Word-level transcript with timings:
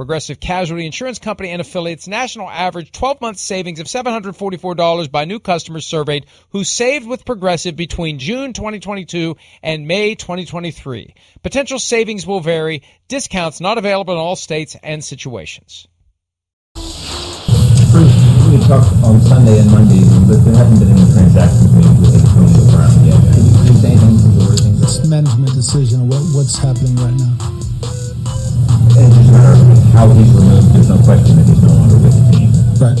Progressive 0.00 0.40
Casualty 0.40 0.86
Insurance 0.86 1.18
Company 1.18 1.50
and 1.50 1.60
affiliates 1.60 2.08
national 2.08 2.48
average 2.48 2.90
12 2.90 3.20
month 3.20 3.36
savings 3.36 3.80
of 3.80 3.86
$744 3.86 5.12
by 5.12 5.26
new 5.26 5.38
customers 5.38 5.84
surveyed 5.84 6.24
who 6.52 6.64
saved 6.64 7.06
with 7.06 7.26
Progressive 7.26 7.76
between 7.76 8.18
June 8.18 8.54
2022 8.54 9.36
and 9.62 9.86
May 9.86 10.14
2023. 10.14 11.14
Potential 11.42 11.78
savings 11.78 12.26
will 12.26 12.40
vary. 12.40 12.82
Discounts 13.08 13.60
not 13.60 13.76
available 13.76 14.14
in 14.14 14.18
all 14.18 14.36
states 14.36 14.74
and 14.82 15.04
situations. 15.04 15.86
We 16.74 18.56
talked 18.64 18.88
on 19.04 19.20
Sunday 19.20 19.58
and 19.58 19.70
Monday, 19.70 20.00
but 20.26 20.42
there 20.46 20.56
haven't 20.56 20.78
been 20.78 20.96
any 20.96 21.12
transactions 21.12 21.74
made 21.74 22.00
with 22.00 22.16
Antonio 22.16 22.70
Brown 22.72 23.04
yet. 23.04 23.20
Can 23.34 23.44
you, 23.44 23.74
say 23.74 23.90
anything 23.90 24.16
to 24.16 24.28
the 24.32 24.80
It's 24.82 25.06
management 25.06 25.52
decision. 25.52 26.08
What, 26.08 26.22
what's 26.32 26.56
happening 26.56 26.96
right 26.96 27.12
now? 27.20 27.60
It's 29.92 29.98
just 29.98 30.10
a 30.10 30.14
matter 30.14 30.14
of 30.14 30.14
how 30.14 30.14
he's 30.14 30.32
removed. 30.32 30.74
There's 30.74 30.88
no 30.88 30.98
question 31.02 31.36
that 31.36 31.46
he's 31.46 31.62
no 31.62 31.68
longer 31.68 31.96
with 31.96 32.14
the 32.14 32.30
team. 32.38 32.52
Right. 32.80 32.98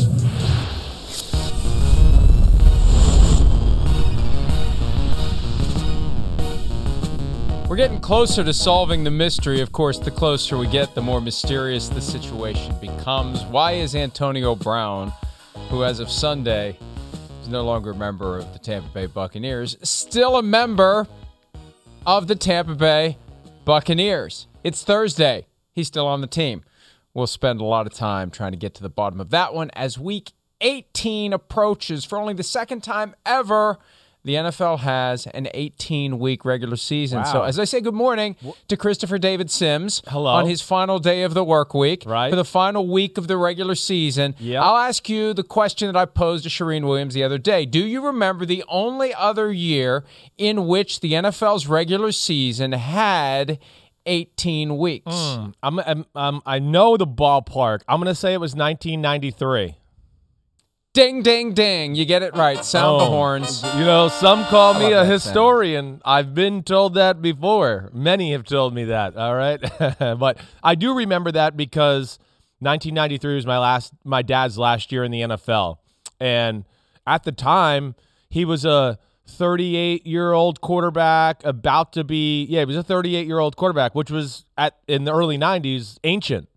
We're 7.68 7.76
getting 7.76 8.00
closer 8.00 8.42
to 8.42 8.52
solving 8.52 9.04
the 9.04 9.10
mystery. 9.10 9.60
Of 9.60 9.70
course, 9.72 9.98
the 9.98 10.10
closer 10.10 10.58
we 10.58 10.66
get, 10.66 10.94
the 10.94 11.02
more 11.02 11.20
mysterious 11.20 11.88
the 11.88 12.00
situation 12.00 12.74
becomes. 12.80 13.44
Why 13.44 13.72
is 13.72 13.94
Antonio 13.94 14.56
Brown, 14.56 15.12
who 15.68 15.84
as 15.84 16.00
of 16.00 16.10
Sunday 16.10 16.76
is 17.40 17.48
no 17.48 17.62
longer 17.62 17.92
a 17.92 17.94
member 17.94 18.38
of 18.38 18.52
the 18.52 18.58
Tampa 18.58 18.88
Bay 18.88 19.06
Buccaneers, 19.06 19.76
still 19.82 20.36
a 20.36 20.42
member 20.42 21.06
of 22.04 22.26
the 22.26 22.34
Tampa 22.34 22.74
Bay 22.74 23.16
Buccaneers? 23.64 24.48
It's 24.64 24.82
Thursday. 24.82 25.46
He's 25.72 25.86
still 25.86 26.08
on 26.08 26.20
the 26.20 26.26
team. 26.26 26.64
We'll 27.14 27.26
spend 27.26 27.60
a 27.60 27.64
lot 27.64 27.86
of 27.86 27.92
time 27.94 28.30
trying 28.30 28.52
to 28.52 28.58
get 28.58 28.74
to 28.74 28.82
the 28.82 28.88
bottom 28.88 29.20
of 29.20 29.30
that 29.30 29.52
one 29.54 29.70
as 29.74 29.98
week 29.98 30.32
18 30.60 31.32
approaches 31.32 32.04
for 32.04 32.18
only 32.18 32.34
the 32.34 32.42
second 32.42 32.82
time 32.82 33.14
ever. 33.26 33.78
The 34.22 34.34
NFL 34.34 34.80
has 34.80 35.26
an 35.28 35.48
18 35.54 36.18
week 36.18 36.44
regular 36.44 36.76
season. 36.76 37.24
So, 37.24 37.42
as 37.42 37.58
I 37.58 37.64
say 37.64 37.80
good 37.80 37.94
morning 37.94 38.36
to 38.68 38.76
Christopher 38.76 39.16
David 39.16 39.50
Simms 39.50 40.02
Hello. 40.08 40.30
on 40.34 40.46
his 40.46 40.60
final 40.60 40.98
day 40.98 41.22
of 41.22 41.32
the 41.32 41.42
work 41.42 41.72
week 41.72 42.02
Right. 42.04 42.28
for 42.28 42.36
the 42.36 42.44
final 42.44 42.86
week 42.86 43.16
of 43.16 43.28
the 43.28 43.38
regular 43.38 43.74
season, 43.74 44.34
Yep. 44.38 44.62
I'll 44.62 44.76
ask 44.76 45.08
you 45.08 45.32
the 45.32 45.42
question 45.42 45.86
that 45.90 45.96
I 45.96 46.04
posed 46.04 46.44
to 46.44 46.50
Charean 46.50 46.86
Williams 46.86 47.14
the 47.14 47.24
other 47.24 47.38
day. 47.38 47.64
Do 47.64 47.78
you 47.82 48.04
remember 48.04 48.44
the 48.44 48.62
only 48.68 49.14
other 49.14 49.50
year 49.50 50.04
in 50.36 50.66
which 50.66 51.00
the 51.00 51.14
NFL's 51.14 51.66
regular 51.66 52.12
season 52.12 52.72
had 52.72 53.58
18 54.10 54.76
weeks? 54.76 55.06
I'm, 55.14 55.54
I'm, 55.80 56.04
um, 56.14 56.42
I 56.44 56.58
know 56.58 56.96
the 56.96 57.06
ballpark. 57.06 57.80
I'm 57.88 58.00
going 58.00 58.08
to 58.12 58.14
say 58.14 58.32
it 58.34 58.40
was 58.40 58.54
1993. 58.54 59.76
Ding, 60.92 61.22
ding, 61.22 61.54
ding. 61.54 61.94
You 61.94 62.04
get 62.04 62.22
it 62.24 62.34
right. 62.34 62.64
Sound 62.64 63.00
the 63.00 63.04
Oh. 63.04 63.10
horns. 63.10 63.62
You 63.76 63.84
know, 63.84 64.08
some 64.08 64.44
call 64.46 64.74
me 64.74 64.86
a 64.86 64.90
that 64.90 64.96
sound. 65.04 65.08
historian. 65.12 66.02
I've 66.04 66.34
been 66.34 66.64
told 66.64 66.94
that 66.94 67.22
before. 67.22 67.90
Many 67.92 68.32
have 68.32 68.42
told 68.42 68.74
me 68.74 68.84
that. 68.86 69.16
All 69.16 69.36
right, 69.36 69.60
but 70.18 70.38
I 70.64 70.74
do 70.74 70.92
remember 70.94 71.30
that 71.30 71.56
because 71.56 72.18
1993 72.58 73.36
was 73.36 73.46
my 73.46 73.58
last, 73.58 73.92
my 74.04 74.22
dad's 74.22 74.58
last 74.58 74.90
year 74.90 75.04
in 75.04 75.12
the 75.12 75.20
NFL, 75.20 75.76
and 76.18 76.64
at 77.06 77.22
the 77.22 77.30
time 77.32 77.94
he 78.28 78.44
was 78.44 78.64
a 78.64 78.98
38 79.30 80.06
year 80.06 80.32
old 80.32 80.60
quarterback 80.60 81.44
about 81.44 81.92
to 81.94 82.04
be 82.04 82.44
yeah 82.44 82.60
he 82.60 82.64
was 82.66 82.76
a 82.76 82.82
38 82.82 83.26
year 83.26 83.38
old 83.38 83.56
quarterback 83.56 83.94
which 83.94 84.10
was 84.10 84.44
at 84.58 84.78
in 84.86 85.04
the 85.04 85.12
early 85.12 85.38
90s 85.38 85.98
ancient. 86.04 86.48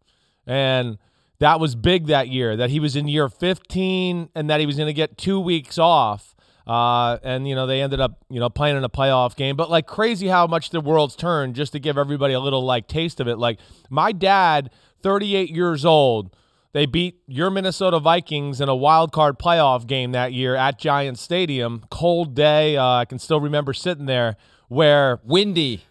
And 0.46 0.98
that 1.40 1.60
was 1.60 1.76
big 1.76 2.08
that 2.08 2.28
year 2.28 2.56
that 2.58 2.70
he 2.70 2.80
was 2.80 2.96
in 2.96 3.08
year 3.08 3.30
15 3.30 4.30
and 4.36 4.50
that 4.50 4.60
he 4.60 4.66
was 4.66 4.76
going 4.76 4.88
to 4.88 4.94
get 4.94 5.18
two 5.18 5.40
weeks 5.40 5.78
off. 5.78 6.36
Uh, 6.66 7.18
and 7.24 7.46
you 7.46 7.56
know 7.56 7.68
they 7.68 7.82
ended 7.82 8.00
up 8.00 8.24
you 8.30 8.40
know 8.40 8.50
playing 8.50 8.78
in 8.78 8.84
a 8.84 8.90
playoff 8.90 9.36
game. 9.36 9.56
But 9.56 9.70
like 9.70 9.86
crazy 9.86 10.28
how 10.28 10.48
much 10.48 10.70
the 10.70 10.80
world's 10.80 11.16
turned 11.16 11.56
just 11.56 11.74
to 11.74 11.80
give 11.80 11.98
everybody 11.98 12.34
a 12.34 12.40
little 12.40 12.64
like 12.64 12.88
taste 12.88 13.20
of 13.20 13.28
it. 13.28 13.38
Like 13.38 13.60
my 13.90 14.14
dad 14.14 14.70
38 15.02 15.50
years 15.50 15.84
old 15.84 16.34
they 16.74 16.86
beat 16.88 17.22
your 17.28 17.50
Minnesota 17.50 18.00
Vikings 18.00 18.60
in 18.60 18.68
a 18.68 18.76
wild 18.76 19.12
card 19.12 19.40
playoff 19.40 19.88
game 19.88 20.12
that 20.12 20.34
year 20.34 20.56
at 20.56 20.80
Giant 20.80 21.20
Stadium. 21.20 21.86
Cold 21.90 22.36
day. 22.36 22.76
Uh, 22.76 22.86
I 22.86 23.06
can 23.06 23.20
still 23.20 23.40
remember 23.40 23.74
sitting 23.74 24.08
there 24.08 24.36
where 24.68 25.22
Windy. 25.24 25.84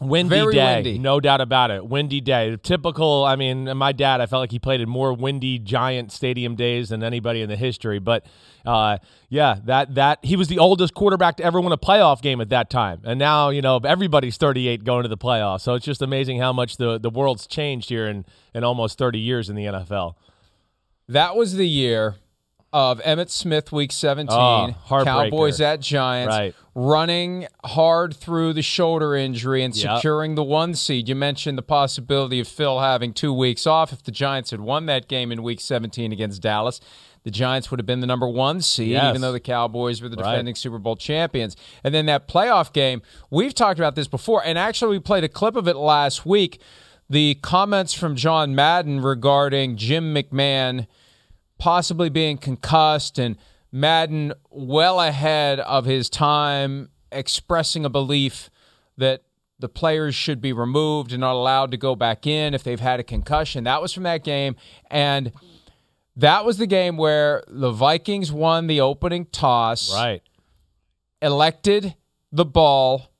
Windy 0.00 0.28
Very 0.28 0.54
day, 0.54 0.74
windy. 0.76 0.98
no 0.98 1.20
doubt 1.20 1.40
about 1.40 1.70
it. 1.70 1.86
Windy 1.86 2.20
day. 2.20 2.56
Typical. 2.62 3.24
I 3.24 3.36
mean, 3.36 3.76
my 3.76 3.92
dad. 3.92 4.20
I 4.20 4.26
felt 4.26 4.40
like 4.40 4.50
he 4.52 4.58
played 4.58 4.80
in 4.80 4.88
more 4.88 5.12
windy 5.12 5.58
Giant 5.58 6.12
Stadium 6.12 6.54
days 6.54 6.90
than 6.90 7.02
anybody 7.02 7.42
in 7.42 7.48
the 7.48 7.56
history. 7.56 7.98
But 7.98 8.24
uh, 8.64 8.98
yeah, 9.28 9.58
that 9.64 9.94
that 9.96 10.18
he 10.22 10.36
was 10.36 10.48
the 10.48 10.58
oldest 10.58 10.94
quarterback 10.94 11.36
to 11.38 11.44
ever 11.44 11.60
win 11.60 11.72
a 11.72 11.78
playoff 11.78 12.22
game 12.22 12.40
at 12.40 12.48
that 12.50 12.70
time, 12.70 13.00
and 13.04 13.18
now 13.18 13.48
you 13.50 13.62
know 13.62 13.78
everybody's 13.84 14.36
38 14.36 14.84
going 14.84 15.02
to 15.02 15.08
the 15.08 15.18
playoffs. 15.18 15.62
So 15.62 15.74
it's 15.74 15.84
just 15.84 16.02
amazing 16.02 16.38
how 16.38 16.52
much 16.52 16.76
the 16.76 16.98
the 16.98 17.10
world's 17.10 17.46
changed 17.46 17.88
here 17.88 18.06
in 18.06 18.24
in 18.54 18.64
almost 18.64 18.98
30 18.98 19.18
years 19.18 19.48
in 19.48 19.56
the 19.56 19.64
NFL. 19.64 20.14
That 21.08 21.36
was 21.36 21.54
the 21.54 21.68
year 21.68 22.16
of 22.72 23.00
Emmitt 23.00 23.30
Smith, 23.30 23.72
week 23.72 23.92
17. 23.92 24.36
Oh. 24.38 24.74
Cowboys 25.04 25.60
at 25.60 25.80
Giants. 25.80 26.34
Right. 26.36 26.54
Running 26.74 27.46
hard 27.64 28.14
through 28.14 28.52
the 28.52 28.62
shoulder 28.62 29.14
injury 29.14 29.64
and 29.64 29.74
Yep. 29.74 29.96
securing 29.96 30.34
the 30.34 30.44
one 30.44 30.74
seed. 30.74 31.08
You 31.08 31.14
mentioned 31.14 31.56
the 31.58 31.62
possibility 31.62 32.40
of 32.40 32.46
Phil 32.46 32.80
having 32.80 33.12
two 33.12 33.32
weeks 33.32 33.66
off. 33.66 33.92
If 33.92 34.02
the 34.02 34.12
Giants 34.12 34.50
had 34.50 34.60
won 34.60 34.86
that 34.86 35.08
game 35.08 35.32
in 35.32 35.42
week 35.42 35.60
17 35.60 36.12
against 36.12 36.42
Dallas, 36.42 36.80
the 37.24 37.30
Giants 37.30 37.70
would 37.70 37.80
have 37.80 37.86
been 37.86 38.00
the 38.00 38.06
number 38.06 38.28
one 38.28 38.60
seed, 38.60 38.90
Yes. 38.90 39.10
even 39.10 39.22
though 39.22 39.32
the 39.32 39.40
Cowboys 39.40 40.00
were 40.00 40.08
the 40.08 40.16
Right. 40.16 40.32
defending 40.32 40.54
Super 40.54 40.78
Bowl 40.78 40.94
champions. 40.94 41.56
And 41.82 41.94
then 41.94 42.06
that 42.06 42.28
playoff 42.28 42.72
game, 42.72 43.02
we've 43.30 43.54
talked 43.54 43.80
about 43.80 43.96
this 43.96 44.06
before, 44.08 44.42
and 44.44 44.56
actually 44.58 44.90
we 44.90 44.98
played 45.00 45.24
a 45.24 45.28
clip 45.28 45.56
of 45.56 45.66
it 45.68 45.76
last 45.76 46.24
week. 46.26 46.60
The 47.10 47.36
comments 47.36 47.94
from 47.94 48.14
John 48.14 48.54
Madden 48.54 49.00
regarding 49.00 49.76
Jim 49.76 50.14
McMahon 50.14 50.86
possibly 51.58 52.08
being 52.08 52.38
concussed 52.38 53.18
and 53.18 53.36
Madden 53.70 54.32
well 54.50 55.00
ahead 55.00 55.60
of 55.60 55.84
his 55.84 56.08
time 56.08 56.88
expressing 57.12 57.84
a 57.84 57.90
belief 57.90 58.48
that 58.96 59.22
the 59.58 59.68
players 59.68 60.14
should 60.14 60.40
be 60.40 60.52
removed 60.52 61.12
and 61.12 61.20
not 61.20 61.34
allowed 61.34 61.70
to 61.72 61.76
go 61.76 61.96
back 61.96 62.26
in 62.26 62.54
if 62.54 62.62
they've 62.62 62.80
had 62.80 63.00
a 63.00 63.02
concussion. 63.02 63.64
That 63.64 63.82
was 63.82 63.92
from 63.92 64.04
that 64.04 64.24
game 64.24 64.56
and 64.90 65.32
that 66.16 66.44
was 66.44 66.58
the 66.58 66.66
game 66.66 66.96
where 66.96 67.44
the 67.48 67.70
Vikings 67.70 68.32
won 68.32 68.66
the 68.66 68.80
opening 68.80 69.26
toss. 69.26 69.92
Right. 69.94 70.22
elected 71.22 71.94
the 72.32 72.44
ball. 72.44 73.10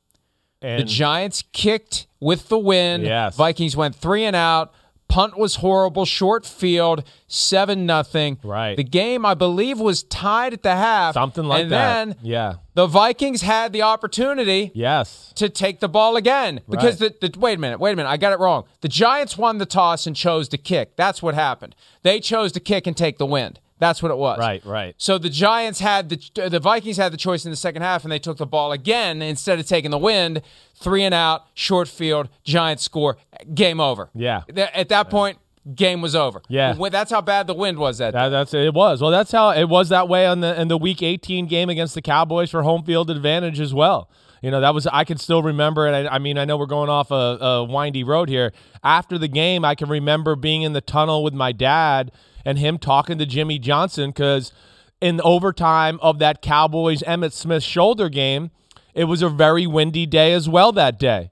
And 0.60 0.80
The 0.80 0.84
Giants 0.84 1.44
kicked 1.52 2.08
with 2.20 2.48
the 2.48 2.58
wind. 2.58 3.04
Yes. 3.04 3.36
Vikings 3.36 3.76
went 3.76 3.94
three 3.94 4.24
and 4.24 4.34
out. 4.34 4.74
Punt 5.08 5.38
was 5.38 5.56
horrible. 5.56 6.04
Short 6.04 6.44
field, 6.44 7.02
seven 7.26 7.86
nothing. 7.86 8.38
Right. 8.42 8.76
The 8.76 8.84
game, 8.84 9.24
I 9.24 9.34
believe, 9.34 9.80
was 9.80 10.02
tied 10.02 10.52
at 10.52 10.62
the 10.62 10.76
half. 10.76 11.14
something 11.14 11.44
like 11.44 11.62
and 11.62 11.72
that. 11.72 12.04
then 12.06 12.16
yeah. 12.22 12.54
the 12.74 12.86
Vikings 12.86 13.40
had 13.42 13.72
the 13.72 13.82
opportunity 13.82 14.70
Yes. 14.74 15.32
to 15.36 15.48
take 15.48 15.80
the 15.80 15.88
ball 15.88 16.16
again 16.16 16.60
because 16.68 16.98
the, 16.98 17.14
the 17.20 17.32
wait 17.38 17.56
a 17.58 17.60
minute, 17.60 17.80
wait 17.80 17.92
a 17.92 17.96
minute, 17.96 18.08
I 18.08 18.16
got 18.18 18.32
it 18.32 18.38
wrong. 18.38 18.64
The 18.82 18.88
Giants 18.88 19.38
won 19.38 19.58
the 19.58 19.66
toss 19.66 20.06
and 20.06 20.14
chose 20.14 20.48
to 20.50 20.58
kick. 20.58 20.94
That's 20.96 21.22
what 21.22 21.34
happened. 21.34 21.74
They 22.02 22.20
chose 22.20 22.52
to 22.52 22.60
kick 22.60 22.86
and 22.86 22.96
take 22.96 23.18
the 23.18 23.26
wind. 23.26 23.60
That's 23.78 24.02
what 24.02 24.10
it 24.10 24.18
was. 24.18 24.38
Right, 24.38 24.64
right. 24.64 24.94
So 24.98 25.18
the 25.18 25.30
Giants 25.30 25.80
had 25.80 26.08
the 26.08 26.48
the 26.48 26.60
Vikings 26.60 26.96
had 26.96 27.12
the 27.12 27.16
choice 27.16 27.44
in 27.44 27.50
the 27.50 27.56
second 27.56 27.82
half, 27.82 28.02
and 28.04 28.12
they 28.12 28.18
took 28.18 28.38
the 28.38 28.46
ball 28.46 28.72
again 28.72 29.22
instead 29.22 29.58
of 29.58 29.66
taking 29.66 29.90
the 29.90 29.98
wind. 29.98 30.42
Three 30.74 31.02
and 31.02 31.14
out, 31.14 31.46
short 31.54 31.88
field. 31.88 32.28
Giants 32.44 32.82
score. 32.82 33.16
Game 33.52 33.80
over. 33.80 34.10
Yeah. 34.14 34.42
At 34.56 34.88
that 34.90 35.10
point, 35.10 35.38
game 35.74 36.00
was 36.00 36.14
over. 36.14 36.42
Yeah. 36.48 36.74
That's 36.90 37.10
how 37.10 37.20
bad 37.20 37.46
the 37.46 37.54
wind 37.54 37.78
was. 37.78 37.98
That, 37.98 38.12
That, 38.12 38.28
that's 38.28 38.54
it 38.54 38.74
was. 38.74 39.00
Well, 39.00 39.10
that's 39.10 39.32
how 39.32 39.50
it 39.50 39.68
was 39.68 39.88
that 39.88 40.08
way 40.08 40.26
on 40.26 40.40
the 40.40 40.60
in 40.60 40.68
the 40.68 40.78
week 40.78 41.02
18 41.02 41.46
game 41.46 41.68
against 41.68 41.94
the 41.94 42.02
Cowboys 42.02 42.50
for 42.50 42.62
home 42.62 42.84
field 42.84 43.10
advantage 43.10 43.60
as 43.60 43.74
well. 43.74 44.10
You 44.42 44.52
know, 44.52 44.60
that 44.60 44.72
was 44.72 44.86
I 44.86 45.04
can 45.04 45.18
still 45.18 45.42
remember 45.42 45.86
and 45.86 46.08
I, 46.08 46.14
I 46.14 46.18
mean, 46.18 46.38
I 46.38 46.44
know 46.44 46.56
we're 46.56 46.66
going 46.66 46.90
off 46.90 47.10
a, 47.10 47.14
a 47.14 47.64
windy 47.64 48.04
road 48.04 48.28
here. 48.28 48.52
After 48.84 49.18
the 49.18 49.28
game, 49.28 49.64
I 49.64 49.74
can 49.74 49.88
remember 49.88 50.36
being 50.36 50.62
in 50.62 50.72
the 50.72 50.80
tunnel 50.80 51.24
with 51.24 51.34
my 51.34 51.52
dad 51.52 52.12
and 52.44 52.58
him 52.58 52.78
talking 52.78 53.18
to 53.18 53.26
Jimmy 53.26 53.58
Johnson 53.58 54.12
cuz 54.12 54.52
in 55.00 55.20
overtime 55.22 55.98
of 56.02 56.18
that 56.18 56.42
Cowboys 56.42 57.02
Emmitt 57.02 57.32
Smith 57.32 57.62
shoulder 57.62 58.08
game, 58.08 58.50
it 58.94 59.04
was 59.04 59.22
a 59.22 59.28
very 59.28 59.66
windy 59.66 60.06
day 60.06 60.32
as 60.32 60.48
well 60.48 60.72
that 60.72 60.98
day 60.98 61.30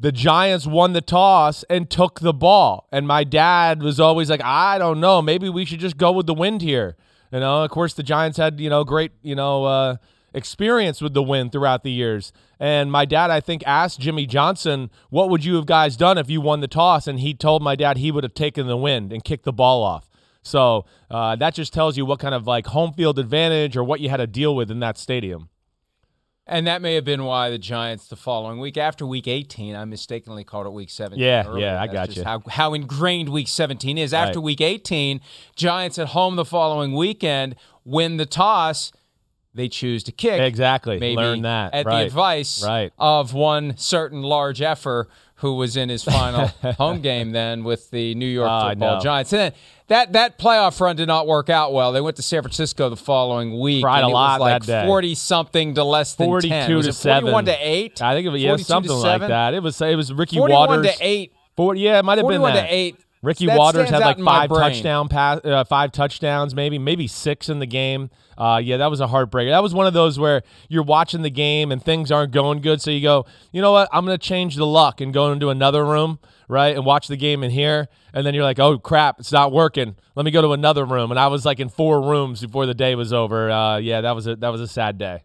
the 0.00 0.12
Giants 0.12 0.66
won 0.66 0.92
the 0.92 1.00
toss 1.00 1.64
and 1.64 1.90
took 1.90 2.20
the 2.20 2.32
ball. 2.32 2.86
And 2.92 3.06
my 3.06 3.24
dad 3.24 3.82
was 3.82 3.98
always 3.98 4.30
like, 4.30 4.42
I 4.42 4.78
don't 4.78 5.00
know, 5.00 5.20
maybe 5.20 5.48
we 5.48 5.64
should 5.64 5.80
just 5.80 5.96
go 5.96 6.12
with 6.12 6.26
the 6.26 6.34
wind 6.34 6.62
here. 6.62 6.96
You 7.32 7.40
know, 7.40 7.64
of 7.64 7.70
course, 7.70 7.94
the 7.94 8.02
Giants 8.02 8.38
had, 8.38 8.60
you 8.60 8.70
know, 8.70 8.84
great, 8.84 9.12
you 9.22 9.34
know, 9.34 9.64
uh, 9.64 9.96
experience 10.32 11.00
with 11.00 11.14
the 11.14 11.22
wind 11.22 11.52
throughout 11.52 11.82
the 11.82 11.90
years. 11.90 12.32
And 12.60 12.92
my 12.92 13.04
dad, 13.04 13.30
I 13.30 13.40
think, 13.40 13.62
asked 13.66 14.00
Jimmy 14.00 14.24
Johnson, 14.24 14.90
what 15.10 15.28
would 15.30 15.44
you 15.44 15.56
have 15.56 15.66
guys 15.66 15.96
done 15.96 16.16
if 16.16 16.30
you 16.30 16.40
won 16.40 16.60
the 16.60 16.68
toss? 16.68 17.06
And 17.06 17.20
he 17.20 17.34
told 17.34 17.62
my 17.62 17.76
dad 17.76 17.98
he 17.98 18.10
would 18.10 18.24
have 18.24 18.34
taken 18.34 18.66
the 18.66 18.76
wind 18.76 19.12
and 19.12 19.22
kicked 19.22 19.44
the 19.44 19.52
ball 19.52 19.82
off. 19.82 20.07
So 20.48 20.86
uh, 21.10 21.36
that 21.36 21.54
just 21.54 21.72
tells 21.72 21.96
you 21.96 22.04
what 22.06 22.18
kind 22.18 22.34
of 22.34 22.46
like 22.46 22.66
home 22.66 22.92
field 22.92 23.18
advantage 23.18 23.76
or 23.76 23.84
what 23.84 24.00
you 24.00 24.08
had 24.08 24.16
to 24.18 24.26
deal 24.26 24.56
with 24.56 24.70
in 24.70 24.80
that 24.80 24.96
stadium. 24.98 25.48
and 26.46 26.66
that 26.66 26.80
may 26.80 26.94
have 26.94 27.04
been 27.04 27.24
why 27.24 27.50
the 27.50 27.58
Giants 27.58 28.08
the 28.08 28.16
following 28.16 28.58
week, 28.58 28.78
after 28.78 29.04
week 29.06 29.28
18, 29.28 29.76
I 29.76 29.84
mistakenly 29.84 30.44
called 30.44 30.66
it 30.66 30.72
week 30.72 30.88
17. 30.88 31.22
Yeah, 31.22 31.46
earlier. 31.46 31.66
yeah, 31.66 31.80
I 31.82 31.86
That's 31.86 31.92
got 31.92 32.06
just 32.06 32.16
you. 32.18 32.24
How, 32.24 32.42
how 32.48 32.72
ingrained 32.72 33.28
week 33.28 33.48
17 33.48 33.98
is. 33.98 34.14
After 34.14 34.38
Right. 34.38 34.44
week 34.44 34.60
18, 34.62 35.20
Giants 35.56 35.98
at 35.98 36.08
home 36.08 36.36
the 36.36 36.46
following 36.46 36.94
weekend 36.94 37.54
win 37.84 38.16
the 38.16 38.24
toss. 38.26 38.92
They 39.54 39.68
choose 39.68 40.02
to 40.04 40.12
kick. 40.12 40.40
Exactly. 40.40 40.98
Maybe 40.98 41.16
Learn 41.16 41.42
that. 41.42 41.74
at 41.74 41.84
the 41.84 41.96
advice 41.96 42.64
Right. 42.64 42.92
of 42.98 43.34
one 43.34 43.76
certain 43.76 44.22
large 44.22 44.62
effer 44.62 45.08
who 45.36 45.54
was 45.54 45.76
in 45.76 45.88
his 45.88 46.02
final 46.04 46.46
home 46.78 47.00
game 47.00 47.32
then 47.32 47.64
with 47.64 47.90
the 47.90 48.14
New 48.14 48.26
York 48.26 48.48
I 48.50 48.70
Football. 48.70 49.00
Giants. 49.00 49.32
And 49.32 49.40
then 49.40 49.52
that 49.88 50.12
that 50.12 50.38
playoff 50.38 50.80
run 50.80 50.96
did 50.96 51.08
not 51.08 51.26
work 51.26 51.50
out 51.50 51.72
well. 51.72 51.92
They 51.92 52.00
went 52.00 52.16
to 52.16 52.22
San 52.22 52.42
Francisco 52.42 52.88
the 52.88 52.96
following 52.96 53.58
week. 53.58 53.82
Cried 53.82 54.04
a 54.04 54.08
lot 54.08 54.40
like 54.40 54.62
that 54.64 54.82
day. 54.82 54.86
forty 54.86 55.14
something 55.14 55.74
to 55.74 55.84
less 55.84 56.14
than 56.14 56.26
42 56.28 56.48
ten. 56.48 56.76
Was 56.76 56.86
to 56.86 56.90
it 56.90 57.14
forty-one 57.14 57.44
to 57.46 57.56
eight? 57.58 58.00
I 58.00 58.14
think 58.14 58.26
it 58.26 58.30
was 58.30 58.42
yeah, 58.42 58.56
something 58.56 58.92
like 58.92 59.20
that. 59.22 59.54
It 59.54 59.62
was 59.62 59.80
it 59.80 59.96
was 59.96 60.12
Ricky 60.12 60.36
41 60.36 60.68
Watters. 60.68 60.96
to 60.96 60.96
eight. 61.00 61.32
40, 61.56 61.80
yeah, 61.80 61.98
it 61.98 62.04
might 62.04 62.18
have 62.18 62.28
been 62.28 62.40
41 62.40 62.54
that. 62.54 62.68
to 62.68 62.74
eight. 62.74 62.96
Ricky 63.20 63.46
That 63.46 63.58
Watters 63.58 63.90
had 63.90 64.00
like 64.00 64.20
five 64.20 64.48
touchdown 64.48 65.08
pass, 65.08 65.40
uh, 65.44 65.64
five 65.64 65.90
touchdowns, 65.90 66.54
maybe 66.54 66.78
maybe 66.78 67.08
six 67.08 67.48
in 67.48 67.58
the 67.58 67.66
game. 67.66 68.10
Uh, 68.36 68.60
yeah, 68.62 68.76
that 68.76 68.90
was 68.90 69.00
a 69.00 69.08
heartbreaker. 69.08 69.50
That 69.50 69.62
was 69.62 69.74
one 69.74 69.88
of 69.88 69.92
those 69.92 70.18
where 70.20 70.42
you're 70.68 70.84
watching 70.84 71.22
the 71.22 71.30
game 71.30 71.72
and 71.72 71.82
things 71.82 72.12
aren't 72.12 72.32
going 72.32 72.60
good, 72.60 72.80
so 72.80 72.92
you 72.92 73.02
go, 73.02 73.26
you 73.50 73.60
know 73.60 73.72
what? 73.72 73.88
I'm 73.92 74.04
gonna 74.04 74.18
change 74.18 74.54
the 74.54 74.66
luck 74.66 75.00
and 75.00 75.12
go 75.12 75.32
into 75.32 75.50
another 75.50 75.84
room, 75.84 76.20
right, 76.48 76.74
and 76.74 76.84
watch 76.84 77.08
the 77.08 77.16
game 77.16 77.44
in 77.44 77.50
here. 77.50 77.88
And 78.12 78.26
then 78.26 78.34
you're 78.34 78.42
like, 78.42 78.58
oh 78.58 78.78
crap, 78.78 79.20
it's 79.20 79.32
not 79.32 79.52
working. 79.52 79.96
Let 80.14 80.24
me 80.24 80.30
go 80.30 80.42
to 80.42 80.52
another 80.52 80.84
room. 80.84 81.10
And 81.10 81.20
I 81.20 81.28
was 81.28 81.44
like 81.44 81.60
in 81.60 81.68
four 81.68 82.02
rooms 82.02 82.40
before 82.40 82.66
the 82.66 82.74
day 82.74 82.94
was 82.94 83.12
over. 83.12 83.50
Uh, 83.50 83.76
yeah, 83.78 84.00
that 84.00 84.12
was 84.12 84.26
a 84.26 84.36
that 84.36 84.48
was 84.48 84.60
a 84.60 84.68
sad 84.68 84.98
day. 84.98 85.22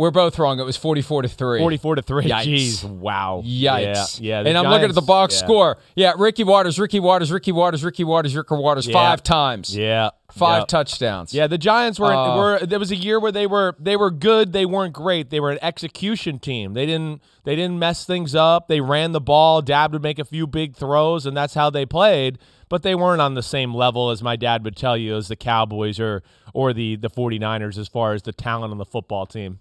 We're 0.00 0.10
both 0.10 0.38
wrong. 0.38 0.58
It 0.58 0.64
was 0.64 0.78
forty-four 0.78 1.20
to 1.20 1.28
three. 1.28 1.60
44 1.60 1.96
to 1.96 2.00
three. 2.02 2.24
Yikes. 2.24 2.46
Jeez, 2.46 2.84
wow. 2.88 3.42
Yikes! 3.44 4.18
Yeah, 4.18 4.40
yeah. 4.40 4.48
and 4.48 4.56
I'm 4.56 4.64
looking 4.70 4.88
at 4.88 4.94
the 4.94 5.02
box 5.02 5.34
yeah. 5.34 5.44
score. 5.44 5.76
Yeah, 5.94 6.14
Ricky 6.16 6.42
Watters, 6.42 6.78
Ricky 6.78 7.00
Watters, 7.00 7.30
Ricky 7.30 7.52
Watters, 7.52 7.84
Ricky 7.84 8.02
Watters, 8.04 8.34
Ricky 8.34 8.54
Watters, 8.54 8.86
Yeah. 8.86 8.94
five 8.94 9.22
times, 9.22 9.76
Yeah, 9.76 10.08
five 10.32 10.68
touchdowns. 10.68 11.34
Yeah, 11.34 11.48
the 11.48 11.58
Giants 11.58 12.00
were 12.00 12.14
Uh, 12.14 12.34
were 12.34 12.60
there 12.60 12.78
was 12.78 12.90
a 12.90 12.96
year 12.96 13.20
where 13.20 13.30
they 13.30 13.46
were 13.46 13.76
they 13.78 13.94
were 13.94 14.10
good, 14.10 14.54
they 14.54 14.64
weren't 14.64 14.94
great. 14.94 15.28
They 15.28 15.38
were 15.38 15.50
an 15.50 15.58
execution 15.60 16.38
team. 16.38 16.72
They 16.72 16.86
didn't 16.86 17.20
they 17.44 17.54
didn't 17.54 17.78
mess 17.78 18.06
things 18.06 18.34
up. 18.34 18.68
They 18.68 18.80
ran 18.80 19.12
the 19.12 19.20
ball, 19.20 19.60
Dad 19.60 19.92
would 19.92 20.02
make 20.02 20.18
a 20.18 20.24
few 20.24 20.46
big 20.46 20.76
throws 20.76 21.26
and 21.26 21.36
that's 21.36 21.52
how 21.52 21.68
they 21.68 21.84
played, 21.84 22.38
but 22.70 22.82
they 22.82 22.94
weren't 22.94 23.20
on 23.20 23.34
the 23.34 23.42
same 23.42 23.74
level 23.74 24.08
as 24.08 24.22
my 24.22 24.36
dad 24.36 24.64
would 24.64 24.76
tell 24.76 24.96
you 24.96 25.14
as 25.14 25.28
the 25.28 25.36
Cowboys 25.36 26.00
or 26.00 26.22
or 26.54 26.72
the 26.72 26.96
the 26.96 27.10
49ers 27.10 27.76
as 27.76 27.86
far 27.86 28.14
as 28.14 28.22
the 28.22 28.32
talent 28.32 28.72
on 28.72 28.78
the 28.78 28.86
football 28.86 29.26
team. 29.26 29.58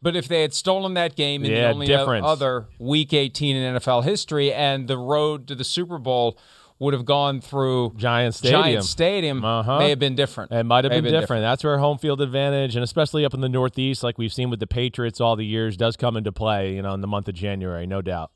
But 0.00 0.14
if 0.14 0.28
they 0.28 0.42
had 0.42 0.54
stolen 0.54 0.94
that 0.94 1.16
game 1.16 1.44
in 1.44 1.50
Yeah, 1.50 1.62
the 1.68 1.74
only 1.74 1.86
difference. 1.86 2.24
other 2.26 2.68
Week 2.78 3.12
18 3.12 3.56
in 3.56 3.74
NFL 3.76 4.04
history, 4.04 4.52
and 4.52 4.86
the 4.86 4.96
road 4.98 5.48
to 5.48 5.54
the 5.56 5.64
Super 5.64 5.98
Bowl 5.98 6.38
would 6.78 6.94
have 6.94 7.04
gone 7.04 7.40
through 7.40 7.92
Giant 7.96 8.36
Stadium. 8.36 8.62
Giant 8.62 8.84
Stadium, 8.84 9.44
Uh-huh. 9.44 9.78
may 9.80 9.90
have 9.90 9.98
been 9.98 10.14
different. 10.14 10.52
It 10.52 10.62
might 10.62 10.84
have 10.84 10.92
May 10.92 11.00
been 11.00 11.12
different. 11.12 11.42
That's 11.42 11.64
where 11.64 11.76
home 11.78 11.98
field 11.98 12.20
advantage, 12.20 12.76
and 12.76 12.84
especially 12.84 13.24
up 13.24 13.34
in 13.34 13.40
the 13.40 13.48
Northeast, 13.48 14.04
like 14.04 14.16
we've 14.16 14.32
seen 14.32 14.48
with 14.50 14.60
the 14.60 14.68
Patriots 14.68 15.20
all 15.20 15.34
the 15.34 15.44
years, 15.44 15.76
does 15.76 15.96
come 15.96 16.16
into 16.16 16.30
play. 16.30 16.74
You 16.76 16.82
know, 16.82 16.94
in 16.94 17.00
the 17.00 17.08
month 17.08 17.26
of 17.26 17.34
January, 17.34 17.84
no 17.84 18.00
doubt. 18.00 18.30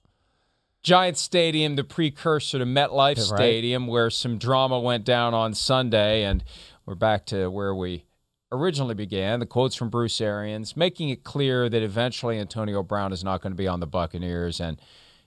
Giant 0.83 1.17
Stadium, 1.17 1.77
the 1.77 1.85
precursor 1.85 2.59
to 2.59 2.65
MetLife 2.67 3.17
Right. 3.17 3.19
Stadium, 3.19 3.87
where 3.87 4.11
some 4.11 4.37
drama 4.39 4.81
went 4.81 5.05
down 5.05 5.33
on 5.35 5.55
Sunday, 5.55 6.25
and 6.25 6.43
we're 6.85 6.97
back 6.97 7.25
to 7.27 7.49
where 7.49 7.73
we 7.73 8.07
originally 8.53 8.95
began. 8.95 9.41
The 9.41 9.47
quotes 9.47 9.75
from 9.75 9.89
Bruce 9.89 10.21
Arians, 10.21 10.77
making 10.77 11.09
it 11.09 11.25
clear 11.25 11.69
that 11.69 11.83
eventually 11.83 12.39
Antonio 12.39 12.83
Brown 12.83 13.13
is 13.13 13.25
not 13.25 13.43
going 13.43 13.53
to 13.53 13.57
be 13.57 13.67
on 13.67 13.81
the 13.81 13.87
Buccaneers, 13.87 14.61
and 14.61 14.81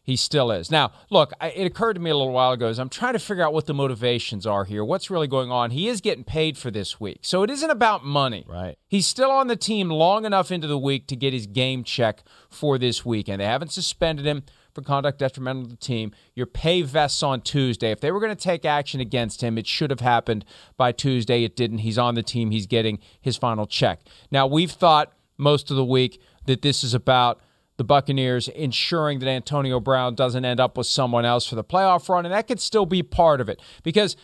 he 0.06 0.16
still 0.16 0.52
is. 0.52 0.70
Now, 0.70 0.92
look, 1.10 1.34
I, 1.42 1.50
it 1.50 1.66
occurred 1.66 1.96
to 1.96 2.00
me 2.00 2.12
a 2.12 2.16
little 2.16 2.32
while 2.32 2.52
ago 2.52 2.68
as 2.68 2.78
I'm 2.78 2.90
trying 2.90 3.14
to 3.14 3.20
figure 3.20 3.44
out 3.44 3.54
what 3.54 3.66
the 3.66 3.74
motivations 3.74 4.46
are 4.46 4.64
here. 4.64 4.86
What's 4.86 5.10
really 5.10 5.28
going 5.28 5.52
on? 5.52 5.72
He 5.72 5.88
is 5.88 6.00
getting 6.00 6.24
paid 6.24 6.58
for 6.58 6.70
this 6.70 7.00
week, 7.00 7.20
so 7.24 7.42
it 7.42 7.50
isn't 7.50 7.72
about 7.72 8.06
money. 8.06 8.46
Right. 8.48 8.78
He's 8.88 9.08
still 9.08 9.32
on 9.32 9.48
the 9.48 9.56
team 9.56 9.90
long 9.90 10.24
enough 10.24 10.52
into 10.52 10.68
the 10.68 10.78
week 10.78 11.08
to 11.08 11.16
get 11.16 11.34
his 11.34 11.48
game 11.48 11.84
check 11.84 12.24
for 12.50 12.78
this 12.78 13.04
weekend. 13.04 13.42
They 13.42 13.46
haven't 13.46 13.72
suspended 13.72 14.26
him 14.28 14.44
for 14.76 14.82
conduct 14.82 15.18
detrimental 15.18 15.64
to 15.64 15.70
the 15.70 15.76
team. 15.78 16.12
Your 16.36 16.46
pay 16.46 16.82
vests 16.84 17.24
on 17.24 17.42
Tuesday. 17.42 17.92
If 17.92 18.02
they 18.02 18.12
were 18.12 18.20
going 18.20 18.36
to 18.36 18.44
take 18.44 18.66
action 18.66 19.00
against 19.00 19.42
him, 19.42 19.58
it 19.58 19.66
should 19.66 19.90
have 19.90 20.02
happened 20.02 20.46
by 20.78 20.92
Tuesday. 20.92 21.44
It 21.44 21.56
didn't. 21.56 21.80
He's 21.80 21.98
on 21.98 22.16
the 22.16 22.22
team. 22.22 22.52
He's 22.52 22.68
getting 22.68 23.00
his 23.22 23.38
final 23.38 23.66
check. 23.66 24.02
Now, 24.30 24.46
we've 24.46 24.72
thought 24.72 25.14
most 25.38 25.72
of 25.72 25.78
the 25.78 25.86
week 25.86 26.22
that 26.46 26.62
this 26.62 26.84
is 26.84 26.94
about 26.94 27.42
the 27.78 27.84
Buccaneers 27.84 28.48
ensuring 28.50 29.20
that 29.20 29.28
Antonio 29.28 29.80
Brown 29.80 30.16
doesn't 30.16 30.46
end 30.46 30.60
up 30.60 30.78
with 30.78 30.88
someone 30.88 31.26
else 31.26 31.48
for 31.48 31.56
the 31.56 31.64
playoff 31.64 32.08
run, 32.08 32.26
and 32.26 32.34
that 32.34 32.48
could 32.48 32.60
still 32.60 32.86
be 32.86 33.04
part 33.04 33.42
of 33.42 33.50
it 33.50 33.62
because 33.84 34.16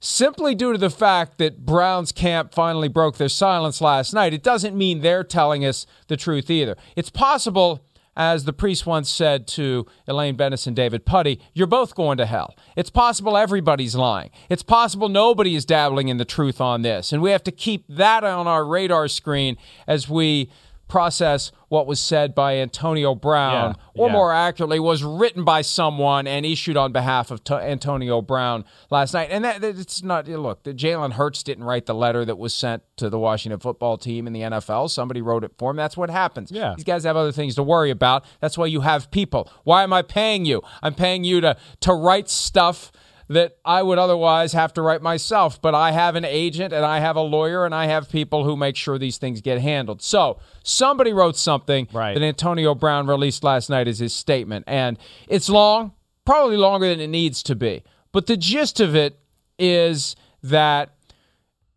simply 0.00 0.54
due 0.54 0.72
to 0.72 0.78
the 0.78 0.90
fact 0.90 1.38
that 1.38 1.66
Brown's 1.66 2.12
camp 2.12 2.54
finally 2.54 2.88
broke 2.88 3.16
their 3.16 3.28
silence 3.28 3.80
last 3.80 4.14
night, 4.14 4.32
it 4.32 4.42
doesn't 4.42 4.76
mean 4.76 5.00
they're 5.00 5.24
telling 5.24 5.64
us 5.64 5.86
the 6.08 6.16
truth 6.16 6.50
either. 6.50 6.76
It's 6.94 7.10
possible, 7.10 7.85
as 8.16 8.44
the 8.44 8.52
priest 8.52 8.86
once 8.86 9.10
said 9.10 9.46
to 9.48 9.86
Elaine 10.06 10.36
Benes 10.36 10.66
and 10.66 10.74
David 10.74 11.04
Puddy, 11.04 11.40
you're 11.52 11.66
both 11.66 11.94
going 11.94 12.16
to 12.18 12.26
hell. 12.26 12.54
It's 12.76 12.90
possible 12.90 13.36
everybody's 13.36 13.94
lying. 13.94 14.30
It's 14.48 14.62
possible 14.62 15.08
nobody 15.08 15.54
is 15.54 15.64
dabbling 15.64 16.08
in 16.08 16.16
the 16.16 16.24
truth 16.24 16.60
on 16.60 16.82
this. 16.82 17.12
And 17.12 17.22
we 17.22 17.30
have 17.30 17.44
to 17.44 17.52
keep 17.52 17.84
that 17.88 18.24
on 18.24 18.46
our 18.46 18.64
radar 18.64 19.08
screen 19.08 19.56
as 19.86 20.08
we 20.08 20.50
process 20.88 21.52
what 21.68 21.86
was 21.86 21.98
said 21.98 22.32
by 22.34 22.56
Antonio 22.58 23.14
Brown, 23.14 23.74
Yeah, 23.94 24.02
or 24.02 24.06
yeah. 24.06 24.12
more 24.12 24.32
accurately, 24.32 24.78
was 24.78 25.02
written 25.02 25.42
by 25.44 25.62
someone 25.62 26.26
and 26.28 26.46
issued 26.46 26.76
on 26.76 26.92
behalf 26.92 27.32
of 27.32 27.42
to- 27.44 27.56
Antonio 27.56 28.22
Brown 28.22 28.64
last 28.88 29.12
night. 29.12 29.28
And 29.32 29.44
that, 29.44 29.60
that- 29.62 29.78
it's 29.78 30.02
not 30.02 30.28
look. 30.28 30.62
The 30.62 30.72
Jalen 30.72 31.14
Hurts 31.14 31.42
didn't 31.42 31.64
write 31.64 31.86
the 31.86 31.94
letter 31.94 32.24
that 32.24 32.38
was 32.38 32.54
sent 32.54 32.84
to 32.98 33.10
the 33.10 33.18
Washington 33.18 33.58
football 33.58 33.98
team 33.98 34.26
in 34.28 34.32
the 34.32 34.42
NFL. 34.42 34.88
Somebody 34.90 35.20
wrote 35.22 35.42
it 35.42 35.52
for 35.58 35.70
him. 35.72 35.76
That's 35.76 35.96
what 35.96 36.08
happens. 36.08 36.52
Yeah. 36.52 36.74
these 36.76 36.84
guys 36.84 37.02
have 37.04 37.16
other 37.16 37.32
things 37.32 37.56
to 37.56 37.62
worry 37.64 37.90
about. 37.90 38.24
That's 38.40 38.56
why 38.56 38.66
you 38.66 38.82
have 38.82 39.10
people. 39.10 39.50
Why 39.64 39.82
am 39.82 39.92
I 39.92 40.02
paying 40.02 40.44
you? 40.44 40.62
I'm 40.82 40.94
paying 40.94 41.24
you 41.24 41.40
to 41.40 41.56
to 41.80 41.94
write 41.94 42.28
stuff 42.30 42.92
that 43.28 43.56
I 43.64 43.82
would 43.82 43.98
otherwise 43.98 44.52
have 44.52 44.72
to 44.74 44.82
write 44.82 45.02
myself. 45.02 45.60
But 45.60 45.74
I 45.74 45.90
have 45.92 46.14
an 46.14 46.24
agent 46.24 46.72
and 46.72 46.84
I 46.84 47.00
have 47.00 47.16
a 47.16 47.20
lawyer 47.22 47.64
and 47.64 47.74
I 47.74 47.86
have 47.86 48.08
people 48.08 48.44
who 48.44 48.56
make 48.56 48.76
sure 48.76 48.98
these 48.98 49.18
things 49.18 49.40
get 49.40 49.60
handled. 49.60 50.00
So 50.02 50.38
somebody 50.62 51.12
wrote 51.12 51.36
something 51.36 51.88
Right. 51.92 52.14
that 52.14 52.22
Antonio 52.22 52.74
Brown 52.74 53.06
released 53.06 53.42
last 53.42 53.68
night 53.68 53.88
as 53.88 53.98
his 53.98 54.14
statement. 54.14 54.64
And 54.68 54.98
it's 55.28 55.48
long, 55.48 55.92
probably 56.24 56.56
longer 56.56 56.88
than 56.88 57.00
it 57.00 57.08
needs 57.08 57.42
to 57.44 57.54
be. 57.56 57.82
But 58.12 58.26
the 58.26 58.36
gist 58.36 58.80
of 58.80 58.94
it 58.94 59.18
is 59.58 60.14
that 60.42 60.90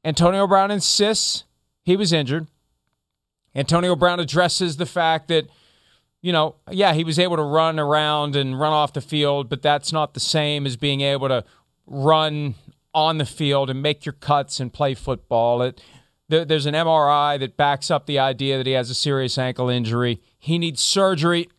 Antonio 0.05 0.45
Brown 0.47 0.71
insists 0.71 1.45
he 1.83 1.97
was 1.97 2.13
injured. 2.13 2.47
Antonio 3.55 3.95
Brown 3.95 4.19
addresses 4.19 4.77
the 4.77 4.85
fact 4.85 5.27
that, 5.29 5.47
you 6.21 6.33
know, 6.33 6.55
yeah, 6.69 6.93
he 6.93 7.03
was 7.03 7.17
able 7.17 7.37
to 7.37 7.43
run 7.43 7.79
around 7.79 8.35
and 8.35 8.59
run 8.59 8.73
off 8.73 8.93
the 8.93 9.01
field, 9.01 9.49
but 9.49 9.61
that's 9.61 9.93
not 9.93 10.13
the 10.13 10.19
same 10.19 10.65
as 10.65 10.75
being 10.75 11.01
able 11.01 11.27
to 11.29 11.45
run 11.85 12.55
on 12.93 13.17
the 13.17 13.25
field 13.25 13.69
and 13.69 13.81
make 13.81 14.05
your 14.05 14.13
cuts 14.13 14.59
and 14.59 14.73
play 14.73 14.93
football. 14.93 15.61
It, 15.61 15.81
there, 16.27 16.43
there's 16.43 16.65
an 16.65 16.73
MRI 16.73 17.39
that 17.39 17.55
backs 17.55 17.89
up 17.89 18.05
the 18.05 18.19
idea 18.19 18.57
that 18.57 18.67
he 18.67 18.73
has 18.73 18.89
a 18.89 18.95
serious 18.95 19.37
ankle 19.37 19.69
injury. 19.69 20.21
He 20.37 20.57
needs 20.57 20.81
surgery, 20.81 21.49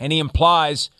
and 0.00 0.12
he 0.12 0.18
implies 0.18 0.90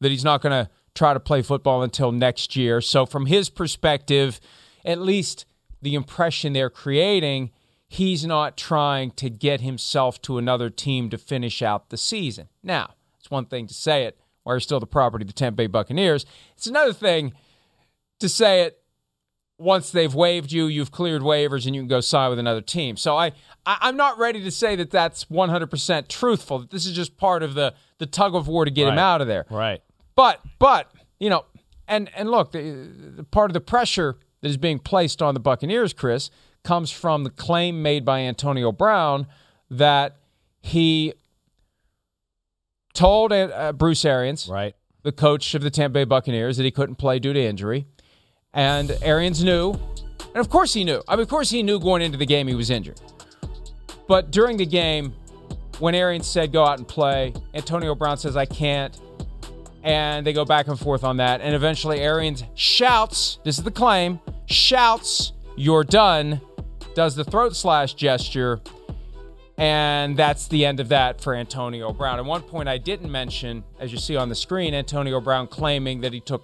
that 0.00 0.10
he's 0.10 0.24
not 0.24 0.42
going 0.42 0.64
to 0.64 0.70
try 0.94 1.14
to 1.14 1.20
play 1.20 1.42
football 1.42 1.82
until 1.82 2.12
next 2.12 2.56
year. 2.56 2.80
So, 2.80 3.06
from 3.06 3.26
his 3.26 3.48
perspective, 3.50 4.40
at 4.84 5.00
least 5.00 5.46
the 5.80 5.94
impression 5.94 6.52
they're 6.52 6.70
creating, 6.70 7.50
he's 7.88 8.24
not 8.24 8.56
trying 8.56 9.10
to 9.12 9.30
get 9.30 9.60
himself 9.62 10.20
to 10.22 10.38
another 10.38 10.70
team 10.70 11.08
to 11.10 11.18
finish 11.18 11.62
out 11.62 11.88
the 11.88 11.96
season. 11.96 12.48
Now, 12.62 12.94
it's 13.18 13.30
one 13.30 13.46
thing 13.46 13.66
to 13.66 13.74
say 13.74 14.04
it 14.04 14.18
while 14.42 14.54
you're 14.54 14.60
still 14.60 14.80
the 14.80 14.86
property 14.86 15.24
of 15.24 15.26
the 15.26 15.32
Tampa 15.32 15.56
Bay 15.56 15.66
Buccaneers. 15.66 16.26
It's 16.56 16.66
another 16.66 16.92
thing 16.92 17.32
to 18.20 18.28
say 18.28 18.62
it 18.62 18.82
once 19.58 19.90
they've 19.90 20.14
waived 20.14 20.52
you, 20.52 20.66
you've 20.66 20.92
cleared 20.92 21.22
waivers, 21.22 21.66
and 21.66 21.74
you 21.74 21.80
can 21.80 21.88
go 21.88 22.00
sign 22.00 22.30
with 22.30 22.38
another 22.38 22.60
team. 22.60 22.96
So 22.96 23.16
I, 23.16 23.32
I 23.66 23.78
I'm 23.80 23.96
not 23.96 24.16
ready 24.18 24.42
to 24.44 24.50
say 24.50 24.76
that 24.76 24.90
that's 24.90 25.24
100% 25.24 26.08
truthful. 26.08 26.60
That 26.60 26.70
this 26.70 26.86
is 26.86 26.94
just 26.94 27.16
part 27.16 27.42
of 27.42 27.54
the 27.54 27.74
the 27.98 28.06
tug 28.06 28.36
of 28.36 28.46
war 28.46 28.64
to 28.64 28.70
get 28.70 28.86
him 28.86 28.98
out 28.98 29.20
of 29.20 29.26
there. 29.26 29.46
Right. 29.50 29.82
But 30.14 30.40
but 30.58 30.92
you 31.18 31.28
know, 31.28 31.44
and 31.88 32.08
and 32.14 32.30
look, 32.30 32.52
the, 32.52 32.88
the 33.16 33.24
part 33.24 33.50
of 33.50 33.54
the 33.54 33.60
pressure 33.60 34.18
that 34.40 34.48
is 34.48 34.56
being 34.56 34.78
placed 34.78 35.20
on 35.20 35.34
the 35.34 35.40
Buccaneers, 35.40 35.92
Chris, 35.92 36.30
comes 36.68 36.90
from 36.90 37.24
the 37.24 37.30
claim 37.30 37.80
made 37.80 38.04
by 38.04 38.20
Antonio 38.20 38.70
Brown 38.70 39.26
that 39.70 40.18
he 40.60 41.14
told 42.92 43.32
uh, 43.32 43.72
Bruce 43.72 44.04
Arians, 44.04 44.48
Right. 44.48 44.74
the 45.02 45.10
coach 45.10 45.54
of 45.54 45.62
the 45.62 45.70
Tampa 45.70 45.94
Bay 45.94 46.04
Buccaneers, 46.04 46.58
that 46.58 46.64
he 46.64 46.70
couldn't 46.70 46.96
play 46.96 47.18
due 47.20 47.32
to 47.32 47.40
injury, 47.40 47.86
and 48.52 48.94
Arians 49.00 49.42
knew, 49.42 49.70
and 50.20 50.36
of 50.36 50.50
course 50.50 50.74
he 50.74 50.84
knew. 50.84 51.02
I 51.08 51.16
mean, 51.16 51.22
of 51.22 51.28
course 51.30 51.48
he 51.48 51.62
knew 51.62 51.80
going 51.80 52.02
into 52.02 52.18
the 52.18 52.26
game 52.26 52.46
he 52.46 52.54
was 52.54 52.68
injured. 52.68 53.00
But 54.06 54.30
during 54.30 54.58
the 54.58 54.66
game, 54.66 55.14
when 55.78 55.94
Arians 55.94 56.26
said 56.26 56.52
go 56.52 56.66
out 56.66 56.76
and 56.76 56.86
play, 56.86 57.32
Antonio 57.54 57.94
Brown 57.94 58.18
says 58.18 58.36
I 58.36 58.44
can't 58.44 58.94
and 59.82 60.26
they 60.26 60.34
go 60.34 60.44
back 60.44 60.68
and 60.68 60.78
forth 60.78 61.02
on 61.02 61.16
that. 61.16 61.40
And 61.40 61.54
eventually, 61.54 62.00
Arians 62.00 62.44
shouts, 62.54 63.38
this 63.42 63.56
is 63.56 63.64
the 63.64 63.70
claim, 63.70 64.20
shouts, 64.44 65.32
You're 65.56 65.84
done, 65.84 66.42
does 66.98 67.14
the 67.14 67.22
throat 67.22 67.54
slash 67.54 67.94
gesture, 67.94 68.60
and 69.56 70.16
that's 70.16 70.48
the 70.48 70.64
end 70.66 70.80
of 70.80 70.88
that 70.88 71.20
for 71.20 71.32
Antonio 71.32 71.92
Brown. 71.92 72.18
And 72.18 72.26
one 72.26 72.42
point 72.42 72.68
I 72.68 72.76
didn't 72.76 73.08
mention, 73.12 73.62
as 73.78 73.92
you 73.92 73.98
see 73.98 74.16
on 74.16 74.28
the 74.28 74.34
screen, 74.34 74.74
Antonio 74.74 75.20
Brown 75.20 75.46
claiming 75.46 76.00
that 76.00 76.12
he 76.12 76.18
took. 76.18 76.42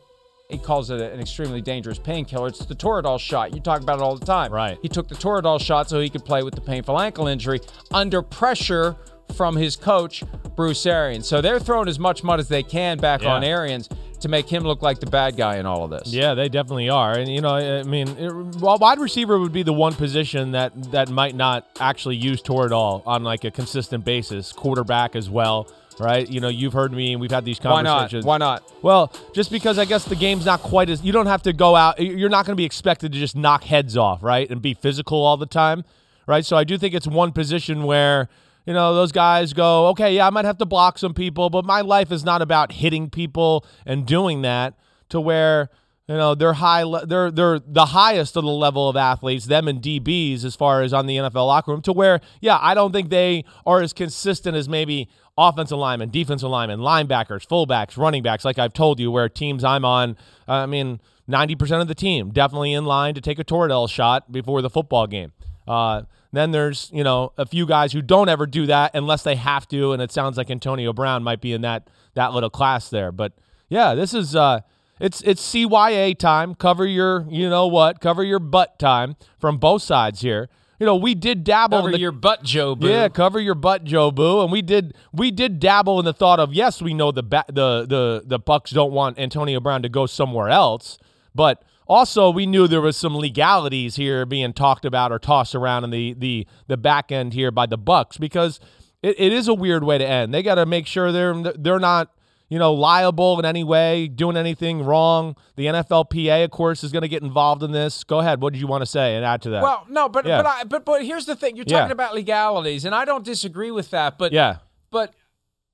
He 0.49 0.59
calls 0.59 0.91
it 0.91 1.01
an 1.01 1.19
extremely 1.19 1.61
dangerous 1.61 1.99
painkiller. 1.99 2.47
It's 2.49 2.65
the 2.67 2.75
Toradol 2.77 3.19
shot. 3.19 3.53
You 3.53 3.61
talk 3.61 3.81
about 3.83 3.99
it 3.99 4.03
all 4.03 4.15
the 4.17 4.25
time. 4.27 4.53
Right. 4.53 4.79
He 4.81 4.89
took 4.89 5.09
the 5.09 5.17
Toradol 5.17 5.61
shot 5.61 5.89
so 5.89 5.99
he 6.01 6.09
could 6.09 6.25
play 6.25 6.45
with 6.45 6.55
the 6.55 6.61
painful 6.61 7.01
ankle 7.01 7.27
injury 7.27 7.61
under 7.93 8.23
pressure 8.23 8.95
from 9.35 9.57
his 9.57 9.75
coach, 9.75 10.23
Bruce 10.55 10.87
Arians. 10.87 11.27
So 11.27 11.41
they're 11.41 11.59
throwing 11.59 11.89
as 11.89 11.99
much 11.99 12.23
mud 12.23 12.39
as 12.39 12.47
they 12.47 12.63
can 12.63 12.99
back 12.99 13.23
Yeah. 13.23 13.35
on 13.35 13.43
Arians 13.43 13.89
to 14.21 14.29
make 14.29 14.49
him 14.49 14.63
look 14.63 14.83
like 14.83 15.01
the 15.01 15.07
bad 15.07 15.37
guy 15.37 15.57
in 15.57 15.67
all 15.67 15.85
of 15.85 15.91
this. 15.91 16.13
Yeah, 16.13 16.35
they 16.35 16.49
definitely 16.49 16.89
are, 16.89 17.13
and 17.13 17.29
you 17.31 17.41
know, 17.41 17.55
I 17.55 17.83
mean, 17.83 18.09
it, 18.09 18.33
well, 18.61 18.79
wide 18.79 18.99
receiver 18.99 19.39
would 19.39 19.53
be 19.53 19.63
the 19.63 19.73
one 19.73 19.95
position 19.95 20.53
that 20.53 20.93
that 20.93 21.09
might 21.09 21.35
not 21.35 21.67
actually 21.81 22.17
use 22.17 22.43
Toradol 22.43 23.03
on 23.07 23.25
like 23.25 23.45
a 23.45 23.51
consistent 23.51 24.05
basis. 24.05 24.53
Quarterback 24.53 25.15
as 25.17 25.29
well, 25.29 25.69
right? 25.99 26.29
You 26.29 26.41
know, 26.41 26.49
you've 26.49 26.73
heard 26.73 26.93
me, 26.93 27.13
and 27.13 27.21
we've 27.21 27.31
had 27.31 27.45
these 27.45 27.59
Why 27.61 27.83
not? 27.83 27.91
conversations. 27.99 28.25
Why 28.25 28.39
not? 28.39 28.63
Well, 28.83 29.13
just 29.35 29.51
because 29.51 29.79
I 29.79 29.85
guess 29.85 30.05
the 30.05 30.17
game's 30.17 30.47
not 30.47 30.61
quite 30.61 30.91
as 30.91 31.03
you 31.03 31.13
don't 31.13 31.27
have 31.27 31.43
to 31.43 31.53
go 31.53 31.77
out. 31.77 32.01
You're 32.01 32.29
not 32.29 32.47
going 32.47 32.55
to 32.55 32.61
be 32.61 32.65
expected 32.65 33.13
to 33.13 33.19
just 33.19 33.37
knock 33.37 33.65
heads 33.65 33.97
off, 33.97 34.23
right, 34.23 34.49
and 34.49 34.63
be 34.63 34.75
physical 34.75 35.23
all 35.23 35.37
the 35.37 35.47
time, 35.47 35.85
right? 36.27 36.45
So 36.45 36.57
I 36.57 36.65
do 36.65 36.79
think 36.79 36.95
it's 36.95 37.07
one 37.07 37.33
position 37.33 37.85
where 37.85 38.29
you 38.67 38.73
know 38.73 38.95
those 38.95 39.13
guys 39.13 39.53
go, 39.53 39.89
okay, 39.89 40.17
yeah, 40.17 40.27
I 40.27 40.31
might 40.31 40.45
have 40.45 40.59
to 40.59 40.67
block 40.67 40.99
some 40.99 41.15
people, 41.15 41.51
but 41.51 41.65
my 41.65 41.81
life 41.81 42.11
is 42.11 42.25
not 42.25 42.43
about 42.43 42.73
hitting 42.73 43.11
people 43.11 43.65
and 43.85 44.07
doing 44.07 44.43
that 44.43 44.75
to 45.11 45.21
where 45.21 45.71
you 46.09 46.17
know 46.17 46.35
they're 46.35 46.55
high, 46.55 46.85
they're 47.07 47.31
they're 47.31 47.59
the 47.59 47.87
highest 47.87 48.37
of 48.37 48.45
the 48.45 48.51
level 48.51 48.89
of 48.89 48.97
athletes, 48.97 49.47
them 49.47 49.69
and 49.69 49.81
DBs 49.81 50.45
as 50.45 50.55
far 50.55 50.83
as 50.83 50.93
on 50.93 51.07
the 51.07 51.17
NFL 51.17 51.47
locker 51.47 51.73
room. 51.73 51.83
To 51.83 51.93
where, 51.93 52.21
yeah, 52.41 52.59
I 52.61 52.75
don't 52.75 52.93
think 52.93 53.11
they 53.11 53.45
are 53.67 53.81
as 53.81 53.93
consistent 53.93 54.57
as 54.57 54.69
maybe 54.69 55.09
offensive 55.37 55.79
linemen, 55.79 56.11
defensive 56.11 56.49
linemen, 56.49 56.81
linebackers, 56.81 57.47
fullbacks, 57.47 57.97
running 57.97 58.23
backs. 58.23 58.45
Like 58.45 58.59
I've 58.59 58.73
told 58.73 59.01
you, 59.01 59.11
where 59.11 59.29
teams 59.29 59.65
I'm 59.65 59.85
on, 59.85 60.17
I 60.47 60.67
mean, 60.67 61.01
ninety 61.27 61.55
percent 61.55 61.81
of 61.81 61.89
the 61.89 61.95
team 61.95 62.31
definitely 62.31 62.73
in 62.73 62.85
line 62.85 63.15
to 63.15 63.21
take 63.21 63.39
a 63.39 63.45
Toradol 63.45 63.89
shot 63.89 64.31
before 64.31 64.63
the 64.63 64.71
football 64.71 65.07
game. 65.07 65.33
Uh, 65.67 66.03
then 66.37 66.51
there's 66.51 66.91
you 66.93 67.05
know 67.05 67.33
a 67.37 67.47
few 67.47 67.67
guys 67.67 67.93
who 67.93 68.03
don't 68.03 68.29
ever 68.29 68.47
do 68.47 68.67
that 68.67 68.93
unless 68.95 69.23
they 69.23 69.37
have 69.37 69.69
to, 69.69 69.93
and 69.93 70.01
it 70.03 70.13
sounds 70.13 70.37
like 70.37 70.51
Antonio 70.51 70.93
Brown 70.93 71.23
might 71.23 71.41
be 71.41 71.53
in 71.53 71.63
that 71.63 71.89
that 72.15 72.33
little 72.33 72.51
class 72.51 72.91
there. 72.91 73.13
But 73.13 73.33
yeah, 73.69 73.95
this 73.95 74.15
is 74.15 74.35
uh, 74.37 74.61
it's 75.01 75.21
it's 75.23 75.43
CYA 75.43 76.17
time. 76.19 76.55
Cover 76.55 76.87
your 76.87 77.27
you 77.29 77.49
know 77.49 77.67
what, 77.67 78.01
cover 78.01 78.23
your 78.23 78.39
butt 78.39 78.79
time 78.79 79.17
from 79.39 79.59
both 79.59 79.83
sides 79.83 80.21
here. 80.21 80.49
You 80.81 80.87
know 80.87 80.97
we 80.97 81.15
did 81.15 81.45
dabble 81.45 81.79
Cover 81.79 81.89
in 81.89 81.93
the 81.93 82.01
your 82.01 82.13
butt, 82.13 82.43
Joe 82.43 82.75
Boo. 82.75 82.89
yeah, 82.89 83.09
cover 83.09 83.39
your 83.41 83.55
butt, 83.55 83.85
Joe 83.85 84.11
Boo. 84.11 84.43
And 84.43 84.51
we 84.51 84.61
did 84.61 84.95
we 85.13 85.31
did 85.31 85.61
dabble 85.61 85.99
in 85.99 86.05
the 86.05 86.13
thought 86.13 86.41
of 86.41 86.53
yes, 86.53 86.83
we 86.83 86.95
know 86.95 87.13
the 87.13 87.23
ba- 87.23 87.45
the 87.47 87.87
the 87.89 88.23
the 88.27 88.39
Bucks 88.39 88.71
don't 88.71 88.93
want 88.93 89.19
Antonio 89.19 89.61
Brown 89.61 89.83
to 89.83 89.89
go 89.89 90.07
somewhere 90.07 90.49
else, 90.49 90.99
but 91.35 91.63
also 91.87 92.31
we 92.31 92.47
knew 92.47 92.67
there 92.67 92.81
was 92.81 92.97
some 92.97 93.17
legalities 93.17 93.97
here 93.97 94.25
being 94.27 94.53
talked 94.53 94.85
about 94.85 95.13
or 95.13 95.19
tossed 95.19 95.55
around 95.55 95.85
in 95.85 95.91
the 95.91 96.15
the 96.15 96.47
the 96.67 96.77
back 96.77 97.11
end 97.13 97.35
here 97.35 97.51
by 97.51 97.67
the 97.67 97.79
Bucks 97.79 98.17
because 98.17 98.61
it, 99.03 99.15
it 99.19 99.33
is 99.33 99.49
a 99.49 99.55
weird 99.55 99.85
way 99.85 99.99
to 99.99 100.07
end. 100.07 100.33
They 100.33 100.43
got 100.43 100.55
to 100.57 100.67
make 100.67 100.87
sure 100.87 101.13
they're 101.13 101.35
they're 101.57 101.79
not 101.79 102.11
you 102.49 102.59
know 102.59 102.73
liable 102.73 103.39
in 103.39 103.45
any 103.45 103.65
way, 103.65 104.07
doing 104.07 104.37
anything 104.37 104.83
wrong. 104.83 105.37
The 105.57 105.67
NFLPA, 105.67 106.45
of 106.45 106.51
course, 106.51 106.85
is 106.85 106.93
going 106.93 107.03
to 107.03 107.09
get 107.09 107.23
involved 107.23 107.63
in 107.63 107.73
this. 107.73 108.05
Go 108.05 108.21
ahead. 108.21 108.41
What 108.43 108.53
did 108.53 108.61
you 108.61 108.67
want 108.67 108.83
to 108.83 108.87
say 108.87 109.17
and 109.17 109.25
add 109.25 109.43
to 109.43 109.51
that? 109.51 109.63
Well, 109.63 109.87
no, 109.89 110.09
but 110.09 110.27
Yeah. 110.27 110.43
but 110.43 110.47
I, 110.47 110.65
but 110.65 110.85
but 110.85 111.05
here's 111.05 111.27
the 111.27 111.37
thing: 111.37 111.57
you're 111.57 111.65
Yeah. 111.67 111.81
talking 111.81 111.93
about 111.93 112.15
legalities, 112.15 112.85
and 112.85 112.95
I 112.95 113.05
don't 113.05 113.25
disagree 113.25 113.71
with 113.71 113.91
that. 113.91 114.19
But 114.19 114.33
yeah, 114.33 114.59
but 114.91 115.15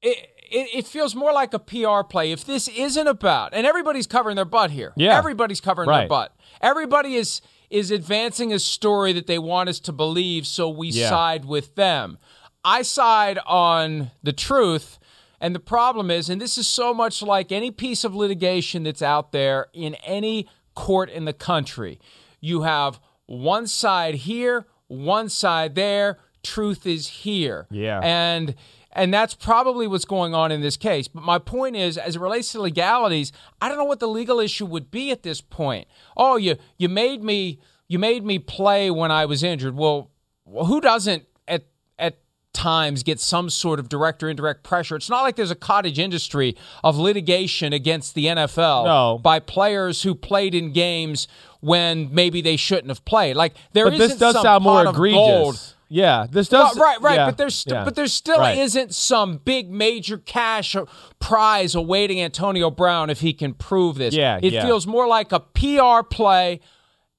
it, 0.02 0.28
it 0.50 0.68
it 0.74 0.86
feels 0.86 1.14
more 1.14 1.32
like 1.32 1.54
a 1.54 1.58
PR 1.58 2.02
play. 2.08 2.32
If 2.32 2.44
this 2.44 2.68
isn't 2.68 3.06
about, 3.06 3.54
and 3.54 3.66
everybody's 3.66 4.06
covering 4.06 4.36
their 4.36 4.44
butt 4.44 4.70
here. 4.70 4.92
Yeah. 4.96 5.16
everybody's 5.16 5.60
covering 5.60 5.88
their 5.88 6.08
butt. 6.08 6.34
Everybody 6.60 7.14
is 7.16 7.40
is 7.70 7.90
advancing 7.90 8.52
a 8.52 8.58
story 8.58 9.12
that 9.12 9.26
they 9.28 9.38
want 9.38 9.68
us 9.68 9.78
to 9.80 9.92
believe, 9.92 10.46
so 10.46 10.68
we 10.68 10.88
Yeah. 10.88 11.08
side 11.08 11.44
with 11.44 11.76
them. 11.76 12.18
I 12.64 12.82
side 12.82 13.38
on 13.46 14.10
the 14.22 14.32
truth. 14.32 14.98
And 15.42 15.54
the 15.54 15.60
problem 15.60 16.10
is, 16.10 16.28
and 16.28 16.38
this 16.38 16.58
is 16.58 16.66
so 16.68 16.92
much 16.92 17.22
like 17.22 17.50
any 17.50 17.70
piece 17.70 18.04
of 18.04 18.14
litigation 18.14 18.82
that's 18.82 19.00
out 19.00 19.32
there 19.32 19.68
in 19.72 19.94
any 20.04 20.46
court 20.74 21.08
in 21.08 21.24
the 21.24 21.32
country, 21.32 21.98
you 22.40 22.62
have 22.62 23.00
one 23.24 23.66
side 23.66 24.16
here, 24.16 24.66
one 24.88 25.28
side 25.30 25.76
there. 25.76 26.18
Truth 26.42 26.86
is 26.86 27.06
here. 27.08 27.66
Yeah. 27.70 28.00
And 28.02 28.54
and 28.92 29.12
that's 29.14 29.34
probably 29.34 29.86
what's 29.86 30.04
going 30.04 30.34
on 30.34 30.50
in 30.50 30.60
this 30.60 30.76
case. 30.76 31.06
But 31.08 31.22
my 31.22 31.38
point 31.38 31.76
is, 31.76 31.96
as 31.96 32.16
it 32.16 32.20
relates 32.20 32.52
to 32.52 32.60
legalities, 32.60 33.32
I 33.60 33.68
don't 33.68 33.78
know 33.78 33.84
what 33.84 34.00
the 34.00 34.08
legal 34.08 34.40
issue 34.40 34.66
would 34.66 34.90
be 34.90 35.10
at 35.10 35.22
this 35.22 35.40
point. 35.40 35.86
Oh, 36.16 36.36
you 36.36 36.56
you 36.78 36.88
made 36.88 37.22
me 37.22 37.60
you 37.88 37.98
made 37.98 38.24
me 38.24 38.38
play 38.38 38.90
when 38.90 39.10
I 39.10 39.26
was 39.26 39.42
injured. 39.42 39.76
Well, 39.76 40.10
who 40.46 40.80
doesn't 40.80 41.24
at 41.46 41.64
at 41.98 42.18
times 42.52 43.02
get 43.04 43.20
some 43.20 43.48
sort 43.48 43.78
of 43.78 43.88
direct 43.88 44.22
or 44.24 44.28
indirect 44.28 44.64
pressure? 44.64 44.96
It's 44.96 45.08
not 45.10 45.22
like 45.22 45.36
there's 45.36 45.50
a 45.52 45.56
cottage 45.56 45.98
industry 46.00 46.56
of 46.82 46.96
litigation 46.96 47.72
against 47.72 48.14
the 48.16 48.26
NFL 48.26 48.84
No. 48.86 49.18
by 49.22 49.38
players 49.38 50.02
who 50.02 50.14
played 50.16 50.54
in 50.54 50.72
games 50.72 51.28
when 51.60 52.12
maybe 52.12 52.40
they 52.40 52.56
shouldn't 52.56 52.88
have 52.88 53.04
played. 53.04 53.36
Like 53.36 53.54
there 53.72 53.84
But 53.84 53.98
this 53.98 54.02
isn't 54.14 54.18
does 54.18 54.34
some 54.34 54.42
sound 54.42 54.64
more 54.64 54.84
pot 54.84 54.86
of 54.88 54.94
egregious. 54.96 55.16
gold 55.18 55.74
Yeah, 55.92 56.26
this 56.30 56.50
Well, 56.52 56.68
does. 56.68 56.78
right, 56.78 57.00
right, 57.02 57.16
yeah, 57.16 57.26
but 57.26 57.36
there's 57.36 57.56
st- 57.56 57.74
yeah. 57.74 57.84
but 57.84 57.96
there 57.96 58.06
still 58.06 58.38
Right. 58.38 58.56
isn't 58.58 58.94
some 58.94 59.38
big 59.38 59.68
major 59.70 60.18
cash 60.18 60.76
or 60.76 60.86
prize 61.18 61.74
awaiting 61.74 62.20
Antonio 62.20 62.70
Brown 62.70 63.10
if 63.10 63.20
he 63.20 63.32
can 63.32 63.54
prove 63.54 63.96
this. 63.96 64.14
Yeah, 64.14 64.38
it 64.40 64.52
yeah. 64.52 64.64
feels 64.64 64.86
more 64.86 65.08
like 65.08 65.32
a 65.32 65.40
PR 65.40 66.04
play 66.08 66.60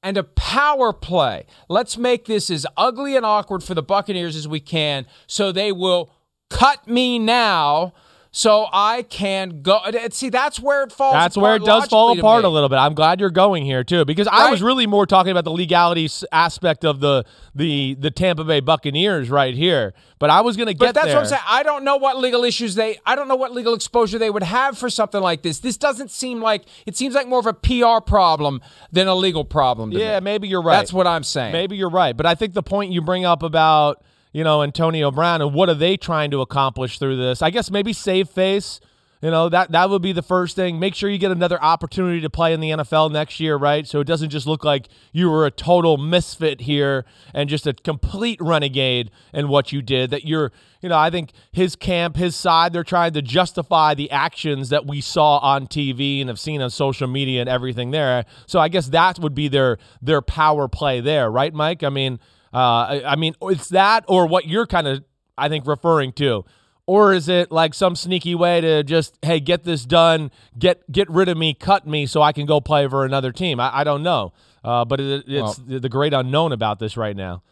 and 0.02 0.16
a 0.18 0.24
power 0.24 0.94
play. 0.94 1.46
Let's 1.68 1.98
make 1.98 2.26
this 2.26 2.50
as 2.50 2.66
ugly 2.78 3.18
and 3.18 3.26
awkward 3.26 3.62
for 3.62 3.74
the 3.74 3.84
Buccaneers 3.84 4.38
as 4.38 4.48
we 4.48 4.62
can, 4.62 5.06
so 5.28 5.52
they 5.52 5.74
will 5.74 6.10
cut 6.50 6.88
me 6.88 7.20
now. 7.20 7.92
So 8.34 8.68
I 8.72 9.02
can 9.02 9.62
go. 9.62 9.82
See, 10.12 10.30
that's 10.30 10.58
where 10.58 10.84
it 10.84 10.94
falls. 10.94 11.14
That's 11.14 11.36
where 11.36 11.58
it 11.58 11.66
does 11.66 11.88
fall 11.88 12.18
apart 12.18 12.46
a 12.46 12.48
little 12.48 12.70
bit. 12.70 12.78
I'm 12.78 12.94
glad 12.94 13.20
you're 13.20 13.30
going 13.30 13.66
here 13.66 13.84
too, 13.84 14.06
because 14.06 14.28
I 14.28 14.50
was 14.50 14.64
really 14.64 14.88
more 14.88 15.06
talking 15.06 15.32
about 15.32 15.44
the 15.44 15.52
legality 15.52 16.10
aspect 16.32 16.86
of 16.86 17.02
the 17.02 17.26
the 17.54 17.96
the 18.00 18.10
Tampa 18.10 18.46
Bay 18.46 18.62
Buccaneers 18.62 19.30
right 19.30 19.54
here. 19.54 19.94
But 20.18 20.30
I 20.30 20.42
was 20.42 20.56
going 20.56 20.68
to 20.68 20.74
get 20.74 20.80
there. 20.80 20.88
But 20.88 20.96
that's 20.96 21.08
there. 21.08 21.16
what 21.16 21.24
I'm 21.24 21.30
saying. 21.30 21.42
I 21.46 21.64
don't 21.64 21.84
know 21.84 21.98
what 21.98 22.20
legal 22.20 22.46
issues 22.46 22.76
they. 22.76 23.00
I 23.06 23.16
don't 23.16 23.28
know 23.28 23.36
what 23.36 23.52
legal 23.52 23.74
exposure 23.74 24.18
they 24.18 24.30
would 24.30 24.44
have 24.44 24.78
for 24.78 24.90
something 24.90 25.20
like 25.20 25.42
this. 25.42 25.60
This 25.60 25.76
doesn't 25.76 26.10
seem 26.10 26.40
like 26.42 26.64
it 26.86 26.96
seems 26.96 27.16
like 27.16 27.28
more 27.28 27.40
of 27.40 27.48
a 27.48 27.54
PR 27.54 28.02
problem 28.06 28.62
than 28.94 29.10
a 29.10 29.16
legal 29.16 29.44
problem. 29.44 29.92
To 29.92 30.00
Yeah, 30.00 30.22
me. 30.22 30.24
maybe 30.24 30.48
you're 30.48 30.62
right. 30.62 30.78
That's 30.78 30.94
what 30.94 31.06
I'm 31.06 31.24
saying. 31.24 31.52
Maybe 31.52 31.76
you're 31.76 31.90
right, 31.90 32.16
but 32.16 32.26
I 32.26 32.36
think 32.36 32.54
the 32.54 32.64
point 32.64 32.94
you 32.94 33.02
bring 33.02 33.26
up 33.26 33.44
about 33.44 34.02
you 34.32 34.44
know 34.44 34.64
Antonio 34.64 35.12
Brown 35.12 35.42
and 35.42 35.54
what 35.54 35.70
are 35.70 35.76
they 35.76 35.98
trying 35.98 36.32
to 36.32 36.42
accomplish 36.42 37.00
through 37.00 37.18
this? 37.18 37.42
I 37.42 37.50
guess 37.50 37.72
maybe 37.72 37.94
save 37.94 38.30
face. 38.30 38.80
You 39.22 39.30
know 39.30 39.50
that 39.50 39.72
that 39.72 39.92
would 39.92 40.02
be 40.02 40.14
the 40.14 40.24
first 40.24 40.56
thing. 40.56 40.80
Make 40.80 40.96
sure 40.96 41.08
you 41.08 41.20
get 41.20 41.30
another 41.30 41.62
opportunity 41.62 42.22
to 42.22 42.30
play 42.30 42.54
in 42.54 42.60
the 42.60 42.72
NFL 42.72 43.12
next 43.12 43.40
year, 43.40 43.56
right? 43.56 43.86
So 43.86 44.00
it 44.00 44.06
doesn't 44.06 44.32
just 44.32 44.48
look 44.48 44.64
like 44.64 44.88
you 45.12 45.30
were 45.30 45.46
a 45.46 45.52
total 45.52 45.98
misfit 45.98 46.62
here 46.62 47.06
and 47.32 47.48
just 47.48 47.68
a 47.68 47.74
complete 47.74 48.42
renegade 48.42 49.12
in 49.32 49.48
what 49.48 49.72
you 49.72 49.84
did. 49.84 50.10
That 50.10 50.26
you're, 50.26 50.52
you 50.82 50.90
know, 50.90 50.98
I 50.98 51.12
think 51.12 51.34
his 51.52 51.76
camp, 51.76 52.16
his 52.16 52.36
side, 52.36 52.74
they're 52.74 52.84
trying 52.84 53.14
to 53.14 53.22
justify 53.22 53.94
the 53.94 54.10
actions 54.10 54.70
that 54.70 54.88
we 54.88 55.02
saw 55.02 55.38
on 55.38 55.68
TV 55.68 56.20
and 56.20 56.28
have 56.28 56.40
seen 56.40 56.60
on 56.60 56.72
social 56.72 57.08
media 57.08 57.42
and 57.42 57.50
everything 57.50 57.92
there. 57.92 58.26
So 58.48 58.60
I 58.60 58.70
guess 58.70 58.88
that 58.88 59.20
would 59.20 59.36
be 59.36 59.48
their 59.48 59.78
their 60.02 60.24
power 60.24 60.68
play 60.68 61.00
there, 61.00 61.30
right, 61.30 61.54
Mike? 61.54 61.84
I 61.84 61.90
mean, 61.90 62.20
uh, 62.54 62.58
I, 62.58 63.04
I 63.06 63.16
mean, 63.16 63.36
it's 63.44 63.70
that 63.70 64.06
or 64.08 64.26
what 64.28 64.48
you're 64.48 64.68
kind 64.68 64.88
of, 64.88 65.04
I 65.38 65.50
think, 65.50 65.66
referring 65.68 66.14
to. 66.14 66.46
Or 66.88 67.14
is 67.14 67.30
it 67.30 67.52
like 67.52 67.74
some 67.74 67.96
sneaky 67.96 68.36
way 68.36 68.60
to 68.60 68.84
just, 68.84 69.18
hey, 69.22 69.40
get 69.40 69.64
this 69.64 69.86
done, 69.86 70.32
get 70.58 70.92
get 70.92 71.10
rid 71.10 71.30
of 71.30 71.38
me, 71.38 71.54
cut 71.54 71.88
me, 71.88 72.06
so 72.06 72.22
I 72.22 72.34
can 72.34 72.46
go 72.46 72.60
play 72.60 72.88
for 72.88 73.06
another 73.06 73.32
team? 73.32 73.60
I, 73.60 73.80
I 73.80 73.84
don't 73.84 74.04
know, 74.04 74.34
uh, 74.64 74.84
but 74.84 75.00
it, 75.00 75.24
it's 75.28 75.56
the 75.58 75.88
great 75.90 76.14
unknown 76.14 76.52
about 76.52 76.80
this 76.80 76.98
right 76.98 77.16
now. 77.16 77.44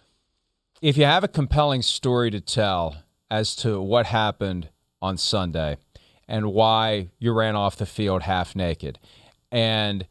if 0.82 0.98
you 0.98 1.06
have 1.06 1.24
a 1.24 1.28
compelling 1.28 1.82
story 1.82 2.32
to 2.32 2.42
tell 2.42 2.98
as 3.30 3.56
to 3.58 3.80
what 3.80 4.08
happened 4.08 4.70
on 5.02 5.18
Sunday 5.18 5.78
and 6.28 6.48
why 6.54 7.08
you 7.20 7.32
ran 7.32 7.56
off 7.56 7.76
the 7.78 7.86
field 7.86 8.24
half 8.24 8.56
naked 8.56 9.00
and 9.52 10.06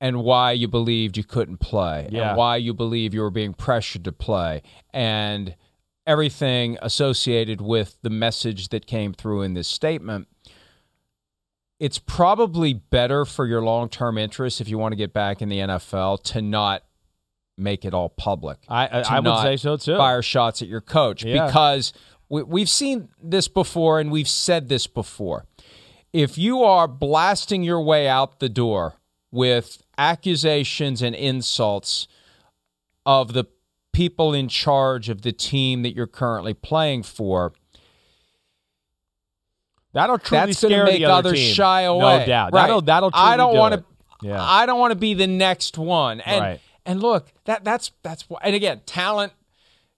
and 0.00 0.22
why 0.22 0.52
you 0.52 0.68
believed 0.68 1.16
you 1.16 1.24
couldn't 1.24 1.58
play 1.58 2.08
Yeah. 2.10 2.28
and 2.30 2.36
why 2.38 2.56
you 2.56 2.72
believe 2.74 3.14
you 3.14 3.20
were 3.20 3.30
being 3.30 3.54
pressured 3.54 4.04
to 4.04 4.12
play 4.12 4.62
and 4.92 5.54
everything 6.06 6.78
associated 6.80 7.60
with 7.60 7.98
the 8.02 8.10
message 8.10 8.68
that 8.68 8.86
came 8.86 9.12
through 9.12 9.42
in 9.42 9.54
this 9.54 9.68
statement 9.68 10.28
it's 11.78 11.98
probably 11.98 12.72
better 12.74 13.24
for 13.24 13.46
your 13.46 13.62
long-term 13.62 14.18
interests 14.18 14.60
if 14.60 14.68
you 14.68 14.78
want 14.78 14.92
to 14.92 14.96
get 14.96 15.12
back 15.12 15.40
in 15.40 15.48
the 15.48 15.58
NFL 15.58 16.22
to 16.24 16.42
not 16.42 16.82
make 17.56 17.84
it 17.84 17.92
all 17.94 18.08
public 18.08 18.58
I 18.68 18.86
I, 18.86 19.16
I 19.16 19.20
would 19.20 19.42
say 19.42 19.56
so 19.56 19.76
too. 19.76 19.96
fire 19.96 20.22
shots 20.22 20.62
at 20.62 20.68
your 20.68 20.80
coach 20.80 21.24
Yeah. 21.24 21.46
because 21.46 21.92
we, 22.28 22.42
we've 22.42 22.68
seen 22.68 23.08
this 23.22 23.48
before 23.48 24.00
and 24.00 24.10
we've 24.10 24.28
said 24.28 24.68
this 24.68 24.86
before. 24.86 25.46
If 26.12 26.36
you 26.38 26.62
are 26.62 26.86
blasting 26.88 27.62
your 27.62 27.80
way 27.82 28.06
out 28.08 28.38
the 28.40 28.48
door 28.48 28.94
with 29.30 29.82
accusations 29.98 31.02
and 31.02 31.14
insults 31.14 32.08
of 33.04 33.32
the 33.34 33.44
people 33.92 34.32
in 34.32 34.48
charge 34.48 35.08
of 35.08 35.22
the 35.22 35.32
team 35.32 35.82
that 35.82 35.94
you're 35.94 36.06
currently 36.06 36.54
playing 36.54 37.02
for, 37.02 37.52
That'll 39.92 40.18
truly 40.18 40.46
that's 40.46 40.58
scare 40.58 40.84
to 40.84 40.92
make 40.92 40.98
the 40.98 41.06
other 41.06 41.30
others 41.30 41.40
team. 41.40 41.54
shy 41.54 41.82
away. 41.82 42.18
No 42.20 42.26
doubt. 42.26 42.52
Right. 42.52 42.62
That'll 42.62 42.82
that'll. 42.82 43.10
I 43.14 43.36
don't 43.36 43.54
do 43.54 43.58
want 43.58 43.74
to. 43.74 43.84
Yeah. 44.22 44.42
I 44.42 44.66
don't 44.66 44.78
want 44.78 44.92
to 44.92 44.96
be 44.98 45.14
the 45.14 45.26
next 45.26 45.78
one. 45.78 46.20
And 46.20 46.40
Right. 46.40 46.60
and 46.84 47.00
look, 47.00 47.32
that 47.46 47.64
that's 47.64 47.90
that's 48.02 48.24
and 48.42 48.54
again, 48.54 48.82
talent 48.84 49.32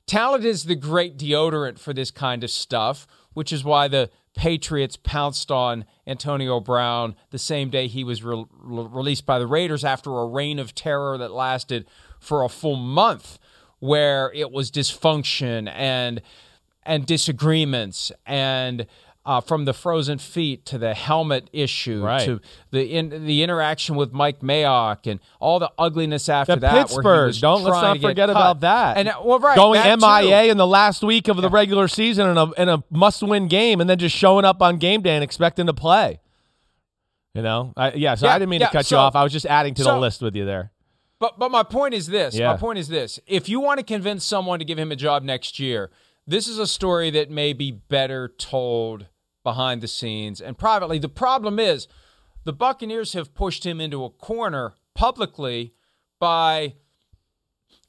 talent 0.07 0.45
is 0.45 0.65
the 0.65 0.77
great 0.77 1.17
deodorant 1.19 1.79
for 1.79 1.93
this 1.93 2.11
kind 2.11 2.45
of 2.45 2.51
stuff, 2.51 3.07
which 3.35 3.53
is 3.53 3.65
why 3.65 3.89
the 3.89 4.11
Patriots 4.41 4.97
pounced 4.97 5.51
on 5.51 5.85
Antonio 6.07 6.61
Brown 6.61 7.15
the 7.29 7.39
same 7.39 7.69
day 7.69 7.89
he 7.89 8.03
was 8.05 8.23
re- 8.23 8.47
re- 8.55 8.89
released 8.91 9.27
by 9.27 9.39
the 9.39 9.47
Raiders 9.47 9.85
after 9.85 10.19
a 10.19 10.25
reign 10.25 10.59
of 10.59 10.75
terror 10.75 11.19
that 11.19 11.31
lasted 11.31 11.85
for 12.19 12.43
a 12.43 12.49
full 12.49 12.77
month 12.77 13.39
where 13.81 14.33
it 14.33 14.51
was 14.51 14.71
dysfunction 14.71 15.71
and 15.71 16.23
and 16.85 17.05
disagreements 17.05 18.13
and 18.25 18.87
uh, 19.27 19.41
from 19.41 19.67
the 19.67 19.75
frozen 19.75 20.19
feet 20.19 20.65
to 20.65 20.79
the 20.79 20.95
helmet 20.95 21.49
issue 21.53 22.03
Right. 22.03 22.25
to 22.25 22.41
the 22.71 22.85
in, 22.97 23.27
the 23.27 23.43
interaction 23.43 23.95
with 23.97 24.13
Mike 24.13 24.41
Mayock 24.41 25.07
and 25.11 25.21
all 25.39 25.59
the 25.59 25.71
ugliness 25.79 26.29
after 26.29 26.55
The 26.55 26.61
that. 26.63 26.73
Pittsburgh. 26.89 27.35
Don't 27.39 27.63
let's 27.63 27.83
not 27.83 28.01
forget 28.01 28.31
about 28.31 28.61
that. 28.61 28.97
And 28.97 29.09
uh, 29.09 29.21
well, 29.23 29.39
right, 29.39 29.57
going 29.57 29.81
MIA 29.83 30.45
too. 30.45 30.51
in 30.51 30.57
the 30.57 30.67
last 30.67 31.03
week 31.03 31.29
of 31.29 31.37
the 31.37 31.51
regular 31.51 31.87
season 31.87 32.29
in 32.29 32.39
a 32.39 32.51
in 32.53 32.69
a 32.71 32.83
must 32.91 33.23
win 33.23 33.47
game, 33.49 33.81
and 33.81 33.91
then 33.91 33.99
just 33.99 34.17
showing 34.17 34.45
up 34.47 34.63
on 34.63 34.79
game 34.79 35.03
day 35.03 35.15
and 35.15 35.23
expecting 35.23 35.67
to 35.67 35.75
play. 35.75 36.21
You 37.35 37.43
know, 37.43 37.73
I, 37.77 37.93
yeah. 37.93 38.15
So 38.17 38.27
Yeah, 38.27 38.35
I 38.35 38.39
didn't 38.39 38.51
mean 38.51 38.61
yeah, 38.61 38.67
to 38.69 38.73
cut 38.73 38.87
so- 38.87 38.97
you 38.97 39.01
off. 39.01 39.15
I 39.15 39.23
was 39.23 39.33
just 39.33 39.47
adding 39.47 39.75
to 39.75 39.85
the 39.85 39.97
list 39.99 40.21
with 40.23 40.35
you 40.35 40.45
there. 40.45 40.73
But 41.21 41.39
but 41.39 41.51
my 41.51 41.63
point 41.63 41.93
is 41.95 42.07
this. 42.07 42.35
Yeah. 42.35 42.53
My 42.53 42.57
point 42.57 42.79
is 42.79 42.89
this. 42.89 43.21
If 43.27 43.49
you 43.49 43.61
want 43.61 43.79
to 43.79 43.85
convince 43.85 44.25
someone 44.25 44.59
to 44.59 44.65
give 44.65 44.79
him 44.79 44.91
a 44.91 44.97
job 44.97 45.23
next 45.23 45.59
year, 45.61 45.91
this 46.27 46.47
is 46.49 46.59
a 46.59 46.67
story 46.67 47.11
that 47.11 47.31
may 47.31 47.53
be 47.53 47.71
better 47.71 48.29
told 48.29 49.07
behind 49.43 49.81
the 49.81 49.89
scenes 49.89 50.41
and 50.41 50.57
privately. 50.59 50.99
The 50.99 51.09
problem 51.09 51.59
is 51.59 51.89
the 52.45 52.53
Buccaneers 52.53 53.13
have 53.15 53.35
pushed 53.35 53.65
him 53.65 53.81
into 53.81 54.05
a 54.05 54.11
corner 54.11 54.75
publicly 54.95 55.75
by 56.19 56.75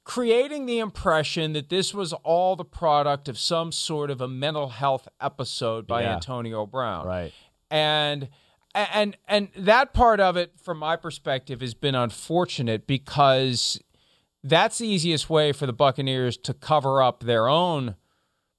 creating 0.03 0.65
the 0.65 0.79
impression 0.79 1.53
that 1.53 1.69
this 1.69 1.93
was 1.93 2.13
all 2.13 2.55
the 2.55 2.65
product 2.65 3.29
of 3.29 3.37
some 3.37 3.71
sort 3.71 4.09
of 4.09 4.19
a 4.21 4.27
mental 4.27 4.69
health 4.69 5.07
episode 5.19 5.85
by 5.85 6.01
Yeah. 6.01 6.15
Antonio 6.15 6.65
Brown 6.65 7.05
Right. 7.05 7.33
and 7.69 8.29
and 8.73 9.17
and 9.27 9.49
that 9.57 9.93
part 9.93 10.19
of 10.21 10.37
it 10.37 10.53
from 10.59 10.79
my 10.79 10.95
perspective 10.95 11.59
has 11.61 11.73
been 11.73 11.93
unfortunate 11.93 12.87
because 12.87 13.79
that's 14.43 14.77
the 14.79 14.87
easiest 14.87 15.29
way 15.29 15.51
for 15.51 15.65
the 15.65 15.73
Buccaneers 15.73 16.37
to 16.37 16.53
cover 16.53 17.01
up 17.01 17.21
their 17.23 17.47
own 17.47 17.95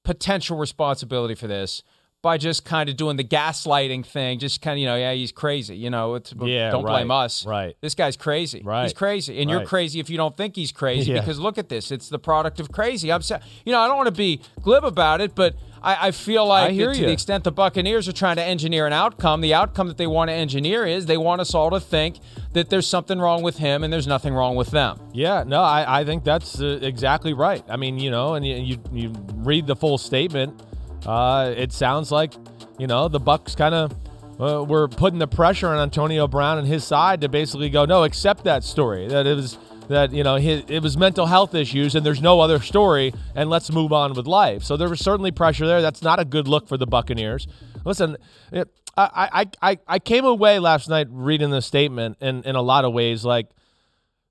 potential 0.04 0.56
responsibility 0.58 1.34
for 1.34 1.46
this 1.46 1.82
by 2.22 2.38
just 2.38 2.64
kind 2.64 2.88
of 2.88 2.96
doing 2.96 3.16
the 3.16 3.24
gaslighting 3.24 4.06
thing 4.06 4.38
just 4.38 4.62
kind 4.62 4.74
of 4.74 4.78
you 4.78 4.86
know 4.86 4.94
yeah 4.96 5.12
he's 5.12 5.32
crazy 5.32 5.76
you 5.76 5.90
know 5.90 6.14
it's, 6.14 6.32
Yeah, 6.40 6.70
don't 6.70 6.84
blame 6.84 7.10
us 7.10 7.44
right. 7.44 7.76
this 7.80 7.94
guy's 7.96 8.16
crazy 8.16 8.62
Right, 8.64 8.84
he's 8.84 8.92
crazy 8.92 9.40
and 9.40 9.50
you're 9.50 9.64
crazy 9.64 9.98
if 9.98 10.08
you 10.08 10.16
don't 10.16 10.36
think 10.36 10.54
he's 10.54 10.70
crazy 10.72 11.10
Yeah. 11.12 11.20
because 11.20 11.40
look 11.40 11.58
at 11.58 11.68
this 11.68 11.90
it's 11.90 12.08
the 12.08 12.20
product 12.20 12.60
of 12.60 12.70
crazy 12.70 13.10
i'm 13.12 13.22
sa- 13.22 13.40
you 13.64 13.72
know 13.72 13.80
i 13.80 13.88
don't 13.88 13.96
want 13.96 14.06
to 14.06 14.12
be 14.12 14.40
glib 14.62 14.84
about 14.84 15.20
it 15.20 15.34
but 15.34 15.56
I, 15.82 16.08
I 16.08 16.10
feel 16.12 16.46
like 16.46 16.70
I 16.70 16.76
to 16.76 16.82
you. 17.00 17.06
the 17.06 17.12
extent 17.12 17.44
the 17.44 17.52
Buccaneers 17.52 18.08
are 18.08 18.12
trying 18.12 18.36
to 18.36 18.42
engineer 18.42 18.86
an 18.86 18.92
outcome, 18.92 19.40
the 19.40 19.54
outcome 19.54 19.88
that 19.88 19.96
they 19.96 20.06
want 20.06 20.28
to 20.28 20.34
engineer 20.34 20.86
is 20.86 21.06
they 21.06 21.16
want 21.16 21.40
us 21.40 21.54
all 21.54 21.70
to 21.70 21.80
think 21.80 22.18
that 22.52 22.70
there's 22.70 22.86
something 22.86 23.18
wrong 23.18 23.42
with 23.42 23.58
him 23.58 23.82
and 23.82 23.92
there's 23.92 24.06
nothing 24.06 24.32
wrong 24.34 24.54
with 24.54 24.70
them. 24.70 25.00
Yeah, 25.12 25.44
no, 25.46 25.62
I, 25.62 26.00
I 26.00 26.04
think 26.04 26.24
that's 26.24 26.60
uh, 26.60 26.78
exactly 26.82 27.32
right. 27.32 27.64
I 27.68 27.76
mean, 27.76 27.98
you 27.98 28.10
know, 28.10 28.34
and 28.34 28.46
you 28.46 28.54
you, 28.56 28.78
you 28.92 29.12
read 29.36 29.66
the 29.66 29.76
full 29.76 29.98
statement, 29.98 30.62
uh, 31.06 31.52
it 31.56 31.72
sounds 31.72 32.12
like, 32.12 32.34
you 32.78 32.86
know, 32.86 33.08
the 33.08 33.20
Bucks 33.20 33.54
kind 33.54 33.74
of 33.74 33.92
uh, 34.40 34.64
were 34.64 34.88
putting 34.88 35.18
the 35.18 35.26
pressure 35.26 35.68
on 35.68 35.78
Antonio 35.78 36.26
Brown 36.28 36.58
and 36.58 36.66
his 36.66 36.84
side 36.84 37.20
to 37.20 37.28
basically 37.28 37.70
go, 37.70 37.84
no, 37.84 38.04
accept 38.04 38.44
that 38.44 38.64
story 38.64 39.08
that 39.08 39.26
it 39.26 39.34
was 39.34 39.58
that 39.92 40.12
you 40.12 40.22
know 40.22 40.37
his, 40.37 40.64
it 40.68 40.83
was 40.83 40.96
mental 40.96 41.26
health 41.26 41.55
issues 41.55 41.94
and 41.94 42.05
there's 42.05 42.20
no 42.20 42.40
other 42.40 42.61
story 42.61 43.14
and 43.35 43.48
let's 43.48 43.70
move 43.70 43.92
on 43.92 44.14
with 44.14 44.26
life. 44.26 44.62
So 44.62 44.76
there 44.76 44.88
was 44.88 45.00
certainly 45.00 45.31
pressure 45.31 45.66
there. 45.66 45.81
That's 45.81 46.02
not 46.02 46.18
a 46.18 46.24
good 46.24 46.48
look 46.48 46.68
for 46.68 46.76
the 46.76 46.87
Buccaneers. 46.87 47.46
Listen, 47.85 48.16
it, 48.50 48.68
I, 48.96 49.46
I 49.62 49.78
I 49.88 49.98
came 49.98 50.24
away 50.24 50.59
last 50.59 50.88
night 50.88 51.07
reading 51.11 51.50
the 51.50 51.62
statement 51.62 52.18
in 52.20 52.42
in 52.44 52.57
a 52.57 52.62
lot 52.62 52.85
of 52.85 52.92
ways 52.92 53.24
like 53.24 53.48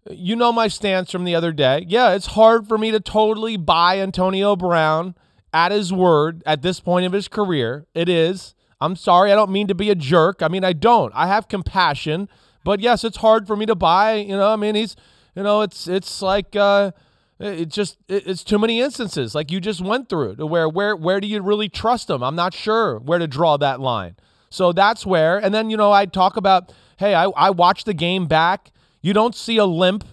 you 0.09 0.35
know 0.35 0.51
my 0.51 0.67
stance 0.67 1.11
from 1.11 1.23
the 1.23 1.35
other 1.35 1.51
day. 1.51 1.85
Yeah, 1.87 2.13
it's 2.13 2.27
hard 2.27 2.67
for 2.67 2.77
me 2.77 2.91
to 2.91 2.99
totally 2.99 3.57
buy 3.57 3.99
Antonio 3.99 4.55
Brown 4.55 5.15
at 5.53 5.71
his 5.71 5.91
word 5.91 6.43
at 6.45 6.61
this 6.61 6.79
point 6.79 7.05
of 7.05 7.13
his 7.13 7.27
career. 7.27 7.85
It 7.93 8.09
is. 8.09 8.55
I'm 8.79 8.95
sorry. 8.95 9.31
I 9.31 9.35
don't 9.35 9.51
mean 9.51 9.67
to 9.67 9.75
be 9.75 9.89
a 9.89 9.95
jerk. 9.95 10.41
I 10.41 10.47
mean, 10.47 10.63
I 10.63 10.73
don't. 10.73 11.13
I 11.15 11.27
have 11.27 11.47
compassion, 11.47 12.27
but 12.63 12.79
yes, 12.79 13.03
it's 13.03 13.17
hard 13.17 13.45
for 13.45 13.55
me 13.55 13.65
to 13.67 13.75
buy. 13.75 14.15
You 14.15 14.35
know, 14.35 14.51
I 14.51 14.55
mean, 14.55 14.73
he's, 14.73 14.95
you 15.35 15.43
know, 15.43 15.61
it's 15.61 15.87
it's 15.87 16.21
like, 16.21 16.55
uh, 16.55 16.91
It 17.39 17.69
just 17.69 17.97
it's 18.07 18.43
too 18.43 18.59
many 18.59 18.79
instances 18.79 19.33
like 19.33 19.51
you 19.51 19.59
just 19.59 19.81
went 19.81 20.09
through 20.09 20.35
to 20.35 20.45
where 20.45 20.69
where 20.69 20.95
where 20.95 21.19
do 21.19 21.25
you 21.25 21.41
really 21.41 21.69
trust 21.69 22.07
them? 22.07 22.21
I'm 22.21 22.35
not 22.35 22.53
sure 22.53 22.99
where 22.99 23.17
to 23.17 23.27
draw 23.27 23.57
that 23.57 23.79
line. 23.79 24.15
So 24.51 24.71
that's 24.71 25.07
where 25.07 25.39
and 25.43 25.51
then 25.51 25.71
you 25.71 25.77
know 25.77 25.91
I 25.91 26.05
talk 26.05 26.37
about 26.37 26.71
hey 26.97 27.15
I 27.15 27.25
I 27.35 27.49
watched 27.49 27.87
the 27.87 27.95
game 27.95 28.27
back. 28.27 28.71
You 29.01 29.13
don't 29.13 29.35
see 29.35 29.57
a 29.57 29.65
limp. 29.65 30.03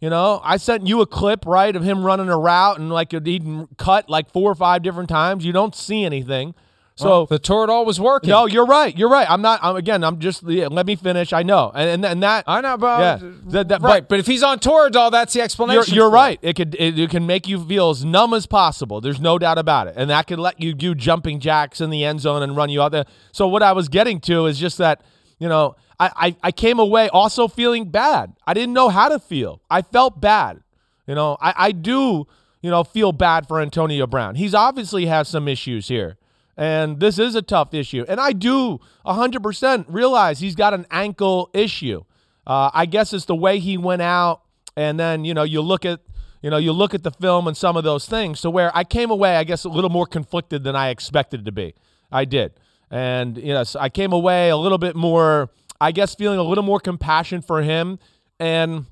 You 0.00 0.08
know, 0.08 0.40
I 0.44 0.56
sent 0.58 0.86
you 0.86 1.02
a 1.02 1.06
clip, 1.06 1.44
right, 1.44 1.76
of 1.76 1.82
him 1.82 2.04
running 2.06 2.30
a 2.30 2.38
route 2.38 2.78
and 2.78 2.88
like 2.88 3.12
he'd 3.12 3.66
cut 3.76 4.08
like 4.08 4.30
four 4.32 4.50
or 4.50 4.54
five 4.54 4.82
different 4.82 5.10
times. 5.10 5.44
You 5.44 5.52
don't 5.52 5.74
see 5.74 6.04
anything. 6.04 6.54
So 6.98 7.08
well, 7.08 7.26
the 7.26 7.38
Toradol 7.38 7.86
was 7.86 8.00
working. 8.00 8.30
No, 8.30 8.46
you're 8.46 8.66
right. 8.66 8.96
You're 8.98 9.08
right. 9.08 9.30
I'm 9.30 9.40
not. 9.40 9.60
I'm, 9.62 9.76
again, 9.76 10.02
I'm 10.02 10.18
just. 10.18 10.42
Yeah, 10.42 10.66
let 10.66 10.84
me 10.84 10.96
finish. 10.96 11.32
I 11.32 11.44
know, 11.44 11.70
and 11.72 11.88
and, 11.88 12.04
and 12.04 12.22
that 12.24 12.42
I 12.48 12.60
know 12.60 12.74
about. 12.74 13.22
Yeah, 13.22 13.30
that, 13.50 13.68
that, 13.68 13.82
right. 13.82 14.02
But, 14.02 14.08
but, 14.08 14.18
if 14.18 14.26
he's 14.26 14.42
on 14.42 14.58
tour 14.58 14.90
Toradol, 14.90 15.12
that's 15.12 15.32
the 15.32 15.40
explanation. 15.40 15.94
You're, 15.94 16.06
you're 16.06 16.10
right. 16.10 16.40
It 16.42 16.56
could 16.56 16.74
it, 16.74 16.98
it, 16.98 17.08
can 17.08 17.24
make 17.24 17.46
you 17.46 17.64
feel 17.64 17.90
as 17.90 18.04
numb 18.04 18.34
as 18.34 18.46
possible. 18.46 19.00
There's 19.00 19.20
no 19.20 19.38
doubt 19.38 19.58
about 19.58 19.86
it, 19.86 19.94
and 19.96 20.10
that 20.10 20.26
could 20.26 20.40
let 20.40 20.60
you 20.60 20.74
do 20.74 20.92
jumping 20.92 21.38
jacks 21.38 21.80
in 21.80 21.90
the 21.90 22.04
end 22.04 22.20
zone 22.20 22.42
and 22.42 22.56
run 22.56 22.68
you 22.68 22.82
out 22.82 22.90
there. 22.90 23.04
So 23.30 23.46
what 23.46 23.62
I 23.62 23.70
was 23.70 23.88
getting 23.88 24.18
to 24.22 24.46
is 24.46 24.58
just 24.58 24.78
that 24.78 25.02
you 25.38 25.48
know 25.48 25.76
I, 26.00 26.10
I, 26.16 26.36
I 26.42 26.50
came 26.50 26.80
away 26.80 27.08
also 27.10 27.46
feeling 27.46 27.90
bad. 27.90 28.32
I 28.44 28.54
didn't 28.54 28.74
know 28.74 28.88
how 28.88 29.08
to 29.08 29.20
feel. 29.20 29.62
I 29.70 29.82
felt 29.82 30.20
bad. 30.20 30.64
You 31.06 31.14
know 31.14 31.36
I 31.40 31.54
I 31.56 31.70
do 31.70 32.26
you 32.60 32.70
know 32.70 32.82
feel 32.82 33.12
bad 33.12 33.46
for 33.46 33.60
Antonio 33.60 34.08
Brown. 34.08 34.34
He's 34.34 34.52
obviously 34.52 35.06
has 35.06 35.28
some 35.28 35.46
issues 35.46 35.86
here. 35.86 36.18
And 36.58 36.98
this 36.98 37.20
is 37.20 37.36
a 37.36 37.40
tough 37.40 37.72
issue. 37.72 38.04
And 38.08 38.18
I 38.18 38.32
do 38.32 38.80
100% 39.06 39.84
realize 39.88 40.40
he's 40.40 40.56
got 40.56 40.74
an 40.74 40.86
ankle 40.90 41.50
issue. 41.54 42.02
Uh, 42.44 42.70
I 42.74 42.84
guess 42.84 43.12
it's 43.12 43.26
the 43.26 43.36
way 43.36 43.60
he 43.60 43.78
went 43.78 44.02
out. 44.02 44.42
And 44.76 44.98
then, 44.98 45.24
you 45.24 45.34
know, 45.34 45.44
you 45.44 45.60
look 45.62 45.84
at, 45.84 46.00
you 46.42 46.50
know, 46.50 46.56
you 46.56 46.72
look 46.72 46.94
at 46.94 47.04
the 47.04 47.12
film 47.12 47.46
and 47.46 47.56
some 47.56 47.76
of 47.76 47.84
those 47.84 48.06
things. 48.06 48.40
So 48.40 48.50
where 48.50 48.76
I 48.76 48.82
came 48.82 49.12
away, 49.12 49.36
I 49.36 49.44
guess, 49.44 49.64
a 49.64 49.68
little 49.68 49.88
more 49.88 50.04
conflicted 50.04 50.64
than 50.64 50.74
I 50.74 50.88
expected 50.88 51.44
to 51.44 51.52
be. 51.52 51.76
I 52.10 52.24
did. 52.24 52.54
And, 52.90 53.38
you 53.38 53.54
know, 53.54 53.62
so 53.62 53.78
I 53.78 53.88
came 53.88 54.12
away 54.12 54.48
a 54.48 54.56
little 54.56 54.78
bit 54.78 54.96
more, 54.96 55.50
I 55.80 55.92
guess, 55.92 56.16
feeling 56.16 56.40
a 56.40 56.42
little 56.42 56.64
more 56.64 56.80
compassion 56.80 57.40
for 57.40 57.62
him 57.62 58.00
and 58.40 58.86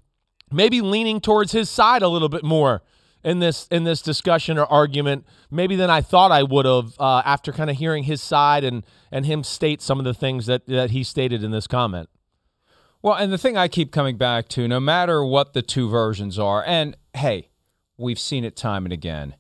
maybe 0.53 0.83
leaning 0.83 1.21
towards 1.21 1.51
his 1.51 1.69
side 1.69 2.03
a 2.03 2.09
little 2.09 2.29
bit 2.29 2.45
more 2.45 2.83
in 3.27 3.41
this 3.41 3.67
in 3.73 3.83
this 3.83 4.01
discussion 4.01 4.57
or 4.57 4.65
argument 4.67 5.27
maybe 5.51 5.75
than 5.75 5.91
I 5.91 6.01
thought 6.01 6.31
I 6.31 6.45
would 6.45 6.65
have 6.65 6.99
uh, 6.99 7.23
after 7.25 7.53
kind 7.53 7.69
of 7.69 7.77
hearing 7.77 8.05
his 8.05 8.23
side 8.23 8.63
and 8.63 8.85
and 9.11 9.27
him 9.27 9.43
state 9.43 9.83
some 9.83 9.99
of 9.99 10.05
the 10.05 10.15
things 10.15 10.47
that 10.47 10.67
that 10.67 10.91
he 10.91 11.03
stated 11.03 11.43
in 11.43 11.51
this 11.51 11.67
comment. 11.67 12.09
Well, 13.03 13.15
and 13.15 13.33
the 13.33 13.39
thing 13.39 13.57
I 13.57 13.69
keep 13.69 13.93
coming 13.93 14.17
back 14.17 14.49
to, 14.51 14.67
no 14.67 14.81
matter 14.81 15.25
what 15.25 15.53
the 15.53 15.63
two 15.63 15.89
versions 15.89 16.39
are, 16.39 16.65
and 16.65 16.97
hey, 17.15 17.51
we've 17.99 18.19
seen 18.19 18.45
it 18.45 18.57
time 18.57 18.87
and 18.87 18.93
again 18.93 19.35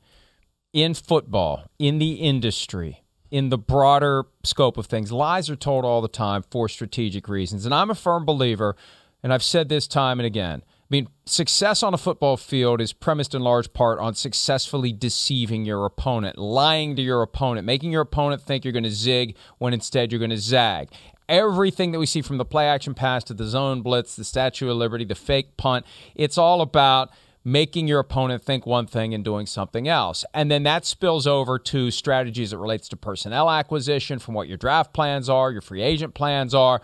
in 0.72 0.92
football, 0.92 1.70
in 1.78 1.98
the 1.98 2.14
industry, 2.14 3.04
in 3.30 3.48
the 3.48 3.58
broader 3.58 4.24
scope 4.42 4.76
of 4.76 4.86
things, 4.86 5.10
lies 5.10 5.48
are 5.48 5.56
told 5.56 5.84
all 5.84 6.02
the 6.02 6.08
time 6.08 6.44
for 6.50 6.68
strategic 6.68 7.28
reasons. 7.28 7.64
And 7.64 7.74
I'm 7.74 7.90
a 7.90 7.94
firm 7.94 8.24
believer, 8.24 8.76
and 9.22 9.32
I've 9.32 9.42
said 9.42 9.68
this 9.68 9.86
time 9.86 10.18
and 10.18 10.26
again 10.26 10.64
I 10.86 10.88
mean, 10.90 11.08
success 11.24 11.82
on 11.82 11.94
a 11.94 11.98
football 11.98 12.36
field 12.36 12.80
is 12.80 12.92
premised 12.92 13.34
in 13.34 13.42
large 13.42 13.72
part 13.72 13.98
on 13.98 14.14
successfully 14.14 14.92
deceiving 14.92 15.64
your 15.64 15.84
opponent, 15.84 16.38
lying 16.38 16.94
to 16.94 17.02
your 17.02 17.22
opponent, 17.22 17.66
making 17.66 17.90
your 17.90 18.02
opponent 18.02 18.40
think 18.40 18.64
you're 18.64 18.72
going 18.72 18.84
to 18.84 18.90
zig 18.90 19.36
when 19.58 19.74
instead 19.74 20.12
you're 20.12 20.20
going 20.20 20.30
to 20.30 20.38
zag. 20.38 20.90
Everything 21.28 21.90
that 21.90 21.98
we 21.98 22.06
see 22.06 22.22
from 22.22 22.38
the 22.38 22.44
play 22.44 22.68
action 22.68 22.94
pass 22.94 23.24
to 23.24 23.34
the 23.34 23.46
zone 23.46 23.82
blitz, 23.82 24.14
the 24.14 24.22
Statue 24.22 24.70
of 24.70 24.76
Liberty, 24.76 25.04
the 25.04 25.16
fake 25.16 25.56
punt, 25.56 25.84
it's 26.14 26.38
all 26.38 26.60
about 26.60 27.10
making 27.46 27.86
your 27.86 28.00
opponent 28.00 28.42
think 28.42 28.66
one 28.66 28.88
thing 28.88 29.14
and 29.14 29.24
doing 29.24 29.46
something 29.46 29.86
else. 29.86 30.24
And 30.34 30.50
then 30.50 30.64
that 30.64 30.84
spills 30.84 31.28
over 31.28 31.60
to 31.60 31.92
strategies 31.92 32.50
that 32.50 32.58
relates 32.58 32.88
to 32.88 32.96
personnel 32.96 33.48
acquisition 33.48 34.18
from 34.18 34.34
what 34.34 34.48
your 34.48 34.56
draft 34.56 34.92
plans 34.92 35.28
are, 35.28 35.52
your 35.52 35.60
free 35.60 35.80
agent 35.80 36.12
plans 36.12 36.56
are. 36.56 36.82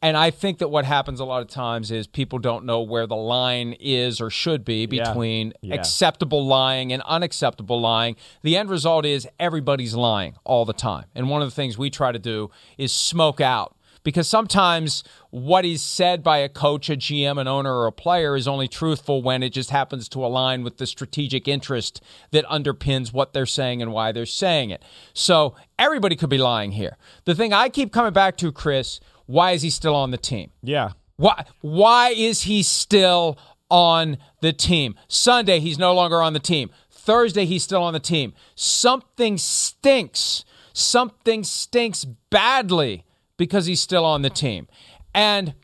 And 0.00 0.16
I 0.16 0.30
think 0.30 0.58
that 0.58 0.68
what 0.68 0.84
happens 0.84 1.18
a 1.18 1.24
lot 1.24 1.42
of 1.42 1.48
times 1.48 1.90
is 1.90 2.06
people 2.06 2.38
don't 2.38 2.64
know 2.64 2.80
where 2.80 3.08
the 3.08 3.16
line 3.16 3.72
is 3.80 4.20
or 4.20 4.30
should 4.30 4.64
be 4.64 4.86
between 4.86 5.48
yeah. 5.62 5.74
Yeah. 5.74 5.80
acceptable 5.80 6.46
lying 6.46 6.92
and 6.92 7.02
unacceptable 7.02 7.80
lying. 7.80 8.14
The 8.42 8.56
end 8.56 8.70
result 8.70 9.04
is 9.04 9.26
everybody's 9.40 9.94
lying 9.94 10.36
all 10.44 10.64
the 10.64 10.74
time. 10.74 11.06
And 11.16 11.28
one 11.28 11.42
of 11.42 11.48
the 11.48 11.54
things 11.54 11.76
we 11.76 11.90
try 11.90 12.12
to 12.12 12.20
do 12.20 12.52
is 12.78 12.92
smoke 12.92 13.40
out 13.40 13.73
because 14.04 14.28
sometimes 14.28 15.02
what 15.30 15.64
is 15.64 15.82
said 15.82 16.22
by 16.22 16.38
a 16.38 16.48
coach, 16.48 16.88
a 16.88 16.96
GM, 16.96 17.40
an 17.40 17.48
owner, 17.48 17.74
or 17.74 17.86
a 17.86 17.92
player 17.92 18.36
is 18.36 18.46
only 18.46 18.68
truthful 18.68 19.22
when 19.22 19.42
it 19.42 19.50
just 19.50 19.70
happens 19.70 20.08
to 20.10 20.24
align 20.24 20.62
with 20.62 20.76
the 20.76 20.86
strategic 20.86 21.48
interest 21.48 22.00
that 22.30 22.44
underpins 22.44 23.12
what 23.12 23.32
they're 23.32 23.46
saying 23.46 23.82
and 23.82 23.92
why 23.92 24.12
they're 24.12 24.26
saying 24.26 24.70
it. 24.70 24.84
So 25.14 25.56
everybody 25.78 26.14
could 26.14 26.30
be 26.30 26.38
lying 26.38 26.72
here. 26.72 26.96
The 27.24 27.34
thing 27.34 27.52
I 27.52 27.68
keep 27.68 27.92
coming 27.92 28.12
back 28.12 28.36
to, 28.36 28.52
Chris, 28.52 29.00
why 29.26 29.52
is 29.52 29.62
he 29.62 29.70
still 29.70 29.96
on 29.96 30.10
the 30.10 30.18
team? 30.18 30.50
Yeah. 30.62 30.92
Why 31.16 31.44
why 31.60 32.10
is 32.10 32.42
he 32.42 32.62
still 32.62 33.38
on 33.70 34.18
the 34.40 34.52
team? 34.52 34.96
Sunday 35.08 35.60
he's 35.60 35.78
no 35.78 35.94
longer 35.94 36.20
on 36.20 36.34
the 36.34 36.40
team. 36.40 36.70
Thursday 36.90 37.46
he's 37.46 37.62
still 37.62 37.82
on 37.82 37.92
the 37.92 38.00
team. 38.00 38.34
Something 38.54 39.38
stinks. 39.38 40.44
Something 40.72 41.44
stinks 41.44 42.04
badly 42.04 43.04
because 43.36 43.66
he's 43.66 43.80
still 43.80 44.04
on 44.04 44.22
the 44.22 44.30
team. 44.30 44.68
And 45.14 45.54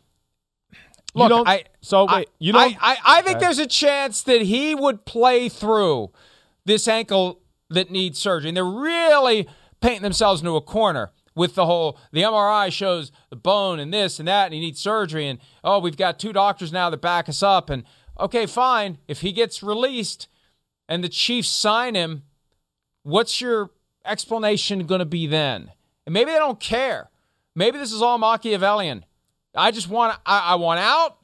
look, 1.15 1.47
I 1.47 1.65
so 1.81 2.07
wait, 2.11 2.29
you 2.39 2.53
don't 2.53 2.77
I, 2.83 2.93
I, 2.93 2.97
I 3.05 3.23
think 3.23 3.37
okay. 3.37 3.47
there's 3.47 3.59
a 3.59 3.67
chance 3.67 4.23
that 4.23 4.43
he 4.43 4.75
would 4.75 5.05
play 5.05 5.49
through 5.49 6.11
this 6.65 6.87
ankle 6.89 7.41
that 7.71 7.91
needs 7.91 8.19
surgery. 8.19 8.51
And 8.51 8.57
they're 8.57 8.65
really 8.65 9.49
painting 9.81 10.03
themselves 10.03 10.41
into 10.41 10.57
a 10.57 10.61
corner 10.61 11.11
with 11.35 11.55
the 11.55 11.67
whole 11.67 11.99
the 12.13 12.23
MRI 12.23 12.73
shows 12.73 13.13
the 13.31 13.37
bone 13.37 13.79
and 13.79 13.95
this 13.95 14.19
and 14.19 14.29
that 14.29 14.47
and 14.47 14.55
he 14.55 14.61
needs 14.61 14.81
surgery 14.81 15.27
and 15.27 15.39
oh 15.65 15.79
we've 15.79 15.97
got 15.97 16.19
two 16.19 16.33
doctors 16.33 16.73
now 16.73 16.91
that 16.91 17.01
back 17.01 17.29
us 17.29 17.43
up 17.43 17.71
and 17.71 17.85
okay 18.19 18.47
fine 18.47 18.99
if 19.09 19.21
he 19.21 19.33
gets 19.33 19.63
released 19.63 20.29
and 20.89 21.05
the 21.05 21.09
Chiefs 21.09 21.49
sign 21.49 21.95
him 21.95 22.25
what's 23.05 23.41
your 23.41 23.71
explanation 24.05 24.87
going 24.87 24.99
to 24.99 25.05
be 25.07 25.27
then 25.27 25.71
and 26.05 26.13
maybe 26.13 26.33
they 26.33 26.39
don't 26.39 26.61
care 26.61 27.11
maybe 27.55 27.79
this 27.79 27.93
is 27.93 28.03
all 28.03 28.19
Machiavellian 28.19 29.05
I 29.55 29.71
just 29.71 29.89
want 29.89 30.19
I, 30.25 30.39
I 30.39 30.55
want 30.57 30.81
out 30.81 31.17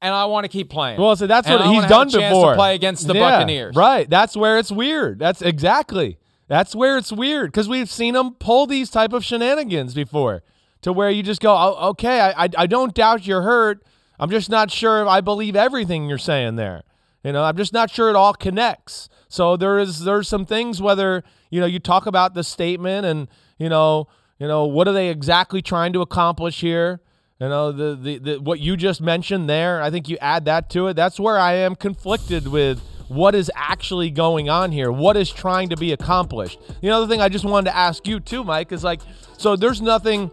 and 0.00 0.14
I 0.14 0.24
want 0.24 0.44
to 0.44 0.48
keep 0.48 0.68
playing. 0.68 1.00
Well, 1.00 1.14
so 1.14 1.26
that's 1.26 1.46
and 1.46 1.60
what 1.60 1.68
I 1.68 1.72
he's 1.72 1.86
done 1.86 2.10
before. 2.10 2.54
play 2.54 2.74
against 2.74 3.06
the 3.06 3.14
yeah, 3.14 3.30
Buccaneers, 3.30 3.76
right? 3.76 4.08
That's 4.08 4.36
where 4.36 4.58
it's 4.58 4.72
weird. 4.72 5.18
That's 5.18 5.42
exactly. 5.42 6.18
That's 6.48 6.74
where 6.74 6.98
it's 6.98 7.12
weird 7.12 7.52
because 7.52 7.68
we've 7.68 7.90
seen 7.90 8.14
them 8.14 8.34
pull 8.34 8.66
these 8.66 8.90
type 8.90 9.12
of 9.12 9.24
shenanigans 9.24 9.94
before, 9.94 10.42
to 10.82 10.92
where 10.92 11.08
you 11.08 11.22
just 11.22 11.40
go, 11.40 11.54
oh, 11.54 11.90
okay, 11.90 12.20
I, 12.20 12.44
I, 12.44 12.48
I 12.58 12.66
don't 12.66 12.94
doubt 12.94 13.26
you're 13.26 13.42
hurt. 13.42 13.82
I'm 14.18 14.28
just 14.28 14.50
not 14.50 14.70
sure 14.70 15.02
if 15.02 15.08
I 15.08 15.20
believe 15.20 15.56
everything 15.56 16.08
you're 16.08 16.18
saying 16.18 16.56
there. 16.56 16.82
You 17.24 17.32
know, 17.32 17.44
I'm 17.44 17.56
just 17.56 17.72
not 17.72 17.90
sure 17.90 18.10
it 18.10 18.16
all 18.16 18.34
connects. 18.34 19.08
So 19.28 19.56
there 19.56 19.78
is 19.78 20.00
there's 20.00 20.28
some 20.28 20.44
things 20.44 20.82
whether 20.82 21.22
you 21.48 21.60
know 21.60 21.66
you 21.66 21.78
talk 21.78 22.06
about 22.06 22.34
the 22.34 22.42
statement 22.42 23.06
and 23.06 23.28
you 23.56 23.68
know 23.68 24.08
you 24.42 24.48
know 24.48 24.66
what 24.66 24.88
are 24.88 24.92
they 24.92 25.08
exactly 25.08 25.62
trying 25.62 25.92
to 25.92 26.00
accomplish 26.00 26.60
here. 26.62 26.98
You 27.40 27.48
know 27.48 27.70
the, 27.70 27.94
the 27.94 28.18
the 28.18 28.40
what 28.40 28.58
you 28.58 28.76
just 28.76 29.00
mentioned 29.00 29.48
there. 29.48 29.80
I 29.80 29.88
think 29.88 30.08
you 30.08 30.18
add 30.20 30.46
that 30.46 30.68
to 30.70 30.88
it. 30.88 30.94
That's 30.94 31.20
where 31.20 31.38
I 31.38 31.52
am 31.52 31.76
conflicted 31.76 32.48
with 32.48 32.80
what 33.06 33.36
is 33.36 33.52
actually 33.54 34.10
going 34.10 34.50
on 34.50 34.72
here, 34.72 34.90
what 34.90 35.16
is 35.16 35.30
trying 35.30 35.68
to 35.68 35.76
be 35.76 35.92
accomplished. 35.92 36.58
The 36.80 36.90
other 36.90 37.06
thing 37.06 37.20
I 37.20 37.28
just 37.28 37.44
wanted 37.44 37.70
to 37.70 37.76
ask 37.76 38.04
you 38.04 38.18
too, 38.18 38.42
Mike, 38.42 38.72
is 38.72 38.82
like, 38.82 39.00
so 39.38 39.54
there's 39.54 39.80
nothing 39.80 40.32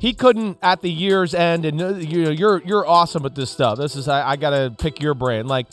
he 0.00 0.14
couldn't 0.14 0.56
at 0.62 0.80
the 0.80 0.90
year's 0.90 1.34
end, 1.34 1.66
and 1.66 1.82
uh, 1.82 1.88
you 1.96 2.24
know, 2.24 2.30
you're 2.30 2.62
you're 2.62 2.86
awesome 2.86 3.26
at 3.26 3.34
this 3.34 3.50
stuff. 3.50 3.76
This 3.76 3.96
is 3.96 4.08
I, 4.08 4.30
I 4.30 4.36
gotta 4.36 4.74
pick 4.78 5.02
your 5.02 5.12
brain. 5.12 5.46
Like 5.46 5.66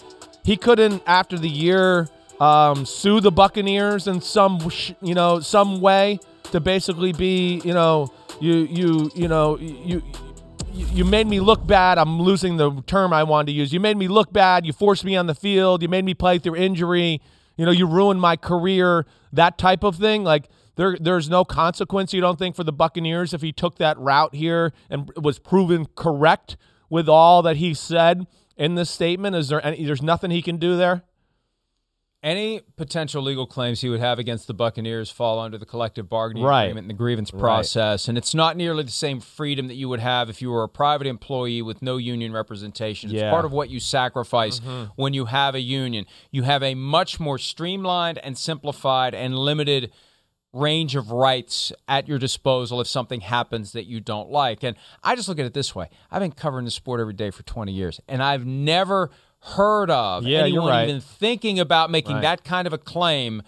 he 0.44 0.58
couldn't 0.58 1.02
after 1.06 1.38
the 1.38 1.48
year 1.48 2.10
um, 2.42 2.86
sue 2.86 3.22
the 3.22 3.32
Buccaneers 3.32 4.06
in 4.06 4.20
some 4.20 4.70
you 5.02 5.14
know 5.14 5.40
some 5.40 5.80
way 5.80 6.20
to 6.52 6.60
basically 6.60 7.14
be 7.14 7.62
you 7.64 7.74
know 7.74 8.12
you 8.40 8.54
you 8.54 9.12
you 9.16 9.28
know 9.28 9.58
you 9.58 10.02
you 10.74 11.04
made 11.04 11.28
me 11.28 11.40
look 11.40 11.66
bad. 11.66 11.98
I'm 11.98 12.22
losing 12.22 12.58
the 12.58 12.82
term 12.86 13.12
I 13.12 13.24
wanted 13.24 13.48
to 13.48 13.52
use. 13.54 13.74
You 13.74 13.80
made 13.80 13.98
me 13.98 14.08
look 14.08 14.32
bad. 14.32 14.66
You 14.66 14.74
forced 14.74 15.04
me 15.04 15.16
on 15.16 15.28
the 15.28 15.36
field. 15.36 15.82
You 15.82 15.90
made 15.90 16.06
me 16.06 16.14
play 16.14 16.40
through 16.40 16.56
injury. 16.56 17.22
You 17.58 17.66
know, 17.66 17.72
you 17.72 17.88
ruined 17.88 18.22
my 18.22 18.36
career. 18.36 19.06
That 19.34 19.58
type 19.58 19.84
of 19.84 19.96
thing. 19.96 20.24
Like 20.24 20.48
there, 20.76 20.96
there's 21.00 21.30
no 21.30 21.44
consequence. 21.44 22.14
You 22.14 22.22
don't 22.22 22.40
think 22.40 22.56
for 22.56 22.64
the 22.64 22.72
Buccaneers 22.72 23.34
if 23.34 23.42
he 23.42 23.52
took 23.52 23.78
that 23.80 23.98
route 23.98 24.36
here 24.36 24.72
and 24.90 25.12
was 25.18 25.40
proven 25.40 25.88
correct 25.96 26.56
with 26.90 27.10
all 27.10 27.42
that 27.42 27.58
he 27.58 27.74
said 27.74 28.28
in 28.56 28.76
this 28.76 28.90
statement. 28.90 29.36
Is 29.36 29.50
there 29.50 29.66
any? 29.66 29.84
There's 29.84 30.02
nothing 30.02 30.32
he 30.32 30.42
can 30.42 30.58
do 30.58 30.78
there. 30.78 31.04
Any 32.22 32.60
potential 32.76 33.24
legal 33.24 33.46
claims 33.46 33.80
he 33.80 33.88
would 33.88 34.02
have 34.02 34.20
against 34.20 34.48
the 34.48 34.54
Buccaneers 34.54 35.10
fall 35.10 35.40
under 35.40 35.58
the 35.58 35.66
collective 35.66 36.10
bargaining 36.10 36.44
Right. 36.44 36.64
agreement 36.66 36.84
and 36.86 36.90
the 36.90 36.98
grievance 36.98 37.32
Right. 37.34 37.40
process. 37.40 38.08
And 38.10 38.18
it's 38.18 38.36
not 38.36 38.58
nearly 38.58 38.84
the 38.84 38.92
same 38.92 39.22
freedom 39.22 39.68
that 39.68 39.76
you 39.76 39.88
would 39.88 40.02
have 40.02 40.30
if 40.30 40.42
you 40.42 40.50
were 40.52 40.64
a 40.64 40.70
private 40.70 41.08
employee 41.08 41.62
with 41.62 41.82
no 41.82 41.96
union 41.96 42.34
representation. 42.34 43.10
It's 43.10 43.22
Yeah. 43.22 43.32
part 43.32 43.46
of 43.46 43.54
what 43.54 43.70
you 43.70 43.80
sacrifice 43.80 44.60
mm-hmm. 44.60 44.92
when 44.96 45.14
you 45.14 45.26
have 45.26 45.56
a 45.56 45.62
union. 45.62 46.06
You 46.30 46.44
have 46.44 46.62
a 46.62 46.76
much 46.76 47.20
more 47.22 47.38
streamlined 47.38 48.18
and 48.18 48.38
simplified 48.38 49.14
and 49.16 49.38
limited 49.38 49.92
range 50.52 50.96
of 50.96 51.12
rights 51.12 51.72
at 51.88 52.08
your 52.08 52.18
disposal 52.18 52.82
if 52.82 52.88
something 52.88 53.22
happens 53.22 53.72
that 53.72 53.86
you 53.86 54.00
don't 54.00 54.30
like. 54.30 54.64
And 54.64 54.76
I 55.04 55.16
just 55.16 55.30
look 55.30 55.40
at 55.40 55.46
it 55.46 55.54
this 55.54 55.76
way 55.76 55.90
I've 56.12 56.22
been 56.22 56.32
covering 56.32 56.66
the 56.66 56.72
sport 56.72 57.00
every 57.00 57.14
day 57.14 57.30
for 57.30 57.44
20 57.44 57.72
years, 57.72 58.02
and 58.08 58.22
I've 58.24 58.46
never 58.46 59.12
heard 59.42 59.90
of 59.90 60.24
Yeah, 60.26 60.40
you're 60.40 60.46
anyone 60.48 60.70
right. 60.70 60.90
even 60.90 61.02
thinking 61.02 61.60
about 61.60 61.90
making 61.90 62.16
Right. 62.16 62.22
that 62.24 62.44
kind 62.44 62.68
of 62.68 62.74
a 62.74 62.78
claim 62.78 63.42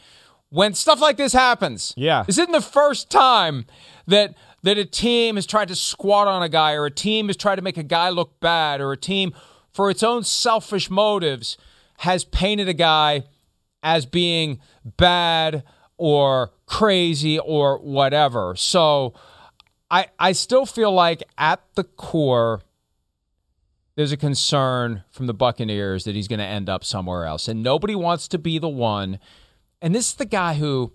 when 0.49 0.73
stuff 0.73 0.99
like 1.01 1.17
this 1.17 1.33
happens. 1.33 1.93
Yeah. 1.97 2.23
This 2.23 2.37
isn't 2.37 2.51
the 2.51 2.61
first 2.61 3.09
time 3.09 3.65
that 4.07 4.33
that 4.63 4.77
a 4.77 4.85
team 4.85 5.35
has 5.37 5.47
tried 5.47 5.67
to 5.69 5.75
squat 5.75 6.27
on 6.27 6.43
a 6.43 6.49
guy 6.49 6.73
or 6.73 6.85
a 6.85 6.91
team 6.91 7.27
has 7.27 7.35
tried 7.37 7.55
to 7.55 7.63
make 7.63 7.77
a 7.77 7.83
guy 7.83 8.09
look 8.09 8.39
bad 8.39 8.79
or 8.79 8.91
a 8.91 8.97
team 8.97 9.33
for 9.73 9.89
its 9.89 10.03
own 10.03 10.23
selfish 10.23 10.87
motives 10.89 11.57
has 11.99 12.23
painted 12.25 12.69
a 12.69 12.73
guy 12.73 13.23
as 13.81 14.05
being 14.05 14.59
bad 14.97 15.63
or 15.97 16.51
crazy 16.67 17.39
or 17.39 17.79
whatever. 17.79 18.53
So 18.55 19.13
I 19.89 20.07
I 20.19 20.31
still 20.33 20.65
feel 20.65 20.91
like 20.91 21.23
at 21.37 21.61
the 21.75 21.83
core 21.83 22.61
there's 23.95 24.11
a 24.11 24.17
concern 24.17 25.03
from 25.11 25.27
the 25.27 25.33
Buccaneers 25.33 26.05
that 26.05 26.15
he's 26.15 26.27
going 26.27 26.39
to 26.39 26.45
end 26.45 26.69
up 26.69 26.83
somewhere 26.83 27.25
else. 27.25 27.47
And 27.47 27.61
nobody 27.61 27.95
wants 27.95 28.27
to 28.29 28.37
be 28.37 28.57
the 28.57 28.69
one. 28.69 29.19
And 29.81 29.93
this 29.93 30.09
is 30.09 30.15
the 30.15 30.25
guy 30.25 30.55
who, 30.55 30.93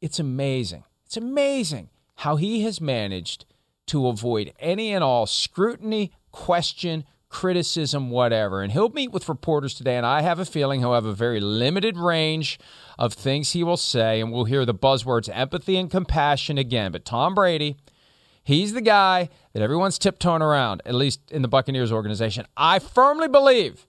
it's 0.00 0.18
amazing. 0.18 0.84
It's 1.06 1.16
amazing 1.16 1.90
how 2.16 2.36
he 2.36 2.62
has 2.62 2.80
managed 2.80 3.44
to 3.86 4.06
avoid 4.06 4.52
any 4.58 4.92
and 4.92 5.02
all 5.02 5.26
scrutiny, 5.26 6.12
question, 6.30 7.04
criticism, 7.28 8.10
whatever. 8.10 8.62
And 8.62 8.72
he'll 8.72 8.90
meet 8.90 9.10
with 9.10 9.28
reporters 9.28 9.74
today. 9.74 9.96
And 9.96 10.06
I 10.06 10.22
have 10.22 10.38
a 10.38 10.44
feeling 10.44 10.80
he'll 10.80 10.94
have 10.94 11.04
a 11.04 11.14
very 11.14 11.40
limited 11.40 11.96
range 11.96 12.58
of 12.98 13.12
things 13.12 13.52
he 13.52 13.64
will 13.64 13.76
say. 13.76 14.20
And 14.20 14.32
we'll 14.32 14.44
hear 14.44 14.64
the 14.64 14.74
buzzwords 14.74 15.28
empathy 15.32 15.76
and 15.76 15.90
compassion 15.90 16.58
again. 16.58 16.92
But 16.92 17.04
Tom 17.04 17.34
Brady, 17.34 17.76
He's 18.44 18.74
the 18.74 18.82
guy 18.82 19.30
that 19.54 19.62
everyone's 19.62 19.98
tiptoeing 19.98 20.42
around, 20.42 20.82
at 20.84 20.94
least 20.94 21.32
in 21.32 21.42
the 21.42 21.48
Buccaneers 21.48 21.90
organization. 21.90 22.46
I 22.56 22.78
firmly 22.78 23.26
believe 23.26 23.86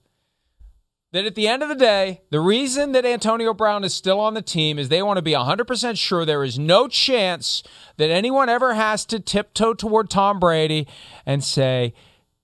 that 1.12 1.26
at 1.26 1.34
the 1.34 1.46
end 1.46 1.62
of 1.62 1.68
the 1.68 1.74
day, 1.74 2.22
the 2.30 2.40
reason 2.40 2.92
that 2.92 3.04
Antonio 3.04 3.52
Brown 3.54 3.84
is 3.84 3.94
still 3.94 4.18
on 4.18 4.34
the 4.34 4.42
team 4.42 4.78
is 4.78 4.88
they 4.88 5.02
want 5.02 5.18
to 5.18 5.22
be 5.22 5.32
100% 5.32 5.98
sure 5.98 6.24
there 6.24 6.42
is 6.42 6.58
no 6.58 6.88
chance 6.88 7.62
that 7.98 8.10
anyone 8.10 8.48
ever 8.48 8.74
has 8.74 9.04
to 9.06 9.20
tiptoe 9.20 9.74
toward 9.74 10.08
Tom 10.10 10.40
Brady 10.40 10.88
and 11.24 11.44
say, 11.44 11.92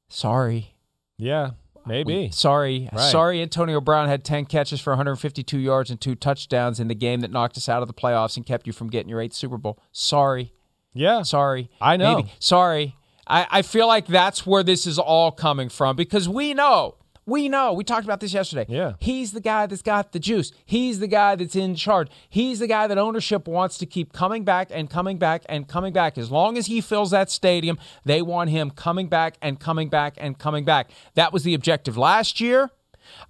sorry. 0.09 0.75
Yeah, 1.17 1.53
maybe. 1.87 2.31
Sorry. 2.31 2.91
Right. 2.93 3.11
Sorry, 3.11 3.43
Antonio 3.43 3.81
Brown 3.81 4.09
had 4.09 4.23
10 4.23 4.47
catches 4.47 4.81
for 4.81 4.91
152 4.91 5.59
yards 5.59 5.91
and 5.91 6.01
two 6.01 6.15
touchdowns 6.15 6.79
in 6.79 6.89
the 6.89 6.95
game 6.95 7.21
that 7.21 7.31
knocked 7.31 7.57
us 7.57 7.69
out 7.71 7.83
of 7.83 7.89
the 7.89 7.95
playoffs 7.95 8.37
and 8.37 8.45
kept 8.45 8.67
you 8.67 8.73
from 8.73 8.91
getting 8.91 9.09
your 9.09 9.21
eighth 9.21 9.35
Super 9.35 9.57
Bowl. 9.57 9.79
Sorry. 9.93 10.53
Yeah. 10.95 11.23
Sorry. 11.23 11.71
I 11.81 11.97
know. 11.97 12.17
Maybe. 12.17 12.33
Sorry. 12.39 12.97
I, 13.27 13.47
I 13.51 13.63
feel 13.63 13.87
like 13.87 14.07
that's 14.07 14.47
where 14.47 14.63
this 14.63 14.87
is 14.87 14.99
all 14.99 15.31
coming 15.31 15.69
from 15.69 15.97
because 15.97 16.29
we 16.29 16.55
know. 16.55 16.97
We 17.25 17.49
know. 17.49 17.73
We 17.73 17.85
talked 17.85 18.05
about 18.05 18.19
this 18.19 18.35
yesterday. 18.35 18.67
Yeah. 18.69 18.95
He's 18.99 19.31
the 19.31 19.41
guy 19.41 19.67
that's 19.67 19.83
got 19.83 20.11
the 20.11 20.19
juice. 20.19 20.51
He's 20.67 20.99
the 20.99 21.07
guy 21.07 21.37
that's 21.37 21.55
in 21.55 21.77
charge. 21.77 22.09
He's 22.29 22.59
the 22.59 22.67
guy 22.67 22.89
that 22.89 22.99
ownership 22.99 23.47
wants 23.47 23.79
to 23.79 23.87
keep 23.87 24.13
coming 24.13 24.43
back 24.43 24.69
and 24.73 24.91
coming 24.91 25.19
back 25.19 25.45
and 25.49 25.69
coming 25.69 25.93
back. 25.93 26.19
As 26.19 26.33
long 26.33 26.59
as 26.59 26.67
he 26.67 26.81
fills 26.81 27.13
that 27.13 27.31
stadium, 27.31 27.79
they 28.05 28.23
want 28.23 28.51
him 28.51 28.71
coming 28.71 29.07
back 29.07 29.37
and 29.41 29.61
coming 29.61 29.89
back 29.89 30.15
and 30.17 30.37
coming 30.37 30.65
back. 30.65 30.91
That 31.15 31.33
was 31.33 31.45
the 31.45 31.55
objective 31.55 31.97
last 31.97 32.41
year. 32.41 32.71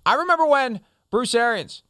I 0.07 0.15
remember 0.15 0.47
when 0.47 0.81
Bruce 1.11 1.35
Arians 1.35 1.83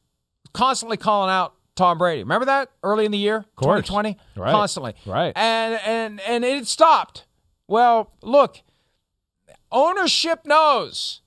constantly 0.53 0.97
calling 0.97 1.31
out 1.31 1.55
Tom 1.77 1.99
Brady. 1.99 2.23
Remember 2.23 2.45
that 2.47 2.71
early 2.83 3.05
in 3.05 3.13
the 3.13 3.19
year, 3.19 3.45
2020, 3.61 4.19
Right. 4.37 4.53
constantly, 4.53 4.95
Right. 5.07 5.33
and 5.37 5.75
and 5.85 6.21
and 6.21 6.45
it 6.45 6.67
stopped. 6.67 7.25
Well, 7.69 8.13
look, 8.23 8.59
ownership 9.71 10.47
knows 10.47 11.21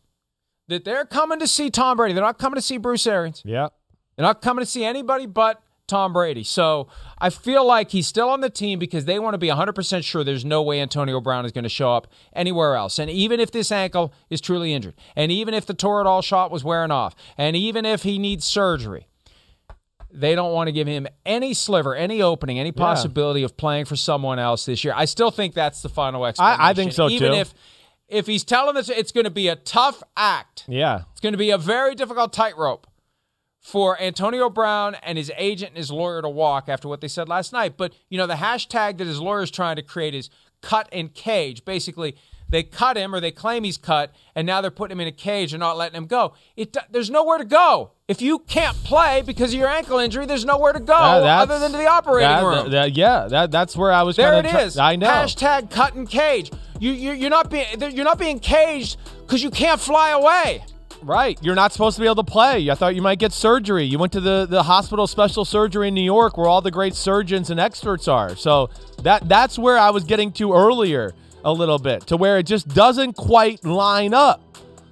that 0.68 0.84
they're 0.86 1.06
coming 1.06 1.40
to 1.40 1.48
see 1.48 1.70
Tom 1.70 1.98
Brady. 1.98 2.14
They're 2.14 2.24
not 2.24 2.38
coming 2.40 2.56
to 2.56 2.62
see 2.62 2.78
Bruce 2.78 3.06
Arians. 3.08 3.42
Yeah. 3.46 3.70
They're 4.16 4.26
not 4.26 4.42
coming 4.42 4.64
to 4.64 4.70
see 4.70 4.84
anybody 4.86 5.26
but 5.26 5.62
Tom 5.88 6.14
Brady. 6.14 6.44
So 6.44 6.88
I 7.20 7.30
feel 7.30 7.64
like 7.66 7.92
he's 7.92 8.08
still 8.08 8.30
on 8.30 8.42
the 8.42 8.50
team 8.50 8.80
because 8.80 9.06
they 9.06 9.20
want 9.20 9.36
to 9.36 9.38
be 9.38 9.50
100% 9.50 10.04
sure 10.04 10.24
there's 10.24 10.46
no 10.46 10.62
way 10.64 10.82
Antonio 10.82 11.22
Brown 11.22 11.46
is 11.46 11.52
going 11.52 11.64
to 11.64 11.70
show 11.70 11.94
up 11.94 12.08
anywhere 12.34 12.76
else. 12.76 12.98
And 12.98 13.10
even 13.12 13.40
if 13.40 13.52
this 13.52 13.72
ankle 13.72 14.12
is 14.30 14.42
truly 14.42 14.74
injured, 14.74 14.96
and 15.16 15.32
even 15.32 15.54
if 15.54 15.66
the 15.68 15.76
Toradol 15.76 16.24
shot 16.24 16.50
was 16.50 16.64
wearing 16.64 16.90
off, 16.92 17.16
and 17.38 17.56
even 17.56 17.86
if 17.86 18.02
he 18.04 18.18
needs 18.18 18.46
surgery, 18.46 19.08
they 20.20 20.36
don't 20.36 20.54
want 20.54 20.68
to 20.68 20.72
give 20.72 20.88
him 20.88 21.08
any 21.26 21.54
sliver, 21.54 21.96
any 21.96 22.22
opening, 22.22 22.60
any 22.60 22.72
possibility 22.72 23.44
of 23.44 23.56
playing 23.58 23.86
for 23.86 23.96
someone 23.96 24.40
else 24.40 24.66
this 24.66 24.84
year. 24.84 24.94
I 24.96 25.06
still 25.06 25.32
think 25.32 25.54
that's 25.54 25.82
the 25.82 25.90
final 25.90 26.26
explanation. 26.26 26.62
I 26.62 26.74
think 26.74 26.92
so, 26.94 27.10
Even 27.10 27.32
too. 27.32 27.38
if 27.38 27.54
if 28.08 28.28
he's 28.28 28.44
telling 28.44 28.78
us 28.78 28.88
it's 28.88 29.12
going 29.12 29.24
to 29.24 29.32
be 29.32 29.48
a 29.48 29.56
tough 29.56 30.04
act, 30.16 30.66
Yeah. 30.68 31.02
it's 31.12 31.22
going 31.22 31.34
to 31.34 31.38
be 31.40 31.50
a 31.50 31.58
very 31.58 31.96
difficult 31.96 32.32
tightrope 32.34 32.86
for 33.60 34.00
Antonio 34.00 34.48
Brown 34.48 34.94
and 35.02 35.18
his 35.18 35.32
agent 35.38 35.70
and 35.72 35.78
his 35.78 35.90
lawyer 35.92 36.22
to 36.22 36.30
walk 36.30 36.70
after 36.70 36.88
what 36.88 37.02
they 37.02 37.08
said 37.08 37.28
last 37.28 37.52
night. 37.52 37.78
But, 37.78 37.94
you 38.10 38.18
know, 38.20 38.28
the 38.28 38.36
hashtag 38.36 39.00
that 39.00 39.08
his 39.08 39.20
lawyer 39.20 39.42
is 39.42 39.50
trying 39.50 39.78
to 39.78 39.82
create 39.82 40.14
is 40.14 40.30
cut 40.62 40.88
and 40.92 41.12
cage. 41.16 41.66
Basically, 41.66 42.16
they 42.50 42.64
cut 42.64 42.96
him 42.98 43.14
or 43.16 43.20
they 43.20 43.32
claim 43.32 43.64
he's 43.64 43.78
cut, 43.78 44.14
and 44.36 44.46
now 44.46 44.62
they're 44.62 44.72
putting 44.72 44.96
him 44.98 45.02
in 45.02 45.08
a 45.08 45.12
cage 45.12 45.54
and 45.54 45.60
not 45.60 45.78
letting 45.78 45.98
him 45.98 46.06
go. 46.06 46.34
It, 46.56 46.76
there's 46.92 47.10
nowhere 47.10 47.38
to 47.38 47.46
go. 47.46 47.92
If 48.08 48.22
you 48.22 48.40
can't 48.40 48.76
play 48.84 49.24
because 49.26 49.54
of 49.54 49.60
your 49.60 49.68
ankle 49.70 49.98
injury, 49.98 50.26
there's 50.26 50.46
nowhere 50.46 50.74
to 50.74 50.80
go 50.80 50.94
that's- 50.94 51.42
other 51.42 51.58
than 51.60 51.72
to 51.72 51.78
the 51.78 51.88
operating 51.88 52.30
that- 52.30 52.44
room. 52.44 52.72
that- 52.72 52.96
yeah, 52.96 53.28
that, 53.30 53.52
that's 53.52 53.76
where 53.76 53.92
I 53.92 54.04
was. 54.04 54.16
There 54.16 54.34
it 54.36 54.46
try- 54.48 54.62
is. 54.62 54.78
I 54.78 54.96
know. 54.96 55.08
Hashtag 55.08 55.72
cut 55.72 55.96
and 55.96 56.08
cage. 56.08 56.52
You, 56.80 56.92
you 56.92 57.12
you're 57.14 57.30
not 57.30 57.50
being 57.50 57.66
you're 57.80 58.04
not 58.06 58.20
being 58.20 58.40
caged 58.40 58.98
because 59.22 59.42
you 59.42 59.50
can't 59.50 59.80
fly 59.80 60.12
away. 60.12 60.64
Right. 61.02 61.38
You're 61.42 61.56
not 61.56 61.72
supposed 61.72 61.96
to 61.98 62.02
be 62.02 62.08
able 62.08 62.24
to 62.24 62.32
play. 62.32 62.70
I 62.70 62.76
thought 62.76 62.96
you 62.96 63.02
might 63.02 63.20
get 63.20 63.32
surgery. 63.32 63.84
You 63.84 64.00
went 64.00 64.12
to 64.14 64.20
the, 64.22 64.48
the 64.50 64.64
hospital 64.64 65.06
special 65.08 65.46
surgery 65.46 65.90
in 65.90 65.94
New 65.94 66.02
York 66.02 66.36
where 66.38 66.48
all 66.48 66.62
the 66.62 66.72
great 66.72 66.96
surgeons 66.96 67.50
and 67.52 67.60
experts 67.60 68.08
are. 68.08 68.36
So 68.36 68.70
that 69.04 69.28
that's 69.30 69.58
where 69.60 69.78
I 69.78 69.92
was 69.92 70.04
getting 70.04 70.32
to 70.34 70.54
earlier 70.54 71.14
a 71.46 71.54
little 71.54 71.80
bit, 71.80 72.08
to 72.08 72.18
where 72.18 72.38
it 72.38 72.44
just 72.44 72.68
doesn't 72.68 73.14
quite 73.14 73.64
line 73.64 74.14
up. 74.14 74.42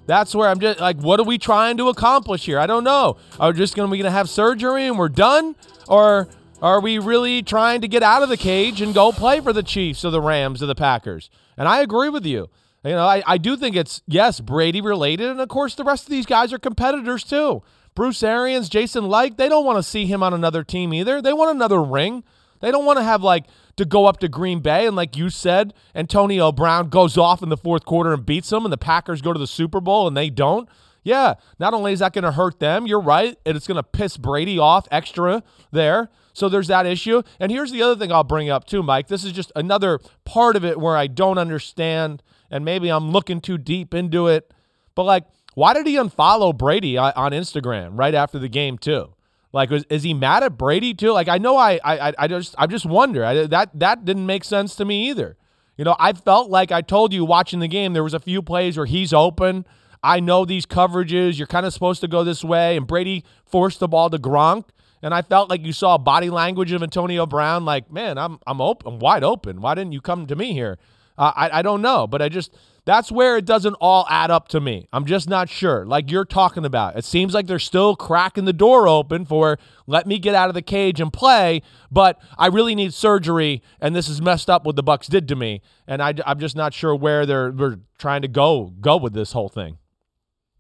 That's 0.05 0.35
where 0.35 0.47
I'm 0.47 0.59
just 0.59 0.79
like, 0.79 0.97
what 0.97 1.19
are 1.19 1.25
we 1.25 1.37
trying 1.37 1.77
to 1.77 1.89
accomplish 1.89 2.45
here? 2.45 2.59
I 2.59 2.67
don't 2.67 2.83
know. 2.83 3.17
Are 3.39 3.51
we 3.51 3.57
just 3.57 3.75
gonna 3.75 3.89
we 3.89 3.97
gonna 3.97 4.11
have 4.11 4.29
surgery 4.29 4.85
and 4.85 4.97
we're 4.97 5.09
done? 5.09 5.55
Or 5.87 6.27
are 6.61 6.79
we 6.79 6.99
really 6.99 7.41
trying 7.41 7.81
to 7.81 7.87
get 7.87 8.03
out 8.03 8.23
of 8.23 8.29
the 8.29 8.37
cage 8.37 8.81
and 8.81 8.93
go 8.93 9.11
play 9.11 9.41
for 9.41 9.51
the 9.51 9.63
Chiefs 9.63 10.05
or 10.05 10.11
the 10.11 10.21
Rams 10.21 10.61
or 10.61 10.65
the 10.65 10.75
Packers? 10.75 11.29
And 11.57 11.67
I 11.67 11.81
agree 11.81 12.09
with 12.09 12.25
you. 12.25 12.49
You 12.83 12.91
know, 12.91 13.05
I, 13.05 13.23
I 13.25 13.37
do 13.37 13.55
think 13.55 13.75
it's, 13.77 14.01
yes, 14.07 14.41
Brady 14.41 14.81
related. 14.81 15.29
And 15.29 15.39
of 15.39 15.47
course, 15.47 15.73
the 15.75 15.85
rest 15.85 16.03
of 16.03 16.09
these 16.09 16.25
guys 16.25 16.51
are 16.51 16.59
competitors 16.59 17.23
too. 17.23 17.63
Bruce 17.95 18.21
Arians, 18.23 18.69
Jason 18.69 19.07
Licht, 19.07 19.37
they 19.37 19.47
don't 19.47 19.65
want 19.65 19.77
to 19.77 19.83
see 19.83 20.05
him 20.05 20.21
on 20.21 20.33
another 20.33 20.63
team 20.63 20.93
either. 20.93 21.21
They 21.21 21.31
want 21.31 21.55
another 21.55 21.81
ring. 21.81 22.23
They 22.59 22.71
don't 22.71 22.85
want 22.85 22.97
to 22.97 23.03
have 23.03 23.23
like 23.23 23.45
to 23.75 23.86
go 23.86 24.05
up 24.05 24.19
to 24.19 24.27
Green 24.27 24.59
Bay 24.59 24.86
and 24.86 24.95
like 24.95 25.17
you 25.17 25.29
said, 25.29 25.73
Antonio 25.95 26.51
Brown 26.51 26.89
goes 26.89 27.17
off 27.17 27.41
in 27.41 27.49
the 27.49 27.57
fourth 27.57 27.86
quarter 27.86 28.13
and 28.13 28.25
beats 28.25 28.49
them 28.49 28.65
and 28.65 28.71
the 28.71 28.77
Packers 28.77 29.21
go 29.21 29.33
to 29.33 29.39
the 29.39 29.47
Super 29.47 29.79
Bowl 29.79 30.07
and 30.07 30.15
they 30.15 30.29
don't. 30.29 30.69
Yeah, 31.03 31.33
not 31.59 31.73
only 31.73 31.91
is 31.91 31.99
that 31.99 32.13
going 32.13 32.23
to 32.23 32.31
hurt 32.31 32.59
them, 32.59 32.88
you're 32.88 33.01
right, 33.01 33.38
and 33.45 33.57
it's 33.57 33.67
going 33.67 33.75
to 33.75 33.83
piss 33.83 34.15
Brady 34.15 34.57
off 34.57 34.88
extra 34.89 35.43
there. 35.71 36.09
So 36.31 36.49
there's 36.49 36.67
that 36.67 36.86
issue. 36.86 37.21
And 37.39 37.51
here's 37.51 37.71
the 37.71 37.81
other 37.81 37.95
thing 37.97 38.12
I'll 38.12 38.23
bring 38.23 38.49
up 38.49 38.65
too, 38.65 38.81
Mike. 38.81 39.07
This 39.07 39.23
is 39.23 39.33
just 39.33 39.51
another 39.55 39.99
part 40.23 40.55
of 40.55 40.63
it 40.63 40.79
where 40.79 40.95
I 40.95 41.07
don't 41.07 41.38
understand, 41.38 42.23
and 42.49 42.63
maybe 42.63 42.89
I'm 42.89 43.12
looking 43.12 43.41
too 43.41 43.57
deep 43.57 43.93
into 43.93 44.27
it. 44.27 44.53
But 44.95 45.03
like, 45.03 45.25
why 45.55 45.73
did 45.73 45.86
he 45.86 45.95
unfollow 45.95 46.57
Brady 46.57 46.97
on 46.97 47.13
on 47.15 47.31
Instagram 47.31 47.91
right 47.93 48.15
after 48.15 48.39
the 48.39 48.49
game 48.49 48.77
too? 48.77 49.13
Like, 49.53 49.69
was, 49.69 49.85
is 49.89 50.03
he 50.03 50.13
mad 50.13 50.43
at 50.43 50.57
Brady 50.57 50.93
too? 50.93 51.11
Like, 51.11 51.29
I 51.29 51.37
know 51.37 51.55
I, 51.57 51.79
I, 51.83 52.13
I- 52.17 52.27
just, 52.27 52.55
I 52.57 52.65
just 52.67 52.85
wonder. 52.85 53.23
I, 53.23 53.45
that 53.47 53.69
that 53.79 54.03
didn't 54.03 54.25
make 54.25 54.43
sense 54.43 54.75
to 54.75 54.85
me 54.85 55.09
either. 55.09 55.37
You 55.77 55.85
know, 55.85 55.95
I 55.99 56.13
felt 56.13 56.49
like 56.49 56.71
I 56.71 56.81
told 56.81 57.13
you 57.13 57.23
watching 57.25 57.59
the 57.59 57.67
game, 57.67 57.93
there 57.93 58.03
was 58.03 58.13
a 58.13 58.19
few 58.19 58.41
plays 58.41 58.77
where 58.77 58.85
he's 58.85 59.13
open. 59.13 59.65
I 60.03 60.19
know 60.19 60.43
these 60.43 60.65
coverages. 60.65 61.37
You're 61.37 61.47
kind 61.47 61.65
of 61.65 61.73
supposed 61.73 62.01
to 62.01 62.07
go 62.07 62.23
this 62.23 62.43
way, 62.43 62.75
and 62.77 62.85
Brady 62.85 63.23
forced 63.45 63.79
the 63.79 63.87
ball 63.87 64.09
to 64.09 64.17
Gronk. 64.19 64.65
And 65.01 65.13
I 65.13 65.21
felt 65.21 65.49
like 65.49 65.65
you 65.65 65.73
saw 65.73 65.97
body 65.97 66.29
language 66.29 66.71
of 66.71 66.81
Antonio 66.83 67.25
Brown, 67.25 67.65
like, 67.65 67.91
man, 67.91 68.17
I'm 68.17 68.39
I'm 68.47 68.61
open, 68.61 68.93
I'm 68.93 68.99
wide 68.99 69.23
open. 69.23 69.61
Why 69.61 69.75
didn't 69.75 69.91
you 69.93 70.01
come 70.01 70.27
to 70.27 70.35
me 70.35 70.53
here? 70.53 70.77
Uh, 71.17 71.31
I 71.35 71.59
I 71.59 71.61
don't 71.61 71.81
know, 71.81 72.07
but 72.07 72.21
I 72.21 72.29
just 72.29 72.55
that's 72.86 73.12
where 73.12 73.38
it 73.38 73.46
doesn't 73.46 73.76
all 73.76 74.06
add 74.10 74.30
up 74.30 74.48
to 74.50 74.60
me. 74.60 74.88
I'm 74.91 75.06
just 75.06 75.30
not 75.30 75.50
sure. 75.50 75.86
Like 75.86 76.12
you're 76.12 76.26
talking 76.26 76.65
about, 76.65 76.98
it 76.98 77.06
seems 77.06 77.34
like 77.34 77.48
they're 77.48 77.60
still 77.60 77.96
cracking 77.96 78.46
the 78.46 78.54
door 78.54 78.88
open 78.88 79.26
for 79.26 79.58
let 79.88 80.06
me 80.06 80.19
get 80.19 80.36
out 80.36 80.50
of 80.50 80.54
the 80.54 80.62
cage 80.62 81.00
and 81.00 81.12
play, 81.12 81.62
but 81.91 82.19
I 82.38 82.48
really 82.48 82.76
need 82.76 82.93
surgery, 82.93 83.62
and 83.80 83.96
this 83.96 84.10
is 84.10 84.22
messed 84.22 84.50
up 84.50 84.65
what 84.65 84.76
the 84.76 84.84
Bucks 84.84 85.08
did 85.08 85.28
to 85.30 85.36
me, 85.36 85.62
and 85.88 86.02
I, 86.02 86.13
I'm 86.26 86.39
just 86.39 86.56
not 86.56 86.74
sure 86.74 86.96
where 86.96 87.26
they're 87.26 87.52
they're 87.52 87.80
trying 87.98 88.22
to 88.24 88.28
go 88.28 88.74
go 88.82 88.98
with 88.98 89.13
this 89.13 89.32
whole 89.32 89.50
thing. 89.50 89.78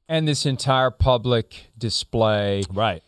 And 0.07 0.27
this 0.27 0.45
entire 0.45 0.91
public 0.91 1.71
display 1.77 2.63
Right. 2.69 3.01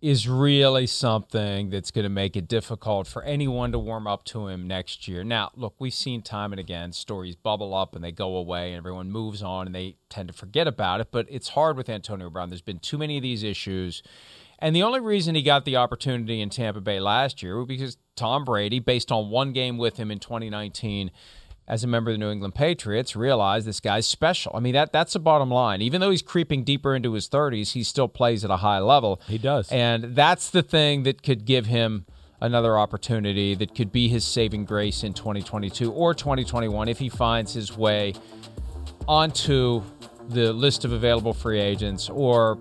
Is 0.00 0.26
really 0.26 0.86
something 0.86 1.68
that's 1.68 1.90
going 1.90 2.04
to 2.04 2.08
make 2.08 2.34
it 2.34 2.48
difficult 2.48 3.06
for 3.06 3.22
anyone 3.22 3.70
to 3.72 3.78
warm 3.78 4.06
up 4.06 4.24
to 4.24 4.48
him 4.48 4.66
next 4.66 5.06
year. 5.06 5.22
Now, 5.22 5.50
look, 5.54 5.74
we've 5.78 5.92
seen 5.92 6.22
time 6.22 6.52
and 6.52 6.60
again 6.60 6.92
stories 6.92 7.36
bubble 7.36 7.74
up 7.74 7.94
and 7.94 8.02
they 8.02 8.12
go 8.12 8.36
away 8.36 8.68
and 8.68 8.78
everyone 8.78 9.10
moves 9.10 9.42
on 9.42 9.66
and 9.66 9.74
they 9.74 9.96
tend 10.08 10.28
to 10.28 10.34
forget 10.34 10.66
about 10.66 11.00
it, 11.00 11.08
but 11.10 11.26
it's 11.28 11.50
hard 11.50 11.76
with 11.76 11.90
Antonio 11.90 12.30
Brown. 12.30 12.48
There's 12.48 12.62
been 12.62 12.78
too 12.78 12.96
many 12.96 13.18
of 13.18 13.22
these 13.22 13.42
issues. 13.42 14.02
And 14.58 14.74
the 14.74 14.82
only 14.82 15.00
reason 15.00 15.34
he 15.34 15.42
got 15.42 15.64
the 15.64 15.76
opportunity 15.76 16.40
in 16.40 16.48
Tampa 16.48 16.80
Bay 16.80 17.00
last 17.00 17.42
year 17.42 17.58
was 17.58 17.66
because 17.66 17.98
Tom 18.16 18.44
Brady, 18.44 18.78
based 18.78 19.12
on 19.12 19.30
one 19.30 19.52
game 19.52 19.78
with 19.78 19.96
him 19.96 20.10
in 20.10 20.18
2019, 20.18 21.10
as 21.70 21.84
a 21.84 21.86
member 21.86 22.10
of 22.10 22.14
the 22.14 22.18
New 22.18 22.32
England 22.32 22.56
Patriots, 22.56 23.14
realize 23.14 23.64
this 23.64 23.78
guy's 23.78 24.04
special. 24.04 24.50
I 24.56 24.60
mean, 24.60 24.74
that 24.74 24.92
that's 24.92 25.12
the 25.12 25.20
bottom 25.20 25.50
line. 25.50 25.80
Even 25.80 26.00
though 26.00 26.10
he's 26.10 26.20
creeping 26.20 26.64
deeper 26.64 26.96
into 26.96 27.12
his 27.12 27.28
30s, 27.28 27.72
he 27.72 27.84
still 27.84 28.08
plays 28.08 28.44
at 28.44 28.50
a 28.50 28.56
high 28.56 28.80
level. 28.80 29.20
He 29.28 29.38
does. 29.38 29.70
And 29.70 30.16
that's 30.16 30.50
the 30.50 30.62
thing 30.62 31.04
that 31.04 31.22
could 31.22 31.44
give 31.44 31.66
him 31.66 32.06
another 32.40 32.76
opportunity 32.76 33.54
that 33.54 33.76
could 33.76 33.92
be 33.92 34.08
his 34.08 34.24
saving 34.24 34.64
grace 34.64 35.04
in 35.04 35.14
2022 35.14 35.92
or 35.92 36.12
2021 36.12 36.88
if 36.88 36.98
he 36.98 37.08
finds 37.08 37.52
his 37.52 37.76
way 37.76 38.14
onto 39.06 39.80
the 40.28 40.52
list 40.52 40.84
of 40.84 40.90
available 40.90 41.32
free 41.32 41.60
agents 41.60 42.08
or 42.08 42.58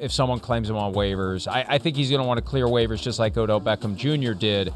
if 0.00 0.10
someone 0.10 0.40
claims 0.40 0.68
him 0.68 0.76
on 0.76 0.92
waivers. 0.94 1.46
I, 1.46 1.64
I 1.68 1.78
think 1.78 1.94
he's 1.94 2.10
going 2.10 2.22
to 2.22 2.26
want 2.26 2.38
to 2.38 2.42
clear 2.42 2.66
waivers 2.66 3.02
just 3.02 3.20
like 3.20 3.36
Odell 3.36 3.60
Beckham 3.60 3.94
Jr. 3.94 4.32
did. 4.32 4.72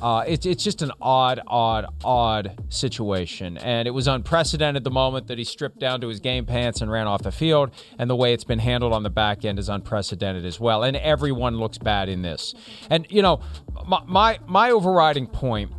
Uh, 0.00 0.24
it's 0.26 0.46
it's 0.46 0.64
just 0.64 0.80
an 0.80 0.90
odd, 1.00 1.40
odd, 1.46 1.86
odd 2.02 2.58
situation, 2.70 3.58
and 3.58 3.86
it 3.86 3.90
was 3.90 4.08
unprecedented. 4.08 4.82
The 4.82 4.90
moment 4.90 5.26
that 5.26 5.36
he 5.36 5.44
stripped 5.44 5.78
down 5.78 6.00
to 6.00 6.08
his 6.08 6.20
game 6.20 6.46
pants 6.46 6.80
and 6.80 6.90
ran 6.90 7.06
off 7.06 7.22
the 7.22 7.32
field, 7.32 7.70
and 7.98 8.08
the 8.08 8.16
way 8.16 8.32
it's 8.32 8.44
been 8.44 8.60
handled 8.60 8.92
on 8.94 9.02
the 9.02 9.10
back 9.10 9.44
end 9.44 9.58
is 9.58 9.68
unprecedented 9.68 10.46
as 10.46 10.58
well. 10.58 10.82
And 10.84 10.96
everyone 10.96 11.58
looks 11.58 11.76
bad 11.76 12.08
in 12.08 12.22
this. 12.22 12.54
And 12.88 13.06
you 13.10 13.20
know, 13.20 13.40
my 13.86 14.02
my, 14.06 14.38
my 14.46 14.70
overriding 14.70 15.26
point, 15.26 15.70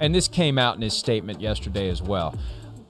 and 0.00 0.14
this 0.14 0.26
came 0.26 0.56
out 0.56 0.76
in 0.76 0.82
his 0.82 0.94
statement 0.94 1.40
yesterday 1.42 1.90
as 1.90 2.00
well. 2.00 2.34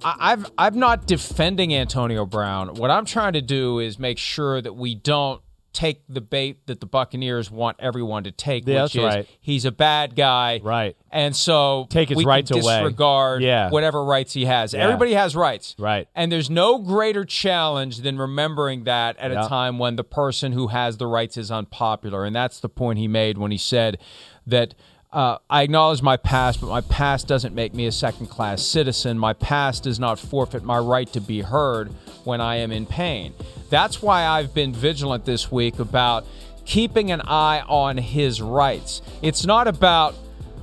I- 0.04 0.16
I've 0.32 0.50
I've 0.56 0.76
not 0.76 1.06
defending 1.06 1.74
Antonio 1.74 2.24
Brown. 2.24 2.74
What 2.74 2.90
I'm 2.92 3.04
trying 3.04 3.32
to 3.32 3.42
do 3.42 3.80
is 3.80 3.98
make 3.98 4.18
sure 4.18 4.62
that 4.62 4.74
we 4.74 4.94
don't 4.94 5.42
take 5.72 6.02
the 6.08 6.20
bait 6.20 6.66
that 6.66 6.80
the 6.80 6.86
Buccaneers 6.86 7.50
want 7.50 7.76
everyone 7.80 8.24
to 8.24 8.32
take, 8.32 8.66
Yeah, 8.66 8.82
which 8.84 8.92
that's 8.94 8.94
is 8.96 9.14
right. 9.16 9.28
he's 9.40 9.64
a 9.64 9.70
bad 9.72 10.16
guy, 10.16 10.60
Right. 10.62 10.96
And 11.12 11.34
so 11.34 11.86
Take 11.90 12.08
his 12.08 12.24
rights 12.24 12.50
away. 12.50 12.60
disregard 12.60 13.42
Yeah. 13.42 13.70
whatever 13.70 14.04
rights 14.04 14.32
he 14.32 14.44
has. 14.46 14.74
Yeah. 14.74 14.80
Everybody 14.84 15.14
has 15.14 15.36
rights, 15.36 15.74
Right. 15.78 16.08
And 16.14 16.30
there's 16.32 16.50
no 16.50 16.78
greater 16.78 17.24
challenge 17.24 17.98
than 17.98 18.18
remembering 18.18 18.84
that 18.84 19.16
at 19.18 19.30
Yeah. 19.30 19.44
a 19.46 19.48
time 19.48 19.78
when 19.78 19.96
the 19.96 20.04
person 20.04 20.52
who 20.52 20.68
has 20.68 20.96
the 20.96 21.06
rights 21.06 21.36
is 21.36 21.50
unpopular, 21.50 22.24
and 22.24 22.34
that's 22.34 22.60
the 22.60 22.68
point 22.68 22.98
he 22.98 23.08
made 23.08 23.38
when 23.38 23.50
he 23.50 23.58
said 23.58 23.98
that. 24.46 24.74
Uh, 25.12 25.36
I 25.50 25.62
acknowledge 25.62 26.02
my 26.02 26.16
past, 26.16 26.60
but 26.60 26.68
my 26.68 26.82
past 26.82 27.26
doesn't 27.26 27.52
make 27.52 27.74
me 27.74 27.84
a 27.86 27.90
second 27.90 28.28
class 28.28 28.62
citizen. 28.62 29.18
My 29.18 29.32
past 29.32 29.82
does 29.82 29.98
not 29.98 30.20
forfeit 30.20 30.62
my 30.62 30.78
right 30.78 31.12
to 31.12 31.20
be 31.20 31.40
heard 31.40 31.90
when 32.24 32.40
I 32.40 32.56
am 32.56 32.72
in 32.72 32.86
pain. 32.86 33.34
That's 33.68 34.02
why 34.02 34.26
I've 34.26 34.52
been 34.54 34.72
vigilant 34.72 35.24
this 35.24 35.50
week 35.50 35.78
about 35.78 36.26
keeping 36.64 37.10
an 37.10 37.20
eye 37.22 37.62
on 37.68 37.96
his 37.98 38.40
rights. 38.42 39.02
It's 39.22 39.44
not 39.44 39.66
about 39.68 40.14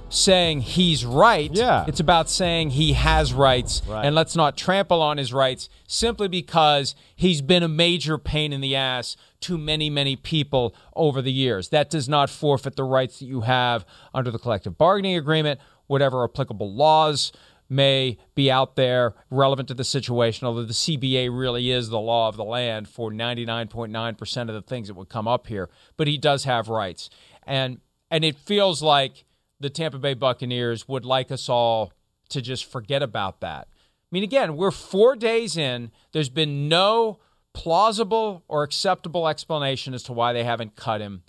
saying 0.09 0.61
he's 0.61 1.03
right. 1.05 1.49
Yeah. 1.51 1.83
It's 1.87 1.99
about 1.99 2.29
saying 2.29 2.69
he 2.69 2.93
has 2.93 3.33
rights 3.33 3.81
Right. 3.85 4.05
and 4.05 4.15
let's 4.15 4.37
not 4.37 4.55
trample 4.55 5.01
on 5.01 5.17
his 5.17 5.33
rights 5.33 5.67
simply 5.85 6.29
because 6.29 6.95
he's 7.15 7.41
been 7.41 7.61
a 7.61 7.67
major 7.67 8.17
pain 8.17 8.53
in 8.53 8.61
the 8.61 8.73
ass 8.75 9.17
to 9.41 9.57
many, 9.57 9.89
many 9.89 10.15
people 10.15 10.73
over 10.95 11.21
the 11.21 11.31
years. 11.31 11.69
That 11.69 11.89
does 11.89 12.07
not 12.07 12.29
forfeit 12.29 12.77
the 12.77 12.85
rights 12.85 13.19
that 13.19 13.25
you 13.25 13.41
have 13.41 13.85
under 14.13 14.31
the 14.31 14.39
collective 14.39 14.77
bargaining 14.77 15.17
agreement, 15.17 15.59
whatever 15.87 16.23
applicable 16.23 16.73
laws 16.73 17.33
may 17.69 18.17
be 18.36 18.49
out 18.49 18.75
there 18.75 19.13
relevant 19.30 19.67
to 19.67 19.73
the 19.73 19.84
situation, 19.84 20.47
although 20.47 20.63
the 20.63 20.73
CBA 20.73 21.30
really 21.38 21.71
is 21.71 21.89
the 21.89 21.99
law 21.99 22.27
of 22.27 22.38
the 22.38 22.43
land 22.43 22.88
for 22.88 23.12
99.9% 23.12 24.41
of 24.41 24.47
the 24.47 24.62
things 24.62 24.88
that 24.88 24.93
would 24.93 25.10
come 25.10 25.27
up 25.27 25.47
here. 25.47 25.69
But 25.97 26.08
he 26.08 26.17
does 26.17 26.45
have 26.45 26.69
rights. 26.69 27.10
And 27.45 27.80
and 28.10 28.23
it 28.23 28.38
feels 28.38 28.82
like 28.82 29.25
the 29.60 29.69
Tampa 29.69 29.97
Bay 29.97 30.13
Buccaneers 30.13 30.88
would 30.88 31.06
like 31.06 31.32
us 31.32 31.49
all 31.49 31.91
to 32.30 32.41
just 32.41 32.65
forget 32.65 33.03
about 33.03 33.41
that. 33.41 33.67
I 33.69 34.10
mean, 34.12 34.23
again, 34.23 34.56
we're 34.56 34.71
four 34.71 35.15
days 35.15 35.58
in. 35.58 35.91
There's 36.13 36.30
been 36.30 36.69
no 36.69 37.19
plausible 37.53 38.43
or 38.47 38.63
acceptable 38.63 39.27
explanation 39.27 39.93
as 39.93 40.03
to 40.03 40.13
why 40.13 40.32
they 40.32 40.43
haven't 40.43 40.75
cut 40.75 41.01
him. 41.01 41.23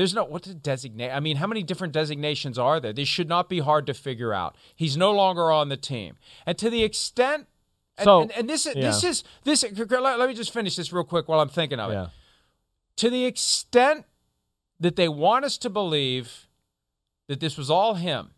There's 0.00 0.14
no 0.14 0.24
what 0.24 0.44
to 0.44 0.54
designate. 0.54 1.10
I 1.10 1.20
mean, 1.20 1.36
how 1.36 1.46
many 1.46 1.62
different 1.62 1.92
designations 1.92 2.58
are 2.58 2.80
there? 2.80 2.94
This 2.94 3.06
should 3.06 3.28
not 3.28 3.50
be 3.50 3.58
hard 3.60 3.86
to 3.86 3.92
figure 3.92 4.32
out. 4.32 4.56
He's 4.74 4.96
no 4.96 5.12
longer 5.12 5.50
on 5.50 5.68
the 5.68 5.76
team, 5.76 6.16
and 6.46 6.56
to 6.56 6.70
the 6.70 6.82
extent, 6.82 7.46
and, 7.98 8.04
So, 8.04 8.22
and, 8.22 8.32
and 8.32 8.48
this 8.48 8.64
is 8.64 8.76
yeah. 8.76 8.82
this 8.82 9.04
is 9.04 9.24
this. 9.44 9.62
Let, 9.62 10.18
let 10.18 10.28
me 10.28 10.34
just 10.34 10.54
finish 10.54 10.76
this 10.76 10.90
real 10.90 11.04
quick 11.04 11.28
while 11.28 11.40
I'm 11.40 11.50
thinking 11.50 11.78
of 11.78 11.90
it 11.90 12.08
to 12.96 13.10
the 13.10 13.24
extent 13.24 14.06
that 14.78 14.96
they 14.96 15.08
want 15.08 15.44
us 15.44 15.58
to 15.58 15.70
believe 15.70 16.48
that 17.28 17.40
this 17.40 17.58
was 17.58 17.70
all 17.70 17.94
him, 17.94 18.30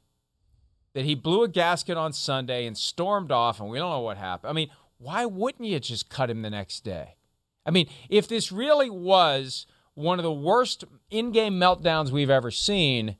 that 0.94 1.04
he 1.04 1.14
blew 1.14 1.44
a 1.44 1.48
gasket 1.48 1.96
on 1.96 2.12
Sunday 2.12 2.66
and 2.66 2.76
stormed 2.76 3.30
off, 3.30 3.60
and 3.60 3.70
we 3.70 3.78
don't 3.78 3.90
know 3.90 4.00
what 4.00 4.16
happened. 4.16 4.50
I 4.50 4.52
mean, 4.52 4.70
why 4.98 5.26
wouldn't 5.26 5.68
you 5.68 5.78
just 5.78 6.08
cut 6.08 6.28
him 6.28 6.42
the 6.42 6.50
next 6.50 6.84
day? 6.84 7.16
I 7.64 7.70
mean, 7.70 7.88
if 8.08 8.26
this 8.26 8.50
really 8.50 8.90
was 8.90 9.66
one 9.94 10.18
of 10.18 10.22
the 10.22 10.32
worst 10.32 10.84
in 11.10 11.32
game 11.32 11.54
meltdowns 11.54 12.10
we've 12.10 12.30
ever 12.30 12.50
seen, 12.50 13.16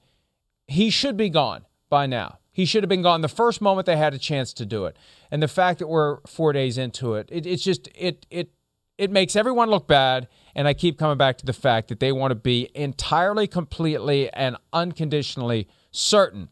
he 0.66 0.90
should 0.90 1.16
be 1.16 1.28
gone 1.28 1.66
by 1.90 2.06
now. 2.06 2.38
He 2.50 2.64
should 2.64 2.82
have 2.82 2.88
been 2.88 3.02
gone 3.02 3.22
the 3.22 3.28
first 3.28 3.61
moment 3.61 3.87
they 3.87 3.96
had 3.96 4.14
a 4.14 4.18
chance 4.18 4.52
to 4.54 4.66
do 4.66 4.85
it. 4.85 4.96
And 5.30 5.42
the 5.42 5.48
fact 5.48 5.78
that 5.78 5.88
we're 5.88 6.18
four 6.26 6.52
days 6.52 6.76
into 6.76 7.14
it, 7.14 7.28
it 7.32 7.46
it's 7.46 7.62
just 7.62 7.88
it 7.94 8.26
it 8.30 8.50
it 8.98 9.11
makes 9.11 9.37
everyone 9.37 9.70
look 9.70 9.88
bad. 9.88 10.28
And 10.54 10.68
I 10.68 10.74
keep 10.74 10.98
coming 10.98 11.16
back 11.16 11.38
to 11.38 11.46
the 11.46 11.54
fact 11.54 11.88
that 11.88 11.98
they 11.98 12.12
want 12.12 12.30
to 12.30 12.35
be 12.35 12.68
entirely, 12.74 13.46
completely, 13.46 14.30
and 14.30 14.58
unconditionally 14.72 15.66
certain 15.90 16.50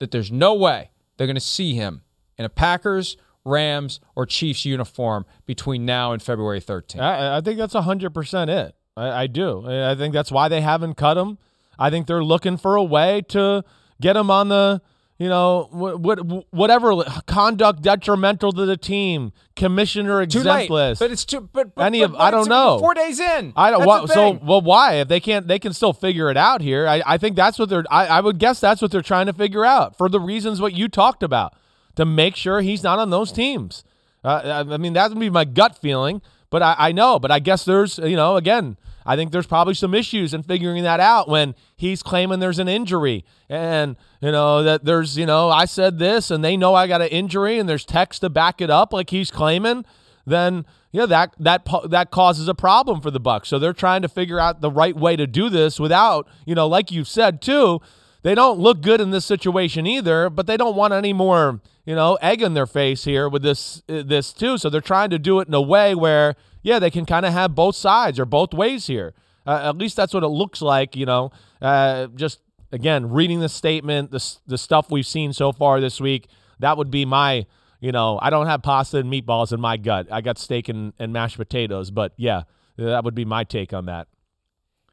that 0.00 0.10
there's 0.10 0.32
no 0.32 0.54
way 0.54 0.90
they're 1.16 1.28
going 1.28 1.36
to 1.36 1.40
see 1.40 1.74
him 1.74 2.02
in 2.36 2.44
a 2.44 2.48
Packers, 2.48 3.16
Rams, 3.44 4.00
or 4.16 4.26
Chiefs 4.26 4.64
uniform 4.64 5.24
between 5.46 5.86
now 5.86 6.12
and 6.12 6.20
February 6.20 6.60
13th. 6.60 7.00
I, 7.00 7.36
I 7.36 7.40
think 7.40 7.58
that's 7.58 7.74
100% 7.74 8.48
it. 8.48 8.74
I, 8.98 9.22
I 9.22 9.26
do. 9.26 9.64
I 9.68 9.94
think 9.94 10.12
that's 10.14 10.30
why 10.32 10.48
they 10.48 10.60
haven't 10.60 10.94
cut 10.94 11.16
him. 11.16 11.38
I 11.78 11.90
think 11.90 12.06
they're 12.06 12.24
looking 12.24 12.56
for 12.56 12.76
a 12.76 12.82
way 12.84 13.22
to 13.28 13.64
get 14.00 14.16
him 14.16 14.30
on 14.30 14.48
the, 14.48 14.82
you 15.18 15.28
know, 15.28 15.68
what, 15.70 16.00
what 16.00 16.18
whatever 16.52 17.02
conduct 17.26 17.82
detrimental 17.82 18.52
to 18.52 18.66
the 18.66 18.76
team, 18.76 19.32
commissioner 19.56 20.24
list. 20.24 20.98
but 21.00 21.10
it's 21.10 21.24
too. 21.24 21.48
But, 21.52 21.74
but 21.74 21.82
Any 21.84 22.00
but- 22.00 22.04
of- 22.06 22.12
but 22.12 22.20
I 22.20 22.30
don't 22.30 22.48
know. 22.48 22.78
Four 22.78 22.94
days 22.94 23.20
in. 23.20 23.52
I 23.56 23.70
don't. 23.70 23.84
Why, 23.86 24.06
so 24.06 24.32
well, 24.42 24.60
why? 24.60 24.94
If 24.94 25.08
they 25.08 25.20
can't, 25.20 25.46
they 25.48 25.58
can 25.58 25.72
still 25.72 25.92
figure 25.92 26.30
it 26.30 26.36
out 26.36 26.60
here. 26.60 26.86
I, 26.88 27.02
I 27.06 27.18
think 27.18 27.36
that's 27.36 27.58
what 27.58 27.68
they're. 27.68 27.84
I, 27.90 28.06
I 28.06 28.20
would 28.20 28.38
guess 28.38 28.60
that's 28.60 28.80
what 28.82 28.90
they're 28.90 29.02
trying 29.02 29.26
to 29.26 29.32
figure 29.32 29.64
out 29.64 29.96
for 29.96 30.08
the 30.08 30.20
reasons 30.20 30.60
what 30.60 30.72
you 30.74 30.88
talked 30.88 31.22
about 31.22 31.54
to 31.96 32.04
make 32.04 32.36
sure 32.36 32.60
he's 32.60 32.82
not 32.82 32.98
on 32.98 33.10
those 33.10 33.32
teams. 33.32 33.84
Uh, 34.24 34.62
I 34.68 34.74
I 34.74 34.76
mean, 34.78 34.92
that 34.94 35.10
would 35.10 35.18
be 35.20 35.30
my 35.30 35.44
gut 35.44 35.78
feeling, 35.78 36.22
but 36.50 36.62
I, 36.62 36.74
I 36.78 36.92
know. 36.92 37.18
But 37.20 37.30
I 37.30 37.38
guess 37.38 37.64
there's, 37.64 37.98
you 37.98 38.16
know, 38.16 38.36
again, 38.36 38.76
I 39.08 39.16
think 39.16 39.32
there's 39.32 39.46
probably 39.46 39.74
some 39.74 39.94
issues 39.94 40.34
in 40.34 40.42
figuring 40.42 40.82
that 40.84 41.00
out 41.00 41.28
when 41.28 41.54
he's 41.76 42.02
claiming 42.02 42.40
there's 42.40 42.58
an 42.58 42.68
injury 42.68 43.24
and 43.48 43.96
you 44.20 44.30
know 44.30 44.62
that 44.62 44.84
there's, 44.84 45.16
you 45.16 45.26
know, 45.26 45.48
I 45.48 45.64
said 45.64 45.98
this 45.98 46.30
and 46.30 46.44
they 46.44 46.56
know 46.56 46.74
I 46.74 46.86
got 46.86 47.00
an 47.00 47.08
injury 47.08 47.58
and 47.58 47.68
there's 47.68 47.86
text 47.86 48.20
to 48.20 48.28
back 48.28 48.60
it 48.60 48.68
up 48.68 48.92
like 48.92 49.10
he's 49.10 49.30
claiming 49.30 49.84
then 50.26 50.66
yeah, 50.92 51.06
that 51.06 51.34
that 51.38 51.66
that 51.88 52.10
causes 52.10 52.48
a 52.48 52.54
problem 52.54 53.00
for 53.00 53.10
the 53.10 53.20
Bucks. 53.20 53.48
So 53.48 53.58
they're 53.58 53.72
trying 53.72 54.02
to 54.02 54.08
figure 54.08 54.40
out 54.40 54.60
the 54.60 54.70
right 54.70 54.96
way 54.96 55.16
to 55.16 55.26
do 55.26 55.50
this 55.50 55.78
without, 55.78 56.28
you 56.46 56.54
know, 56.54 56.66
like 56.66 56.90
you 56.90 57.04
said 57.04 57.42
too, 57.42 57.80
they 58.22 58.34
don't 58.34 58.58
look 58.58 58.80
good 58.80 59.00
in 59.00 59.10
this 59.10 59.24
situation 59.24 59.86
either, 59.86 60.30
but 60.30 60.46
they 60.46 60.56
don't 60.56 60.76
want 60.76 60.94
any 60.94 61.12
more, 61.12 61.60
you 61.84 61.94
know, 61.94 62.16
egg 62.22 62.42
in 62.42 62.54
their 62.54 62.66
face 62.66 63.04
here 63.04 63.28
with 63.28 63.42
this 63.42 63.82
this 63.86 64.32
too. 64.32 64.56
So 64.56 64.70
they're 64.70 64.80
trying 64.80 65.10
to 65.10 65.18
do 65.18 65.40
it 65.40 65.48
in 65.48 65.54
a 65.54 65.62
way 65.62 65.94
where 65.94 66.36
yeah, 66.62 66.78
they 66.78 66.90
can 66.90 67.06
kind 67.06 67.24
of 67.24 67.32
have 67.32 67.54
both 67.54 67.76
sides 67.76 68.18
or 68.18 68.24
both 68.24 68.52
ways 68.52 68.86
here. 68.86 69.14
Uh, 69.46 69.70
at 69.70 69.78
least 69.78 69.96
that's 69.96 70.12
what 70.12 70.22
it 70.22 70.28
looks 70.28 70.60
like, 70.60 70.94
you 70.94 71.06
know. 71.06 71.30
Uh, 71.60 72.06
just 72.14 72.40
again, 72.72 73.10
reading 73.10 73.40
the 73.40 73.48
statement, 73.48 74.10
the 74.10 74.36
the 74.46 74.58
stuff 74.58 74.90
we've 74.90 75.06
seen 75.06 75.32
so 75.32 75.52
far 75.52 75.80
this 75.80 76.00
week, 76.00 76.28
that 76.58 76.76
would 76.76 76.90
be 76.90 77.04
my 77.04 77.46
you 77.80 77.92
know, 77.92 78.18
I 78.20 78.30
don't 78.30 78.46
have 78.46 78.62
pasta 78.62 78.98
and 78.98 79.12
meatballs 79.12 79.52
in 79.52 79.60
my 79.60 79.76
gut. 79.76 80.08
I 80.10 80.20
got 80.20 80.38
steak 80.38 80.68
and, 80.68 80.92
and 80.98 81.12
mashed 81.12 81.36
potatoes. 81.36 81.90
But 81.90 82.12
yeah, 82.16 82.42
that 82.76 83.04
would 83.04 83.14
be 83.14 83.24
my 83.24 83.44
take 83.44 83.72
on 83.72 83.86
that. 83.86 84.08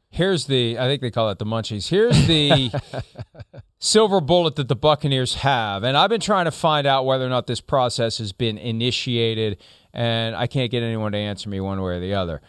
Here's 0.08 0.46
the, 0.46 0.78
I 0.78 0.86
think 0.86 1.02
they 1.02 1.10
call 1.10 1.28
it 1.30 1.38
the 1.38 1.44
munchies. 1.44 1.88
Here's 1.88 2.26
the 2.26 2.70
silver 3.78 4.20
bullet 4.20 4.56
that 4.56 4.68
the 4.68 4.76
Buccaneers 4.76 5.34
have. 5.36 5.82
And 5.82 5.96
I've 5.96 6.08
been 6.08 6.20
trying 6.20 6.44
to 6.44 6.52
find 6.52 6.86
out 6.86 7.04
whether 7.04 7.26
or 7.26 7.28
not 7.28 7.48
this 7.48 7.60
process 7.60 8.18
has 8.18 8.32
been 8.32 8.56
initiated, 8.56 9.58
and 9.96 10.36
I 10.36 10.46
can't 10.46 10.70
get 10.70 10.82
anyone 10.82 11.12
to 11.12 11.18
answer 11.18 11.48
me 11.48 11.58
one 11.58 11.80
way 11.80 11.94
or 11.94 12.00
the 12.00 12.14
other. 12.14 12.42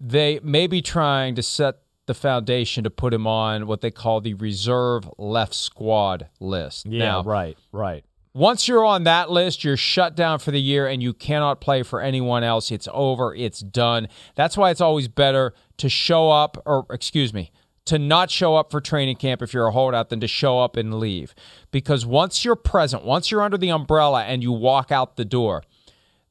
They 0.00 0.40
may 0.42 0.66
be 0.66 0.80
trying 0.80 1.34
to 1.34 1.42
set 1.42 1.76
the 2.06 2.14
foundation 2.14 2.84
to 2.84 2.90
put 2.90 3.12
him 3.12 3.26
on 3.26 3.66
what 3.66 3.82
they 3.82 3.90
call 3.90 4.20
the 4.20 4.34
reserve 4.34 5.08
left 5.18 5.54
squad 5.54 6.28
list. 6.40 6.86
Yeah, 6.86 7.04
now, 7.04 7.22
right, 7.22 7.58
right. 7.70 8.04
Once 8.32 8.66
you're 8.66 8.84
on 8.84 9.04
that 9.04 9.30
list, 9.30 9.62
you're 9.62 9.76
shut 9.76 10.14
down 10.14 10.38
for 10.38 10.50
the 10.50 10.60
year 10.60 10.86
and 10.86 11.02
you 11.02 11.12
cannot 11.12 11.60
play 11.60 11.82
for 11.82 12.00
anyone 12.00 12.42
else. 12.42 12.70
It's 12.70 12.88
over, 12.92 13.34
it's 13.34 13.60
done. 13.60 14.08
That's 14.34 14.56
why 14.56 14.70
it's 14.70 14.80
always 14.80 15.08
better 15.08 15.54
to 15.78 15.88
show 15.88 16.30
up, 16.30 16.62
or 16.64 16.86
excuse 16.90 17.34
me, 17.34 17.50
to 17.86 17.98
not 17.98 18.30
show 18.30 18.56
up 18.56 18.70
for 18.70 18.80
training 18.80 19.16
camp 19.16 19.42
if 19.42 19.52
you're 19.52 19.66
a 19.66 19.72
holdout 19.72 20.08
than 20.08 20.20
to 20.20 20.28
show 20.28 20.60
up 20.60 20.76
and 20.76 20.94
leave. 20.94 21.34
Because 21.70 22.06
once 22.06 22.44
you're 22.44 22.56
present, 22.56 23.04
once 23.04 23.30
you're 23.30 23.42
under 23.42 23.58
the 23.58 23.70
umbrella 23.70 24.24
and 24.24 24.42
you 24.42 24.52
walk 24.52 24.90
out 24.90 25.16
the 25.16 25.24
door, 25.24 25.62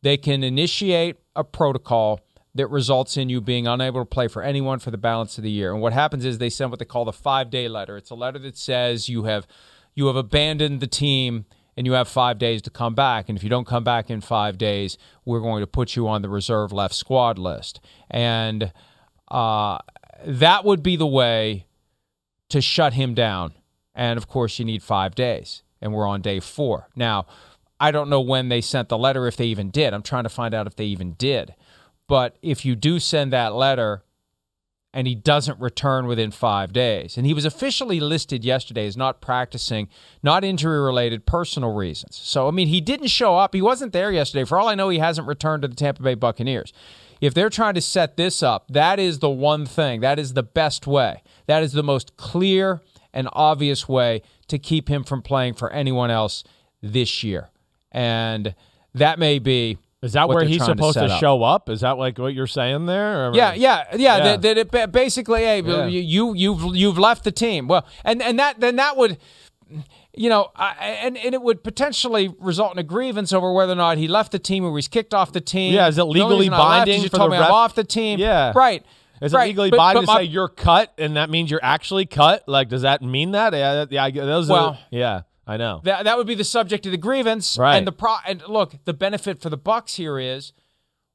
they 0.06 0.18
can 0.18 0.44
initiate 0.44 1.16
a 1.36 1.44
protocol 1.44 2.20
that 2.54 2.68
results 2.68 3.18
in 3.18 3.28
you 3.28 3.42
being 3.42 3.66
unable 3.66 4.02
to 4.02 4.06
play 4.06 4.28
for 4.28 4.44
anyone 4.44 4.78
for 4.78 4.92
the 4.92 5.00
balance 5.00 5.40
of 5.40 5.44
the 5.44 5.50
year. 5.50 5.74
And 5.74 5.82
what 5.82 5.94
happens 5.94 6.24
is 6.26 6.38
they 6.38 6.52
send 6.52 6.70
what 6.70 6.78
they 6.78 6.86
call 6.86 7.06
the 7.06 7.12
five 7.12 7.50
day 7.50 7.68
letter. 7.68 7.98
It's 7.98 8.12
a 8.12 8.16
letter 8.16 8.38
that 8.38 8.56
says 8.56 9.10
you 9.10 9.24
have 9.24 9.48
you 9.96 10.06
have 10.06 10.16
abandoned 10.16 10.80
the 10.80 10.86
team 10.88 11.46
and 11.76 11.88
you 11.88 11.94
have 11.94 12.08
five 12.08 12.38
days 12.38 12.62
to 12.62 12.70
come 12.70 12.94
back. 12.94 13.30
And 13.30 13.38
if 13.38 13.44
you 13.44 13.50
don't 13.50 13.66
come 13.66 13.84
back 13.84 14.12
in 14.12 14.22
five 14.22 14.60
days, 14.60 15.00
we're 15.26 15.40
going 15.40 15.62
to 15.62 15.68
put 15.68 15.96
you 15.96 16.08
on 16.08 16.22
the 16.22 16.30
reserve 16.30 16.72
left 16.72 16.94
squad 16.94 17.40
list. 17.40 17.80
And 18.12 18.72
uh, 19.30 19.80
that 20.24 20.66
would 20.66 20.84
be 20.84 20.98
the 20.98 21.08
way 21.08 21.66
to 22.50 22.62
shut 22.62 22.94
him 22.94 23.16
down. 23.16 23.56
And 23.96 24.18
of 24.18 24.28
course, 24.28 24.60
you 24.60 24.66
need 24.66 24.84
five 24.84 25.16
days. 25.16 25.64
And 25.82 25.94
we're 25.94 26.08
on 26.08 26.22
day 26.22 26.40
four. 26.40 26.90
Now, 26.96 27.26
I 27.86 27.92
don't 27.92 28.10
know 28.10 28.20
when 28.20 28.50
they 28.50 28.62
sent 28.62 28.90
the 28.90 28.98
letter, 28.98 29.28
if 29.28 29.38
they 29.38 29.46
even 29.46 29.70
did. 29.70 29.94
I'm 29.94 30.02
trying 30.02 30.24
to 30.24 30.30
find 30.30 30.56
out 30.56 30.66
if 30.66 30.76
they 30.76 30.86
even 30.86 31.14
did. 31.14 31.54
But 32.08 32.36
if 32.42 32.66
you 32.66 32.76
do 32.76 33.00
send 33.00 33.32
that 33.32 33.54
letter, 33.54 34.02
and 34.92 35.06
he 35.06 35.14
doesn't 35.14 35.60
return 35.60 36.08
within 36.08 36.32
five 36.32 36.74
days. 36.74 37.16
And 37.16 37.28
he 37.28 37.34
was 37.36 37.46
officially 37.46 38.00
listed 38.00 38.44
yesterday 38.44 38.88
as 38.88 38.98
not 38.98 39.22
practicing, 39.22 39.88
not 40.24 40.44
injury 40.44 40.80
related, 40.80 41.28
personal 41.28 41.76
reasons. 41.76 42.16
So, 42.16 42.48
I 42.48 42.52
mean, 42.52 42.70
he 42.70 42.82
didn't 42.82 43.10
show 43.10 43.38
up. 43.38 43.54
He 43.54 43.62
wasn't 43.62 43.94
there 43.94 44.12
yesterday. 44.12 44.46
For 44.46 44.58
all 44.58 44.68
I 44.68 44.74
know, 44.74 44.90
he 44.90 44.98
hasn't 44.98 45.28
returned 45.28 45.62
to 45.62 45.68
the 45.68 45.76
Tampa 45.76 46.02
Bay 46.02 46.16
Buccaneers. 46.16 46.74
If 47.22 47.36
they're 47.36 47.52
trying 47.52 47.76
to 47.76 47.82
set 47.82 48.18
this 48.18 48.42
up, 48.42 48.66
that 48.70 48.98
is 48.98 49.20
the 49.20 49.30
one 49.30 49.68
thing, 49.68 50.02
that 50.02 50.18
is 50.18 50.34
the 50.34 50.44
best 50.44 50.88
way. 50.88 51.22
That 51.46 51.62
is 51.62 51.74
the 51.74 51.84
most 51.84 52.18
clear 52.18 52.82
and 53.14 53.30
obvious 53.34 53.88
way 53.88 54.24
to 54.48 54.58
keep 54.58 54.90
him 54.90 55.04
from 55.04 55.22
playing 55.22 55.54
for 55.54 55.72
anyone 55.72 56.10
else 56.10 56.44
this 56.82 57.22
year. 57.22 57.50
And 57.96 58.54
that 58.94 59.20
may 59.20 59.40
be 59.40 59.78
is 60.02 60.14
that 60.14 60.28
where 60.28 60.44
he's 60.44 60.58
trying 60.58 60.76
to 60.78 60.84
supposed 60.84 61.00
to, 61.00 61.10
show 61.18 61.42
up? 61.42 61.70
Is 61.70 61.80
that 61.82 61.98
like 61.98 62.20
what 62.20 62.34
you're 62.34 62.46
saying 62.46 62.86
there? 62.86 63.32
Yeah, 63.34 63.54
yeah, 63.54 63.86
yeah. 63.96 63.98
Yeah. 64.18 64.20
That, 64.38 64.42
that 64.44 64.58
it 64.58 64.92
basically, 64.92 65.40
hey, 65.42 65.62
Yeah. 65.62 65.86
you 65.88 66.34
you 66.34 66.36
you've 66.36 66.76
you've 66.76 67.00
left 67.00 67.24
the 67.24 67.32
team. 67.32 67.68
Well, 67.68 67.88
and 68.04 68.22
and 68.22 68.38
that 68.38 68.60
then 68.60 68.76
that 68.76 68.98
would, 68.98 69.18
you 70.14 70.30
know, 70.30 70.52
I, 70.56 70.74
and 71.04 71.18
and 71.18 71.34
it 71.34 71.42
would 71.42 71.64
potentially 71.64 72.36
result 72.38 72.74
in 72.74 72.80
a 72.80 72.84
grievance 72.84 73.32
over 73.32 73.52
whether 73.54 73.72
or 73.72 73.78
not 73.78 73.98
he 73.98 74.08
left 74.10 74.34
the 74.34 74.40
team 74.40 74.66
or 74.66 74.76
he's 74.76 74.90
kicked 74.90 75.14
off 75.14 75.32
the 75.32 75.42
team. 75.42 75.74
Yeah, 75.74 75.88
is 75.88 75.98
it 75.98 76.04
legally 76.04 76.40
reason 76.42 76.54
I 76.54 76.58
left 76.58 76.70
binding 76.86 77.02
You 77.02 77.10
told 77.10 77.32
me 77.32 77.38
I'm 77.38 77.52
off 77.52 77.76
the 77.76 77.86
team. 77.86 78.20
Yeah. 78.20 78.52
right. 78.56 78.86
Is 79.22 79.32
right. 79.32 79.46
it 79.46 79.48
legally 79.48 79.70
But- 79.72 79.78
binding 79.78 80.02
but 80.06 80.12
to 80.12 80.14
my- 80.14 80.20
say 80.20 80.26
you're 80.26 80.50
cut 80.50 80.94
and 80.98 81.16
that 81.16 81.30
means 81.30 81.50
you're 81.50 81.64
actually 81.64 82.06
cut? 82.06 82.44
Like, 82.48 82.68
does 82.68 82.82
that 82.82 83.02
mean 83.02 83.32
that? 83.32 83.54
Yeah, 83.54 83.86
yeah. 83.90 84.10
Those 84.10 84.50
Well- 84.50 84.72
are, 84.72 84.80
yeah, 84.92 85.22
I 85.48 85.58
know. 85.58 85.82
That 85.84 86.06
that 86.06 86.18
would 86.18 86.28
be 86.28 86.36
the 86.36 86.44
subject 86.44 86.86
of 86.86 86.92
the 86.92 86.98
grievance. 86.98 87.58
Right. 87.58 87.76
And 87.78 87.86
the 87.86 87.92
pro 87.92 88.16
and 88.26 88.42
look, 88.48 88.76
the 88.86 88.94
benefit 88.94 89.42
for 89.42 89.50
the 89.50 89.58
Bucks 89.58 89.96
here 89.96 90.20
is 90.20 90.54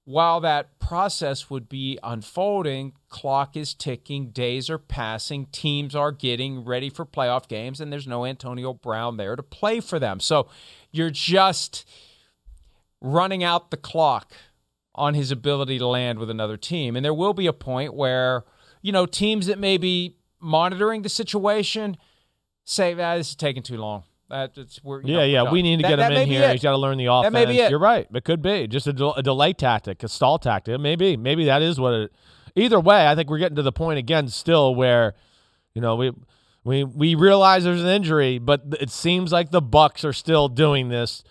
while 0.04 0.40
that 0.40 0.78
process 0.78 1.50
would 1.50 1.68
be 1.68 1.98
unfolding, 2.02 2.92
clock 3.08 3.56
is 3.56 3.74
ticking, 3.74 4.30
days 4.30 4.68
are 4.68 4.78
passing, 4.78 5.46
teams 5.46 5.94
are 5.94 6.10
getting 6.10 6.64
ready 6.64 6.90
for 6.90 7.04
playoff 7.06 7.46
games, 7.46 7.80
and 7.80 7.92
there's 7.92 8.08
no 8.08 8.24
Antonio 8.24 8.72
Brown 8.72 9.18
there 9.18 9.36
to 9.36 9.42
play 9.42 9.78
for 9.78 9.98
them. 9.98 10.18
So 10.18 10.48
you're 10.90 11.10
just 11.10 11.88
running 13.00 13.44
out 13.44 13.70
the 13.70 13.76
clock 13.76 14.32
on 14.94 15.14
his 15.14 15.30
ability 15.30 15.78
to 15.78 15.86
land 15.86 16.18
with 16.18 16.28
another 16.28 16.56
team. 16.56 16.96
And 16.96 17.04
there 17.04 17.14
will 17.14 17.34
be 17.34 17.46
a 17.46 17.52
point 17.52 17.94
where, 17.94 18.44
you 18.82 18.92
know, 18.92 19.06
teams 19.06 19.46
that 19.46 19.58
may 19.58 19.78
be 19.78 20.16
monitoring 20.40 21.02
the 21.02 21.08
situation 21.08 21.96
say, 22.64 22.92
ah, 22.94 23.16
this 23.16 23.30
is 23.30 23.36
taking 23.36 23.62
too 23.62 23.76
long. 23.76 24.02
That, 24.30 24.52
it's, 24.56 24.82
we're, 24.82 25.02
yeah, 25.02 25.16
know, 25.18 25.22
yeah. 25.24 25.40
we're 25.42 25.44
done." 25.46 25.52
We 25.54 25.62
need 25.62 25.76
to 25.78 25.82
That- 25.82 25.88
get 25.88 25.96
that 25.96 26.12
him 26.12 26.22
in 26.22 26.28
here. 26.28 26.42
it. 26.44 26.52
He's 26.52 26.62
got 26.62 26.70
to 26.70 26.76
learn 26.78 26.96
the 26.98 27.06
offense. 27.06 27.32
That 27.32 27.32
may 27.32 27.46
be 27.46 27.60
it. 27.60 27.70
You're 27.70 27.78
right. 27.78 28.06
It 28.14 28.24
could 28.24 28.40
be 28.42 28.66
just 28.66 28.86
a, 28.86 28.92
del- 28.92 29.14
a 29.14 29.22
delay 29.22 29.52
tactic, 29.52 30.02
a 30.02 30.08
stall 30.08 30.38
tactic. 30.38 30.80
Maybe, 30.80 31.16
maybe 31.16 31.44
that 31.46 31.62
is 31.62 31.78
what 31.78 31.92
it. 31.94 32.12
Either 32.56 32.80
way, 32.80 33.06
I 33.06 33.14
think 33.14 33.28
we're 33.30 33.38
getting 33.38 33.56
to 33.56 33.62
the 33.62 33.72
point 33.72 33.98
again, 33.98 34.28
still 34.28 34.74
where, 34.74 35.14
you 35.74 35.80
know, 35.82 35.96
we 35.96 36.12
we 36.64 36.84
we 36.84 37.14
realize 37.14 37.64
there's 37.64 37.82
an 37.82 37.88
injury, 37.88 38.38
but 38.38 38.62
it 38.80 38.90
seems 38.90 39.32
like 39.32 39.50
the 39.50 39.62
Bucks 39.62 40.04
are 40.04 40.12
still 40.12 40.48
doing 40.48 40.88
this 40.88 41.22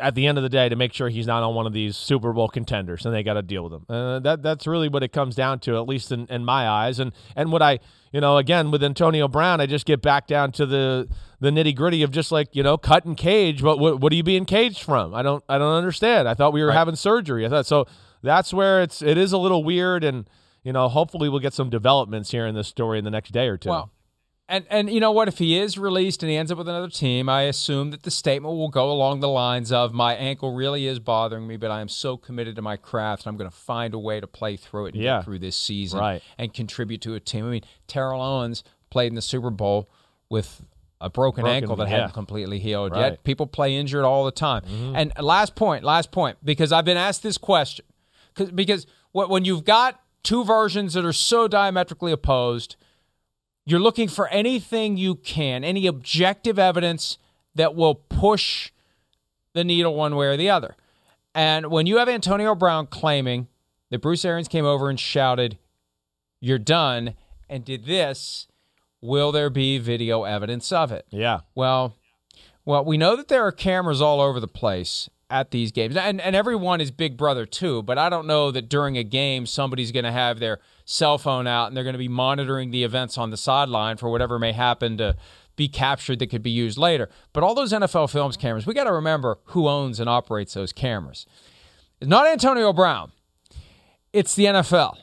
at 0.00 0.14
the 0.14 0.26
end 0.26 0.36
of 0.36 0.42
the 0.42 0.50
day 0.50 0.68
to 0.68 0.76
make 0.76 0.92
sure 0.92 1.08
he's 1.08 1.26
not 1.26 1.42
on 1.42 1.54
one 1.54 1.66
of 1.66 1.72
these 1.72 1.96
Super 1.96 2.32
Bowl 2.32 2.48
contenders, 2.48 3.06
and 3.06 3.14
they 3.14 3.22
got 3.22 3.34
to 3.34 3.42
deal 3.42 3.64
with 3.64 3.72
him. 3.72 3.86
Uh, 3.88 4.18
that 4.20 4.42
that's 4.42 4.66
really 4.66 4.88
what 4.88 5.02
it 5.02 5.12
comes 5.12 5.34
down 5.34 5.60
to, 5.60 5.76
at 5.76 5.88
least 5.88 6.12
in, 6.12 6.26
in 6.26 6.44
my 6.44 6.68
eyes. 6.68 6.98
And 6.98 7.12
and 7.34 7.50
what 7.50 7.62
I 7.62 7.78
you 8.12 8.20
know 8.20 8.36
again 8.36 8.70
with 8.70 8.82
Antonio 8.84 9.28
Brown, 9.28 9.60
I 9.60 9.66
just 9.66 9.86
get 9.86 10.02
back 10.02 10.26
down 10.26 10.52
to 10.52 10.66
the 10.66 11.08
the 11.40 11.50
nitty 11.50 11.74
gritty 11.74 12.02
of 12.02 12.10
just 12.10 12.30
like 12.30 12.54
you 12.54 12.62
know 12.62 12.76
cut 12.76 13.04
and 13.06 13.16
cage. 13.16 13.62
But 13.62 13.78
what 13.78 14.00
what 14.00 14.12
are 14.12 14.16
you 14.16 14.22
being 14.22 14.44
caged 14.44 14.82
from? 14.82 15.14
I 15.14 15.22
don't 15.22 15.42
I 15.48 15.56
don't 15.58 15.74
understand. 15.74 16.28
I 16.28 16.34
thought 16.34 16.52
we 16.52 16.60
were 16.60 16.68
Right. 16.68 16.74
having 16.74 16.96
surgery. 16.96 17.46
I 17.46 17.48
thought 17.48 17.66
so. 17.66 17.86
That's 18.22 18.52
where 18.52 18.82
it's 18.82 19.00
it 19.00 19.16
is 19.16 19.32
a 19.32 19.38
little 19.38 19.64
weird, 19.64 20.04
and 20.04 20.28
you 20.64 20.72
know 20.72 20.88
hopefully 20.88 21.28
we'll 21.30 21.40
get 21.40 21.54
some 21.54 21.70
developments 21.70 22.30
here 22.30 22.46
in 22.46 22.54
this 22.54 22.68
story 22.68 22.98
in 22.98 23.04
the 23.04 23.10
next 23.10 23.30
day 23.32 23.46
or 23.48 23.56
two. 23.56 23.70
Well, 23.70 23.90
and 24.48 24.64
and 24.70 24.90
you 24.90 25.00
know 25.00 25.12
what? 25.12 25.28
If 25.28 25.38
he 25.38 25.58
is 25.58 25.76
released 25.78 26.22
and 26.22 26.30
he 26.30 26.36
ends 26.36 26.50
up 26.50 26.58
with 26.58 26.68
another 26.68 26.88
team, 26.88 27.28
I 27.28 27.42
assume 27.42 27.90
that 27.90 28.02
the 28.02 28.10
statement 28.10 28.54
will 28.54 28.68
go 28.70 28.90
along 28.90 29.20
the 29.20 29.28
lines 29.28 29.70
of, 29.70 29.92
"My 29.92 30.14
ankle 30.14 30.54
really 30.54 30.86
is 30.86 30.98
bothering 30.98 31.46
me, 31.46 31.56
but 31.56 31.70
I 31.70 31.80
am 31.80 31.88
so 31.88 32.16
committed 32.16 32.56
to 32.56 32.62
my 32.62 32.76
craft, 32.76 33.24
and 33.24 33.30
I'm 33.30 33.36
going 33.36 33.50
to 33.50 33.56
find 33.56 33.92
a 33.94 33.98
way 33.98 34.20
to 34.20 34.26
play 34.26 34.56
through 34.56 34.86
it 34.86 34.94
and 34.94 35.02
Yeah. 35.02 35.18
get 35.18 35.24
through 35.26 35.38
this 35.40 35.56
season 35.56 36.00
Right. 36.00 36.22
and 36.38 36.52
contribute 36.54 37.00
to 37.02 37.14
a 37.14 37.20
team." 37.20 37.46
I 37.46 37.50
mean, 37.50 37.62
Terrell 37.86 38.22
Owens 38.22 38.64
played 38.90 39.08
in 39.08 39.14
the 39.16 39.22
Super 39.22 39.50
Bowl 39.50 39.88
with 40.30 40.62
a 41.00 41.08
broken, 41.10 41.42
Broken, 41.42 41.62
ankle 41.62 41.76
that 41.76 41.88
yeah. 41.88 41.94
hadn't 41.96 42.12
completely 42.14 42.58
healed 42.58 42.90
Right. 42.92 42.98
Mm-hmm. 42.98 43.10
yet. 43.12 43.24
People 43.24 43.46
play 43.46 43.76
injured 43.76 44.04
all 44.04 44.24
the 44.24 44.32
time. 44.32 44.64
And 44.96 45.12
last 45.20 45.54
point, 45.54 45.84
last 45.84 46.10
point, 46.10 46.38
because 46.44 46.72
I've 46.72 46.84
been 46.84 46.96
asked 46.96 47.22
this 47.22 47.38
question, 47.38 47.84
because 48.54 48.86
wh- 49.12 49.28
when 49.30 49.44
you've 49.44 49.64
got 49.64 50.00
two 50.24 50.42
versions 50.44 50.94
that 50.94 51.04
are 51.04 51.12
so 51.12 51.46
diametrically 51.48 52.10
opposed 52.12 52.74
you're 53.68 53.80
looking 53.80 54.08
for 54.08 54.28
anything 54.28 54.96
you 54.96 55.14
can, 55.14 55.62
any 55.62 55.86
objective 55.86 56.58
evidence 56.58 57.18
that 57.54 57.74
will 57.74 57.94
push 57.94 58.70
the 59.52 59.62
needle 59.62 59.94
one 59.94 60.16
way 60.16 60.26
or 60.26 60.38
the 60.38 60.48
other. 60.48 60.74
And 61.34 61.66
when 61.66 61.86
you 61.86 61.98
have 61.98 62.08
Antonio 62.08 62.54
Brown 62.54 62.86
claiming 62.86 63.46
that 63.90 64.00
Bruce 64.00 64.24
Arians 64.24 64.48
came 64.48 64.64
over 64.64 64.88
and 64.88 64.98
shouted, 64.98 65.58
You're 66.40 66.58
done, 66.58 67.12
and 67.46 67.62
did 67.62 67.84
this, 67.84 68.48
will 69.02 69.32
there 69.32 69.50
be 69.50 69.76
video 69.76 70.24
evidence 70.24 70.72
of 70.72 70.90
it? 70.90 71.04
yeah, 71.10 71.40
Well, 71.54 71.94
well, 72.64 72.86
we 72.86 72.96
know 72.96 73.16
that 73.16 73.28
there 73.28 73.46
are 73.46 73.52
cameras 73.52 74.00
all 74.00 74.22
over 74.22 74.40
the 74.40 74.48
place 74.48 75.10
at 75.28 75.50
these 75.50 75.72
games, 75.72 75.94
and 75.94 76.22
and 76.22 76.34
everyone 76.34 76.80
is 76.80 76.90
Big 76.90 77.18
Brother 77.18 77.44
too. 77.44 77.82
But 77.82 77.98
I 77.98 78.08
don't 78.08 78.26
know 78.26 78.50
that 78.50 78.70
during 78.70 78.96
a 78.96 79.04
game 79.04 79.44
somebody's 79.44 79.92
going 79.92 80.04
to 80.04 80.12
have 80.12 80.38
their 80.38 80.58
cell 80.90 81.18
phone 81.18 81.46
out 81.46 81.66
and 81.66 81.76
they're 81.76 81.84
going 81.84 81.92
to 81.92 81.98
be 81.98 82.08
monitoring 82.08 82.70
the 82.70 82.82
events 82.82 83.18
on 83.18 83.28
the 83.28 83.36
sideline 83.36 83.98
for 83.98 84.08
whatever 84.08 84.38
may 84.38 84.52
happen 84.52 84.96
to 84.96 85.14
be 85.54 85.68
captured 85.68 86.18
that 86.18 86.28
could 86.28 86.42
be 86.42 86.50
used 86.50 86.78
later. 86.78 87.10
But 87.34 87.44
all 87.44 87.54
those 87.54 87.74
NFL 87.74 88.10
Films 88.10 88.38
cameras, 88.38 88.66
we 88.66 88.72
got 88.72 88.84
to 88.84 88.92
remember 88.92 89.38
who 89.46 89.68
owns 89.68 90.00
and 90.00 90.08
operates 90.08 90.54
those 90.54 90.72
cameras. 90.72 91.26
It's 92.00 92.08
not 92.08 92.26
Antonio 92.26 92.72
Brown. 92.72 93.12
It's 94.14 94.34
the 94.34 94.46
NFL. 94.46 94.96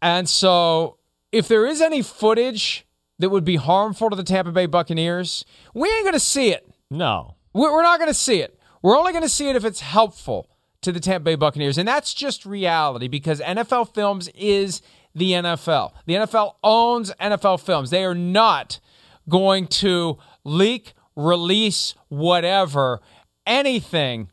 And 0.00 0.26
so, 0.26 0.96
if 1.32 1.48
there 1.48 1.66
is 1.66 1.82
any 1.82 2.00
footage 2.00 2.86
that 3.18 3.28
would 3.28 3.44
be 3.44 3.56
harmful 3.56 4.08
to 4.08 4.16
the 4.16 4.22
Tampa 4.22 4.52
Bay 4.52 4.66
Buccaneers, 4.66 5.44
we 5.74 5.88
ain't 5.90 6.04
going 6.04 6.14
to 6.14 6.20
see 6.20 6.50
it. 6.50 6.66
no, 6.90 7.34
We're 7.52 7.72
we're 7.72 7.82
not 7.82 7.98
going 7.98 8.10
to 8.10 8.14
see 8.14 8.40
it. 8.40 8.58
We're 8.80 8.96
only 8.96 9.12
going 9.12 9.22
to 9.22 9.28
see 9.28 9.50
it 9.50 9.56
if 9.56 9.64
it's 9.64 9.80
helpful 9.80 10.48
to 10.84 10.92
the 10.92 11.00
Tampa 11.00 11.24
Bay 11.24 11.34
Buccaneers. 11.34 11.78
And 11.78 11.88
that's 11.88 12.14
just 12.14 12.46
reality 12.46 13.08
because 13.08 13.40
NFL 13.40 13.94
Films 13.94 14.28
is 14.28 14.82
the 15.14 15.32
NFL. 15.32 15.92
The 16.06 16.14
NFL 16.14 16.54
owns 16.62 17.12
NFL 17.20 17.60
Films. 17.60 17.90
They 17.90 18.04
are 18.04 18.14
not 18.14 18.80
going 19.28 19.66
to 19.66 20.18
leak, 20.44 20.94
release, 21.16 21.94
whatever 22.08 23.00
anything 23.46 24.30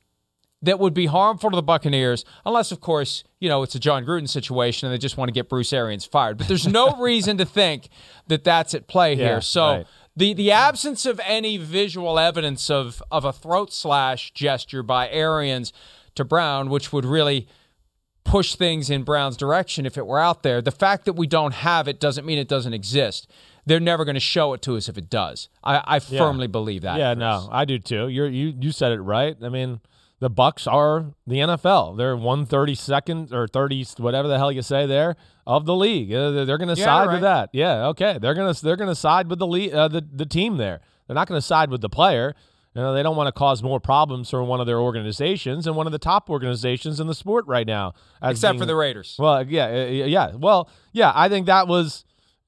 that 0.61 0.79
would 0.79 0.93
be 0.93 1.07
harmful 1.07 1.49
to 1.49 1.55
the 1.55 1.63
Buccaneers, 1.63 2.23
unless, 2.45 2.71
of 2.71 2.79
course, 2.81 3.23
you 3.39 3.49
know, 3.49 3.63
it's 3.63 3.73
a 3.73 3.79
Jon 3.79 4.05
Gruden 4.05 4.29
situation 4.29 4.87
and 4.87 4.93
they 4.93 4.99
just 4.99 5.17
want 5.17 5.29
to 5.29 5.33
get 5.33 5.49
Bruce 5.49 5.73
Arians 5.73 6.05
fired. 6.05 6.37
But 6.37 6.47
there's 6.47 6.67
no 6.67 6.95
reason 6.99 7.37
to 7.39 7.45
think 7.45 7.89
that 8.27 8.43
that's 8.43 8.73
at 8.73 8.87
play 8.87 9.15
Yeah, 9.15 9.27
here. 9.27 9.41
So 9.41 9.63
right. 9.63 9.87
the, 10.15 10.33
the 10.33 10.51
absence 10.51 11.05
of 11.05 11.19
any 11.25 11.57
visual 11.57 12.19
evidence 12.19 12.69
of, 12.69 13.01
of 13.11 13.25
a 13.25 13.33
throat 13.33 13.73
slash 13.73 14.31
gesture 14.33 14.83
by 14.83 15.09
Arians 15.09 15.73
to 16.15 16.23
Brown, 16.25 16.69
which 16.69 16.91
would 16.93 17.05
really 17.05 17.47
push 18.23 18.55
things 18.55 18.89
in 18.89 19.03
Brown's 19.03 19.35
direction 19.37 19.85
if 19.85 19.97
it 19.97 20.05
were 20.05 20.19
out 20.19 20.43
there. 20.43 20.61
The 20.61 20.71
fact 20.71 21.05
that 21.05 21.13
we 21.13 21.25
don't 21.27 21.53
have 21.55 21.87
it 21.87 21.99
doesn't 21.99 22.25
mean 22.25 22.37
it 22.37 22.47
doesn't 22.47 22.73
exist. 22.73 23.29
They're 23.65 23.79
never 23.79 24.05
going 24.05 24.15
to 24.15 24.19
show 24.19 24.53
it 24.53 24.61
to 24.63 24.75
us 24.77 24.89
if 24.89 24.97
it 24.97 25.09
does. 25.09 25.49
I, 25.63 25.81
I 25.85 25.99
firmly 25.99 26.47
believe 26.47 26.81
that. 26.83 26.97
Yeah, 26.97 27.13
Chris. 27.13 27.19
no, 27.19 27.49
I 27.51 27.65
do 27.65 27.77
too. 27.79 28.07
You're, 28.07 28.27
you 28.27 28.53
you 28.59 28.71
said 28.71 28.91
it 28.91 29.01
right. 29.01 29.35
I 29.41 29.49
mean, 29.49 29.81
the 30.19 30.29
Bucks 30.29 30.65
are 30.67 31.05
the 31.27 31.37
NFL. 31.37 31.97
They're 31.97 32.17
one 32.17 32.45
thirty 32.45 32.75
second 32.75 33.33
or 33.33 33.47
thirty 33.47 33.85
whatever 33.97 34.27
the 34.27 34.37
hell 34.37 34.51
you 34.51 34.61
say 34.63 34.85
there 34.87 35.15
of 35.45 35.65
the 35.65 35.75
league. 35.75 36.11
Uh, 36.13 36.31
They're, 36.31 36.45
they're 36.45 36.57
going 36.57 36.73
to 36.73 36.79
Yeah, 36.79 36.85
side 36.85 37.07
right. 37.07 37.13
with 37.13 37.21
that. 37.21 37.49
Yeah, 37.53 37.87
okay. 37.87 38.17
They're 38.21 38.33
going 38.35 38.53
to 38.53 38.63
they're 38.63 38.75
going 38.75 38.89
to 38.89 38.95
side 38.95 39.29
with 39.29 39.39
the 39.39 39.47
league, 39.47 39.73
uh, 39.73 39.87
the 39.87 40.01
the 40.11 40.25
team 40.25 40.57
there. 40.57 40.81
They're 41.07 41.15
not 41.15 41.27
going 41.27 41.39
to 41.39 41.45
side 41.45 41.69
with 41.69 41.81
the 41.81 41.89
player. 41.89 42.35
You 42.73 42.81
know, 42.81 42.93
they 42.93 43.03
don't 43.03 43.17
want 43.17 43.27
to 43.27 43.33
cause 43.33 43.61
more 43.61 43.79
problems 43.81 44.29
for 44.29 44.41
one 44.43 44.61
of 44.61 44.65
their 44.65 44.79
organizations 44.79 45.67
and 45.67 45.75
one 45.75 45.87
of 45.87 45.91
the 45.91 45.99
top 45.99 46.29
organizations 46.29 46.99
in 47.01 47.07
the 47.07 47.13
sport 47.15 47.45
right 47.47 47.67
now. 47.67 47.93
Except 48.23 48.53
being- 48.53 48.59
for 48.61 48.65
the 48.65 48.75
Raiders. 48.75 49.15
well, 49.19 49.45
yeah, 49.45 49.85
yeah. 49.87 50.31
Well, 50.35 50.69
yeah, 50.93 51.11
I 51.13 51.27
think 51.27 51.47
that 51.47 51.67
was, 51.67 52.05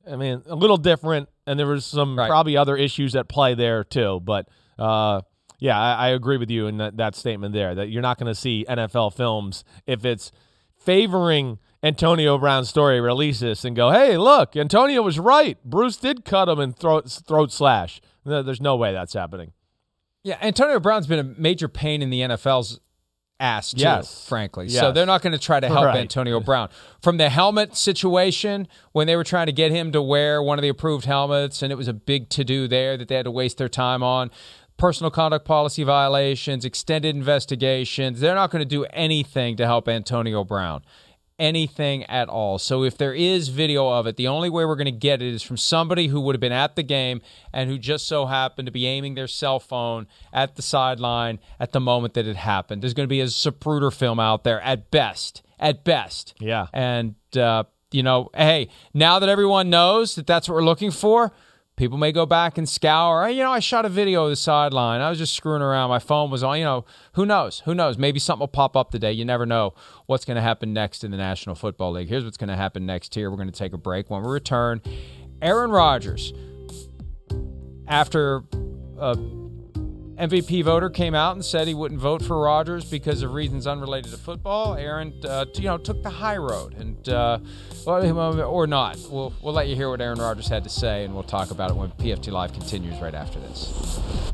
I 0.10 0.16
mean, 0.16 0.42
a 0.48 0.56
little 0.56 0.78
different, 0.78 1.28
and 1.46 1.60
there 1.60 1.68
was 1.68 1.86
some 1.86 2.18
Right. 2.18 2.30
probably 2.30 2.56
other 2.56 2.78
issues 2.78 3.16
at 3.18 3.28
play 3.28 3.54
there 3.54 3.84
too. 3.84 4.22
But 4.24 4.48
uh, 4.80 5.22
yeah, 5.60 5.78
I, 5.80 6.08
I 6.08 6.08
agree 6.10 6.38
with 6.38 6.50
you 6.50 6.68
in 6.68 6.78
that, 6.78 6.96
that 6.98 7.16
statement 7.16 7.54
there 7.54 7.76
that 7.76 7.90
you're 7.90 8.02
not 8.02 8.18
going 8.18 8.32
to 8.34 8.36
see 8.40 8.66
NFL 8.70 9.14
films 9.14 9.66
if 9.86 10.06
it's 10.06 10.32
favoring 10.78 11.60
Antonio 11.82 12.38
Brown's 12.38 12.70
story. 12.70 13.00
Release 13.02 13.40
this 13.42 13.66
and 13.66 13.76
go, 13.76 13.92
hey, 13.92 14.18
look, 14.18 14.56
Antonio 14.56 15.02
was 15.02 15.20
right. 15.20 15.58
Bruce 15.66 15.98
did 15.98 16.24
cut 16.26 16.48
him 16.50 16.60
and 16.60 16.76
throat 16.76 17.10
throat 17.28 17.52
slash. 17.52 18.02
No, 18.26 18.42
There's 18.42 18.62
no 18.62 18.76
way 18.76 18.94
that's 18.94 19.14
happening. 19.14 19.52
Yeah, 20.24 20.38
Antonio 20.42 20.80
Brown's 20.80 21.08
been 21.08 21.20
a 21.20 21.24
major 21.24 21.68
pain 21.68 22.02
in 22.02 22.10
the 22.10 22.22
NFL's 22.22 22.80
ass, 23.40 23.72
too, 23.72 23.82
Yes. 23.82 24.26
frankly. 24.28 24.68
Yes. 24.68 24.80
So 24.80 24.92
they're 24.94 25.06
not 25.06 25.22
going 25.22 25.34
to 25.34 25.40
try 25.40 25.60
to 25.60 25.68
help 25.68 25.86
Right. 25.86 25.98
Antonio 25.98 26.40
Brown. 26.40 26.70
From 27.02 27.18
the 27.18 27.30
helmet 27.30 27.76
situation, 27.76 28.68
when 28.94 29.06
they 29.06 29.18
were 29.18 29.26
trying 29.26 29.48
to 29.48 29.52
get 29.52 29.72
him 29.72 29.92
to 29.92 30.02
wear 30.02 30.42
one 30.42 30.58
of 30.58 30.62
the 30.62 30.70
approved 30.70 31.06
helmets, 31.06 31.62
and 31.62 31.72
it 31.72 31.76
was 31.76 31.90
a 31.90 31.94
big 31.94 32.30
to 32.30 32.46
do 32.46 32.68
there 32.70 32.96
that 32.96 33.10
they 33.10 33.16
had 33.16 33.26
to 33.26 33.32
waste 33.32 33.58
their 33.58 33.68
time 33.68 34.02
on. 34.02 34.32
Personal 34.78 35.12
conduct 35.12 35.46
policy 35.46 35.84
violations, 35.84 36.64
extended 36.64 37.16
investigations. 37.16 38.22
They're 38.22 38.34
not 38.34 38.50
going 38.50 38.62
to 38.62 38.66
do 38.66 38.86
anything 38.86 39.58
to 39.58 39.66
help 39.66 39.88
Antonio 39.90 40.44
Brown. 40.46 40.84
Anything 41.40 42.04
at 42.04 42.30
all. 42.30 42.60
So 42.60 42.84
if 42.84 42.98
there 42.98 43.14
is 43.14 43.50
video 43.50 43.90
of 43.90 44.06
it, 44.06 44.18
the 44.18 44.28
only 44.28 44.50
way 44.50 44.66
we're 44.66 44.76
going 44.76 44.86
to 44.86 44.92
get 44.92 45.22
it 45.22 45.34
is 45.34 45.42
from 45.42 45.58
somebody 45.58 46.08
who 46.08 46.22
would 46.22 46.36
have 46.36 46.40
been 46.42 46.52
at 46.52 46.76
the 46.76 46.84
game 46.84 47.22
and 47.52 47.70
who 47.70 47.80
just 47.80 48.08
so 48.08 48.28
happened 48.28 48.68
to 48.68 48.72
be 48.72 48.86
aiming 48.86 49.16
their 49.16 49.28
cell 49.28 49.60
phone 49.60 50.06
at 50.32 50.56
the 50.56 50.62
sideline 50.62 51.40
at 51.60 51.72
the 51.72 51.80
moment 51.80 52.14
that 52.14 52.28
it 52.28 52.36
happened. 52.36 52.84
There's 52.84 52.94
going 52.94 53.08
to 53.08 53.12
be 53.12 53.22
a 53.22 53.26
Zapruder 53.26 53.92
film 53.92 54.20
out 54.20 54.44
there 54.44 54.62
at 54.62 54.92
best. 54.92 55.42
At 55.60 55.84
best. 55.84 56.36
Yeah. 56.40 56.68
And, 56.72 57.16
uh, 57.36 57.64
you 57.92 58.04
know, 58.04 58.30
hey, 58.36 58.70
now 58.94 59.20
that 59.20 59.30
everyone 59.30 59.70
knows 59.70 60.16
that 60.16 60.28
that's 60.28 60.48
what 60.48 60.56
we're 60.56 60.64
looking 60.64 60.92
for, 60.92 61.32
people 61.76 61.98
may 61.98 62.12
go 62.12 62.26
back 62.26 62.58
and 62.58 62.68
scour. 62.68 63.26
"Hey, 63.26 63.34
You 63.34 63.44
know, 63.44 63.52
I 63.52 63.60
shot 63.60 63.86
a 63.86 63.90
video 63.90 64.26
of 64.26 64.30
the 64.30 64.36
sideline. 64.36 65.02
I 65.02 65.10
was 65.10 65.18
just 65.18 65.34
screwing 65.34 65.62
around. 65.62 65.90
My 65.90 66.00
phone 66.00 66.30
was 66.30 66.44
on. 66.44 66.58
You 66.60 66.66
know, 66.66 66.86
who 67.14 67.26
knows? 67.26 67.62
Who 67.66 67.74
knows? 67.74 67.98
Maybe 67.98 68.20
something 68.20 68.42
will 68.42 68.48
pop 68.48 68.76
up 68.78 68.92
today. 68.92 69.12
You 69.12 69.26
never 69.26 69.46
know 69.46 69.74
what's 70.06 70.26
going 70.26 70.36
to 70.36 70.42
happen 70.42 70.74
next 70.74 71.04
in 71.04 71.12
the 71.12 71.18
National 71.18 71.56
Football 71.56 71.94
League. 71.94 72.10
Here's 72.10 72.24
what's 72.24 72.38
going 72.38 72.50
to 72.50 72.56
happen 72.56 72.86
next 72.86 73.16
here. 73.16 73.30
We're 73.32 73.38
going 73.38 73.52
to 73.52 73.58
take 73.58 73.74
a 73.74 73.78
break. 73.78 74.10
When 74.10 74.22
we 74.22 74.30
return, 74.30 74.82
Aaron 75.42 75.72
Rodgers, 75.72 76.32
after 77.88 78.44
a 79.00 79.18
MVP 80.30 80.64
voter 80.64 80.90
came 80.90 81.14
out 81.14 81.36
and 81.36 81.44
said 81.44 81.68
he 81.68 81.74
wouldn't 81.74 82.00
vote 82.00 82.22
for 82.22 82.40
Rodgers 82.40 82.86
because 82.86 83.24
of 83.24 83.34
reasons 83.34 83.68
unrelated 83.68 84.12
to 84.12 84.18
football. 84.18 84.76
Aaron, 84.76 85.14
uh, 85.28 85.46
you 85.56 85.64
know, 85.64 85.78
took 85.78 86.02
the 86.02 86.10
high 86.10 86.38
road, 86.38 86.76
and 86.76 87.10
uh, 87.10 87.40
or 87.86 88.68
not. 88.68 88.98
We'll 89.10 89.34
we'll 89.42 89.54
let 89.54 89.68
you 89.68 89.76
hear 89.76 89.90
what 89.90 90.02
Aaron 90.02 90.20
Rodgers 90.20 90.48
had 90.48 90.64
to 90.64 90.70
say, 90.70 91.04
and 91.04 91.14
we'll 91.14 91.24
talk 91.24 91.52
about 91.52 91.72
it 91.72 91.76
when 91.76 91.92
PFT 91.92 92.32
Live 92.32 92.54
continues 92.54 93.00
right 93.02 93.16
after 93.16 93.40
this. 93.40 94.34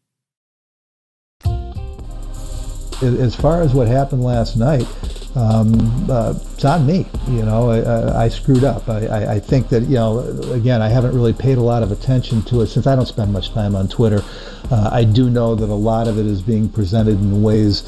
As 3.01 3.35
far 3.35 3.61
as 3.61 3.73
what 3.73 3.87
happened 3.87 4.23
last 4.23 4.57
night, 4.57 4.87
um, 5.35 6.09
uh, 6.09 6.33
it's 6.53 6.65
on 6.65 6.85
me. 6.85 7.05
You 7.27 7.43
know, 7.43 7.71
I, 7.71 8.25
I, 8.25 8.29
screwed 8.29 8.63
up. 8.63 8.87
I, 8.89 9.05
I, 9.07 9.33
I 9.35 9.39
think 9.39 9.69
that 9.69 9.83
you 9.83 9.95
know, 9.95 10.19
again, 10.51 10.81
I 10.81 10.89
haven't 10.89 11.15
really 11.15 11.33
paid 11.33 11.57
a 11.57 11.61
lot 11.61 11.83
of 11.83 11.91
attention 11.91 12.41
to 12.43 12.61
it 12.61 12.67
since 12.67 12.85
I 12.85 12.95
don't 12.95 13.05
spend 13.05 13.31
much 13.31 13.51
time 13.51 13.75
on 13.75 13.87
Twitter. 13.87 14.21
Uh, 14.69 14.89
I 14.91 15.03
do 15.03 15.29
know 15.29 15.55
that 15.55 15.69
a 15.69 15.73
lot 15.73 16.07
of 16.07 16.17
it 16.17 16.25
is 16.25 16.41
being 16.41 16.67
presented 16.69 17.19
in 17.19 17.41
ways 17.41 17.83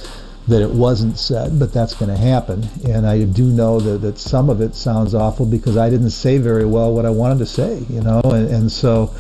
that 0.48 0.62
it 0.62 0.70
wasn't 0.70 1.18
said, 1.18 1.60
but 1.60 1.74
that's 1.74 1.94
going 1.94 2.12
to 2.12 2.18
happen. 2.18 2.68
And 2.86 3.06
I 3.06 3.24
do 3.24 3.46
know 3.46 3.80
that, 3.80 4.00
that 4.00 4.18
some 4.18 4.50
of 4.50 4.62
it 4.62 4.76
sounds 4.76 5.14
awful 5.14 5.46
because 5.46 5.78
I 5.78 5.90
didn't 5.90 6.12
say 6.12 6.38
very 6.38 6.66
well 6.66 6.94
what 6.94 7.06
I 7.06 7.10
wanted 7.10 7.40
to 7.40 7.46
say. 7.46 7.84
You 7.90 8.02
know, 8.02 8.22
and, 8.24 8.50
and 8.50 8.72
so. 8.72 9.14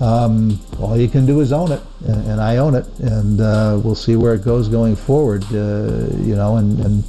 Um, 0.00 0.58
all 0.80 0.96
you 0.96 1.08
can 1.08 1.26
do 1.26 1.40
is 1.40 1.52
own 1.52 1.72
it, 1.72 1.82
and, 2.06 2.26
and 2.26 2.40
I 2.40 2.56
own 2.56 2.74
it, 2.74 2.86
and 3.00 3.40
uh, 3.40 3.78
we'll 3.84 3.94
see 3.94 4.16
where 4.16 4.34
it 4.34 4.42
goes 4.42 4.68
going 4.68 4.96
forward. 4.96 5.44
Uh, 5.52 6.08
you 6.16 6.34
know, 6.34 6.56
and, 6.56 6.80
and 6.80 7.04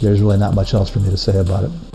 there's 0.00 0.20
really 0.20 0.38
not 0.38 0.54
much 0.54 0.72
else 0.72 0.88
for 0.88 1.00
me 1.00 1.10
to 1.10 1.16
say 1.16 1.38
about 1.38 1.64
it. 1.64 1.89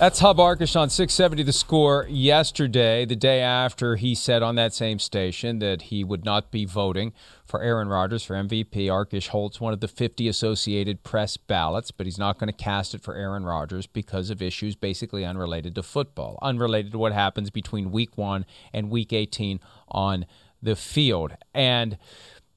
That's 0.00 0.18
Hub 0.18 0.38
Arkush 0.38 0.78
on 0.78 0.90
670 0.90 1.44
The 1.44 1.52
Score 1.52 2.04
yesterday, 2.10 3.04
the 3.04 3.14
day 3.14 3.40
after 3.40 3.94
he 3.94 4.16
said 4.16 4.42
on 4.42 4.56
that 4.56 4.74
same 4.74 4.98
station 4.98 5.60
that 5.60 5.82
he 5.82 6.02
would 6.02 6.24
not 6.24 6.50
be 6.50 6.64
voting 6.64 7.12
for 7.46 7.62
Aaron 7.62 7.88
Rodgers 7.88 8.24
for 8.24 8.34
MVP. 8.34 8.88
Arkush 8.88 9.28
holds 9.28 9.60
one 9.60 9.72
of 9.72 9.78
the 9.78 9.86
50 9.86 10.26
Associated 10.26 11.04
Press 11.04 11.36
ballots, 11.36 11.92
but 11.92 12.06
he's 12.06 12.18
not 12.18 12.38
going 12.38 12.48
to 12.48 12.52
cast 12.52 12.92
it 12.94 13.02
for 13.02 13.14
Aaron 13.14 13.44
Rodgers 13.44 13.86
because 13.86 14.30
of 14.30 14.42
issues 14.42 14.74
basically 14.74 15.24
unrelated 15.24 15.76
to 15.76 15.82
football, 15.84 16.40
unrelated 16.42 16.90
to 16.90 16.98
what 16.98 17.12
happens 17.12 17.50
between 17.50 17.92
week 17.92 18.18
one 18.18 18.44
and 18.72 18.90
week 18.90 19.12
18 19.12 19.60
on 19.88 20.26
the 20.60 20.74
field. 20.74 21.36
And 21.54 21.98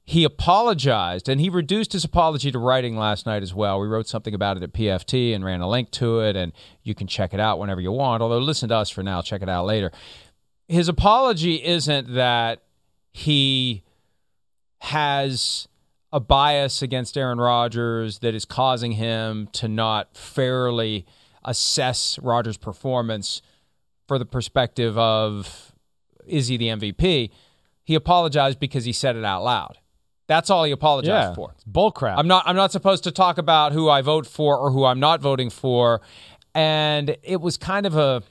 he 0.10 0.24
apologized 0.24 1.28
and 1.28 1.42
he 1.42 1.50
reduced 1.50 1.92
his 1.92 2.06
apology 2.06 2.50
to 2.50 2.58
writing 2.58 2.96
last 2.96 3.26
night 3.26 3.44
as 3.44 3.54
well. 3.54 3.78
We 3.78 3.90
wrote 3.90 4.08
something 4.08 4.34
about 4.34 4.56
it 4.56 4.64
at 4.64 4.72
PFT 4.72 5.36
and 5.36 5.44
ran 5.44 5.60
a 5.60 5.68
link 5.70 5.92
to 5.92 6.22
it, 6.22 6.38
and 6.38 6.54
you 6.82 6.96
can 6.96 7.08
check 7.08 7.34
it 7.34 7.42
out 7.42 7.60
whenever 7.60 7.82
you 7.82 7.92
want. 7.92 8.24
Although, 8.24 8.38
listen 8.38 8.70
to 8.70 8.76
us 8.76 8.90
for 8.90 9.04
now, 9.04 9.22
check 9.22 9.42
it 9.42 9.50
out 9.50 9.66
later. 9.66 9.92
His 10.70 10.88
apology 10.88 11.56
isn't 11.56 12.14
that 12.14 12.64
he 13.12 13.84
has 14.80 15.68
a 16.14 16.22
bias 16.22 16.82
against 16.82 17.18
Aaron 17.18 17.40
Rodgers 17.40 18.20
that 18.20 18.34
is 18.34 18.46
causing 18.46 18.94
him 18.94 19.50
to 19.52 19.68
not 19.68 20.16
fairly 20.16 21.06
assess 21.44 22.18
Rodgers' 22.20 22.56
performance 22.56 23.42
for 24.08 24.18
the 24.18 24.26
perspective 24.26 24.98
of 24.98 25.74
is 26.26 26.48
he 26.48 26.56
the 26.56 26.70
MVP? 26.70 27.30
He 27.84 27.96
apologized 27.96 28.62
because 28.62 28.86
he 28.86 28.94
said 28.94 29.18
it 29.18 29.26
out 29.26 29.44
loud. 29.44 29.80
That's 30.28 30.50
all 30.50 30.64
he 30.66 30.72
apologized 30.72 31.30
Yeah, 31.30 31.34
for. 31.36 31.52
it's 31.56 31.64
bullcrap. 31.64 32.16
I'm 32.18 32.28
not 32.28 32.44
I'm 32.46 32.56
not 32.56 32.72
supposed 32.72 33.04
to 33.06 33.12
talk 33.12 33.38
about 33.38 33.72
who 33.72 33.90
I 33.90 34.02
vote 34.02 34.28
for 34.28 34.58
or 34.58 34.72
who 34.72 34.86
I'm 34.86 35.00
not 35.00 35.22
voting 35.22 35.50
for. 35.50 36.02
And 36.54 37.16
it 37.24 37.40
was 37.42 37.58
kind 37.58 37.86
of 37.86 37.96
a 37.98 38.24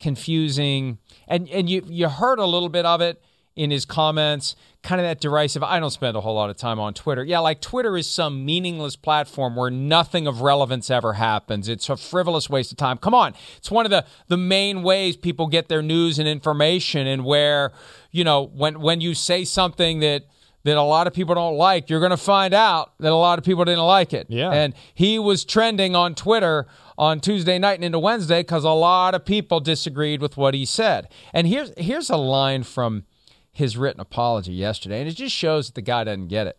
confusing 0.00 0.98
and 1.28 1.48
and 1.50 1.68
you 1.68 1.82
you 1.86 2.08
heard 2.08 2.38
a 2.38 2.46
little 2.46 2.68
bit 2.68 2.84
of 2.86 3.00
it 3.00 3.22
in 3.56 3.70
his 3.70 3.84
comments, 3.84 4.54
kind 4.82 5.00
of 5.00 5.04
that 5.04 5.20
derisive. 5.20 5.62
I 5.62 5.80
don't 5.80 5.90
spend 5.90 6.16
a 6.16 6.20
whole 6.20 6.34
lot 6.36 6.48
of 6.50 6.56
time 6.56 6.78
on 6.78 6.94
Twitter. 6.94 7.22
Yeah, 7.24 7.40
like 7.40 7.60
Twitter 7.60 7.96
is 7.96 8.08
some 8.08 8.44
meaningless 8.46 8.96
platform 8.96 9.56
where 9.56 9.70
nothing 9.70 10.26
of 10.26 10.40
relevance 10.40 10.88
ever 10.88 11.14
happens. 11.14 11.68
It's 11.68 11.88
a 11.90 11.96
frivolous 11.96 12.48
waste 12.48 12.70
of 12.72 12.78
time. 12.78 12.96
Come 12.96 13.12
on. 13.14 13.34
It's 13.58 13.70
one 13.70 13.84
of 13.86 13.90
the 13.90 14.04
the 14.28 14.36
main 14.36 14.82
ways 14.82 15.16
people 15.16 15.46
get 15.48 15.68
their 15.68 15.82
news 15.82 16.18
and 16.18 16.26
information 16.28 17.06
and 17.06 17.24
where, 17.24 17.72
you 18.10 18.24
know, 18.24 18.44
when 18.54 18.80
when 18.80 19.00
you 19.00 19.14
say 19.14 19.44
something 19.44 19.98
that 20.00 20.24
that 20.64 20.76
a 20.76 20.82
lot 20.82 21.06
of 21.06 21.14
people 21.14 21.34
don't 21.34 21.56
like, 21.56 21.88
you're 21.88 22.00
going 22.00 22.10
to 22.10 22.16
find 22.16 22.52
out 22.52 22.92
that 22.98 23.12
a 23.12 23.16
lot 23.16 23.38
of 23.38 23.44
people 23.44 23.64
didn't 23.64 23.84
like 23.84 24.12
it. 24.12 24.26
Yeah. 24.28 24.50
And 24.50 24.74
he 24.94 25.18
was 25.18 25.44
trending 25.44 25.96
on 25.96 26.14
Twitter 26.14 26.66
on 26.98 27.20
Tuesday 27.20 27.58
night 27.58 27.74
and 27.74 27.84
into 27.84 27.98
Wednesday 27.98 28.40
because 28.40 28.64
a 28.64 28.70
lot 28.70 29.14
of 29.14 29.24
people 29.24 29.60
disagreed 29.60 30.20
with 30.20 30.36
what 30.36 30.52
he 30.52 30.64
said. 30.64 31.08
And 31.32 31.46
here's 31.46 31.72
here's 31.78 32.10
a 32.10 32.16
line 32.16 32.62
from 32.62 33.04
his 33.52 33.76
written 33.76 34.00
apology 34.00 34.52
yesterday, 34.52 35.00
and 35.00 35.08
it 35.08 35.14
just 35.14 35.34
shows 35.34 35.68
that 35.68 35.74
the 35.74 35.82
guy 35.82 36.04
doesn't 36.04 36.28
get 36.28 36.46
it. 36.46 36.58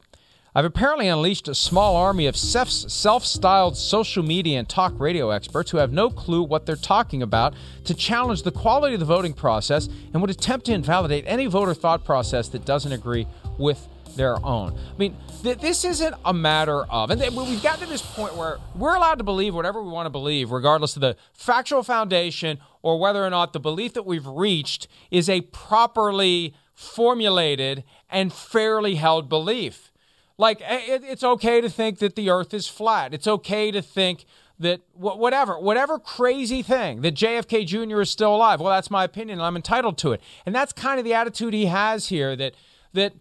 I've 0.53 0.65
apparently 0.65 1.07
unleashed 1.07 1.47
a 1.47 1.55
small 1.55 1.95
army 1.95 2.27
of 2.27 2.35
self 2.35 3.23
styled 3.25 3.77
social 3.77 4.21
media 4.21 4.59
and 4.59 4.67
talk 4.67 4.99
radio 4.99 5.29
experts 5.29 5.71
who 5.71 5.77
have 5.77 5.93
no 5.93 6.09
clue 6.09 6.43
what 6.43 6.65
they're 6.65 6.75
talking 6.75 7.21
about 7.21 7.53
to 7.85 7.93
challenge 7.93 8.43
the 8.43 8.51
quality 8.51 8.95
of 8.95 8.99
the 8.99 9.05
voting 9.05 9.31
process 9.31 9.87
and 10.11 10.21
would 10.21 10.29
attempt 10.29 10.65
to 10.65 10.73
invalidate 10.73 11.23
any 11.25 11.45
voter 11.45 11.73
thought 11.73 12.03
process 12.03 12.49
that 12.49 12.65
doesn't 12.65 12.91
agree 12.91 13.27
with 13.57 13.87
their 14.15 14.43
own. 14.45 14.73
I 14.73 14.97
mean, 14.97 15.17
th- 15.43 15.59
this 15.59 15.85
isn't 15.85 16.15
a 16.25 16.33
matter 16.33 16.83
of, 16.85 17.09
and 17.11 17.19
th- 17.19 17.33
we've 17.33 17.61
gotten 17.61 17.81
to 17.81 17.85
this 17.87 18.01
point 18.01 18.35
where 18.35 18.59
we're 18.75 18.95
allowed 18.95 19.17
to 19.19 19.23
believe 19.23 19.55
whatever 19.55 19.81
we 19.81 19.89
want 19.89 20.05
to 20.05 20.11
believe, 20.11 20.51
regardless 20.51 20.95
of 20.95 21.01
the 21.01 21.15
factual 21.33 21.83
foundation 21.83 22.59
or 22.81 22.99
whether 22.99 23.25
or 23.25 23.29
not 23.29 23.53
the 23.53 23.59
belief 23.59 23.93
that 23.93 24.05
we've 24.05 24.27
reached 24.27 24.87
is 25.09 25.29
a 25.29 25.41
properly 25.41 26.53
formulated 26.73 27.83
and 28.09 28.33
fairly 28.33 28.95
held 28.95 29.29
belief. 29.29 29.91
Like, 30.37 30.61
it, 30.61 31.03
it's 31.03 31.23
okay 31.23 31.61
to 31.61 31.69
think 31.69 31.99
that 31.99 32.15
the 32.15 32.29
earth 32.29 32.53
is 32.53 32.67
flat. 32.67 33.13
It's 33.13 33.27
okay 33.27 33.69
to 33.71 33.81
think 33.81 34.25
that 34.61 34.81
wh- 34.93 35.17
whatever, 35.17 35.59
whatever 35.59 35.99
crazy 35.99 36.61
thing 36.61 37.01
that 37.01 37.15
JFK 37.15 37.65
Jr. 37.65 38.01
is 38.01 38.09
still 38.09 38.35
alive. 38.35 38.59
Well, 38.59 38.73
that's 38.73 38.89
my 38.89 39.03
opinion, 39.03 39.39
and 39.39 39.45
I'm 39.45 39.55
entitled 39.55 39.97
to 39.99 40.13
it. 40.13 40.21
And 40.45 40.55
that's 40.55 40.71
kind 40.73 40.99
of 40.99 41.05
the 41.05 41.13
attitude 41.13 41.53
he 41.53 41.65
has 41.65 42.07
here 42.07 42.35
that 42.35 42.55
that 42.93 43.13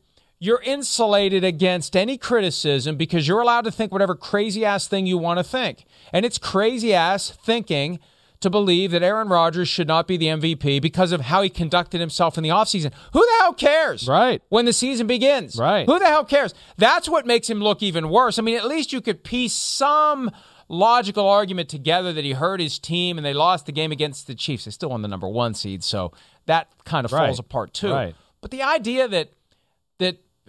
you're 0.43 0.63
insulated 0.63 1.45
against 1.45 1.95
any 1.95 2.17
criticism 2.17 2.97
because 2.97 3.29
you're 3.29 3.41
allowed 3.41 3.65
to 3.65 3.71
think 3.71 3.93
whatever 3.93 4.15
crazy 4.15 4.65
ass 4.65 4.89
thing 4.89 5.07
you 5.07 5.19
want 5.19 5.39
to 5.39 5.45
think. 5.45 5.85
And 6.13 6.25
it's 6.25 6.39
crazy 6.39 6.95
ass 6.95 7.31
thinking 7.31 8.01
to 8.41 8.49
believe 8.49 8.91
that 8.93 9.03
Aaron 9.03 9.29
Rodgers 9.29 9.69
should 9.69 9.87
not 9.87 10.09
be 10.09 10.17
the 10.17 10.27
MVP 10.29 10.81
because 10.81 11.13
of 11.13 11.21
how 11.21 11.43
he 11.43 11.51
conducted 11.51 12.01
himself 12.01 12.39
in 12.39 12.43
the 12.43 12.49
offseason. 12.49 12.91
Who 13.13 13.21
the 13.21 13.33
hell 13.41 13.53
cares? 13.53 14.09
Right. 14.09 14.41
When 14.49 14.65
the 14.65 14.73
season 14.73 15.07
begins. 15.07 15.57
Right. 15.59 15.85
Who 15.87 15.99
the 15.99 16.07
hell 16.07 16.25
cares? 16.25 16.55
That's 16.79 17.07
what 17.07 17.27
makes 17.27 17.51
him 17.51 17.61
look 17.61 17.83
even 17.83 18.09
worse. 18.09 18.39
I 18.39 18.43
mean, 18.43 18.57
at 18.57 18.65
least 18.65 18.95
you 18.95 19.03
could 19.03 19.23
piece 19.23 19.53
some 19.53 20.31
logical 20.71 21.29
argument 21.29 21.69
together 21.69 22.15
that 22.15 22.25
he 22.25 22.33
hurt 22.33 22.61
his 22.61 22.79
team 22.79 23.19
and 23.19 23.27
they 23.27 23.35
lost 23.35 23.67
the 23.67 23.73
game 23.73 23.93
against 23.93 24.27
the 24.27 24.35
Chiefs. 24.35 24.65
They 24.65 24.71
still 24.71 24.89
won 24.89 25.03
the 25.03 25.09
number 25.09 25.29
one 25.29 25.53
seed, 25.53 25.85
so 25.85 26.13
that 26.47 26.69
kind 26.87 27.05
of 27.05 27.13
Right. 27.13 27.27
falls 27.27 27.39
apart 27.41 27.75
too. 27.75 27.93
Right. 27.93 28.15
But 28.41 28.53
the 28.53 28.63
idea 28.63 29.07
that 29.07 29.33
that 29.33 29.33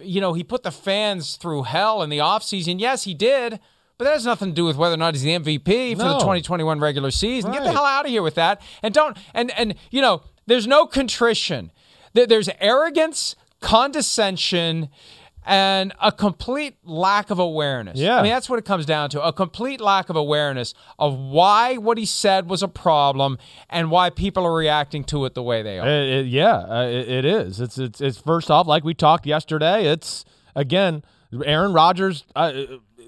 you 0.04 0.20
know 0.20 0.32
he 0.32 0.44
put 0.44 0.62
the 0.62 0.70
fans 0.70 1.36
through 1.36 1.64
hell 1.64 2.02
in 2.02 2.10
the 2.10 2.18
offseason, 2.18 2.80
yes, 2.80 3.04
he 3.04 3.14
did. 3.14 3.60
But 3.98 4.06
that 4.06 4.14
has 4.14 4.24
nothing 4.26 4.48
to 4.48 4.54
do 4.54 4.64
with 4.64 4.76
whether 4.76 4.94
or 4.94 4.98
not 4.98 5.14
he's 5.14 5.22
the 5.22 5.38
MVP 5.38 5.92
for 5.96 6.02
the 6.02 6.18
2021 6.18 6.80
regular 6.80 7.10
season. 7.10 7.52
Get 7.52 7.62
the 7.62 7.70
hell 7.70 7.84
out 7.84 8.04
of 8.04 8.10
here 8.10 8.22
with 8.22 8.34
that. 8.34 8.60
And 8.82 8.92
don't 8.92 9.16
and 9.32 9.50
and 9.52 9.74
you 9.90 10.00
know, 10.00 10.22
there's 10.46 10.66
no 10.66 10.86
contrition. 10.86 11.70
There's 12.14 12.48
arrogance, 12.60 13.36
condescension, 13.60 14.88
and 15.44 15.92
a 16.00 16.12
complete 16.12 16.76
lack 16.84 17.30
of 17.30 17.38
awareness. 17.38 17.98
Yeah. 17.98 18.16
I 18.18 18.22
mean, 18.22 18.30
that's 18.32 18.48
what 18.48 18.58
it 18.58 18.64
comes 18.64 18.86
down 18.86 19.10
to. 19.10 19.22
A 19.22 19.32
complete 19.32 19.80
lack 19.80 20.08
of 20.08 20.16
awareness 20.16 20.74
of 20.98 21.18
why 21.18 21.76
what 21.76 21.98
he 21.98 22.06
said 22.06 22.48
was 22.48 22.62
a 22.62 22.68
problem 22.68 23.38
and 23.68 23.90
why 23.90 24.10
people 24.10 24.44
are 24.46 24.54
reacting 24.54 25.04
to 25.04 25.24
it 25.24 25.34
the 25.34 25.42
way 25.42 25.62
they 25.62 25.78
are. 25.78 25.88
It- 25.88 26.08
it- 26.20 26.26
yeah, 26.26 26.56
uh, 26.58 26.82
it, 26.86 27.08
it 27.08 27.24
is. 27.24 27.60
It's, 27.60 27.78
it's 27.78 28.00
it's 28.00 28.18
first 28.18 28.50
off, 28.50 28.66
like 28.66 28.84
we 28.84 28.94
talked 28.94 29.26
yesterday. 29.26 29.86
It's 29.86 30.24
again, 30.54 31.02
Aaron 31.44 31.72
Rodgers. 31.72 32.24
Uh, 32.36 32.52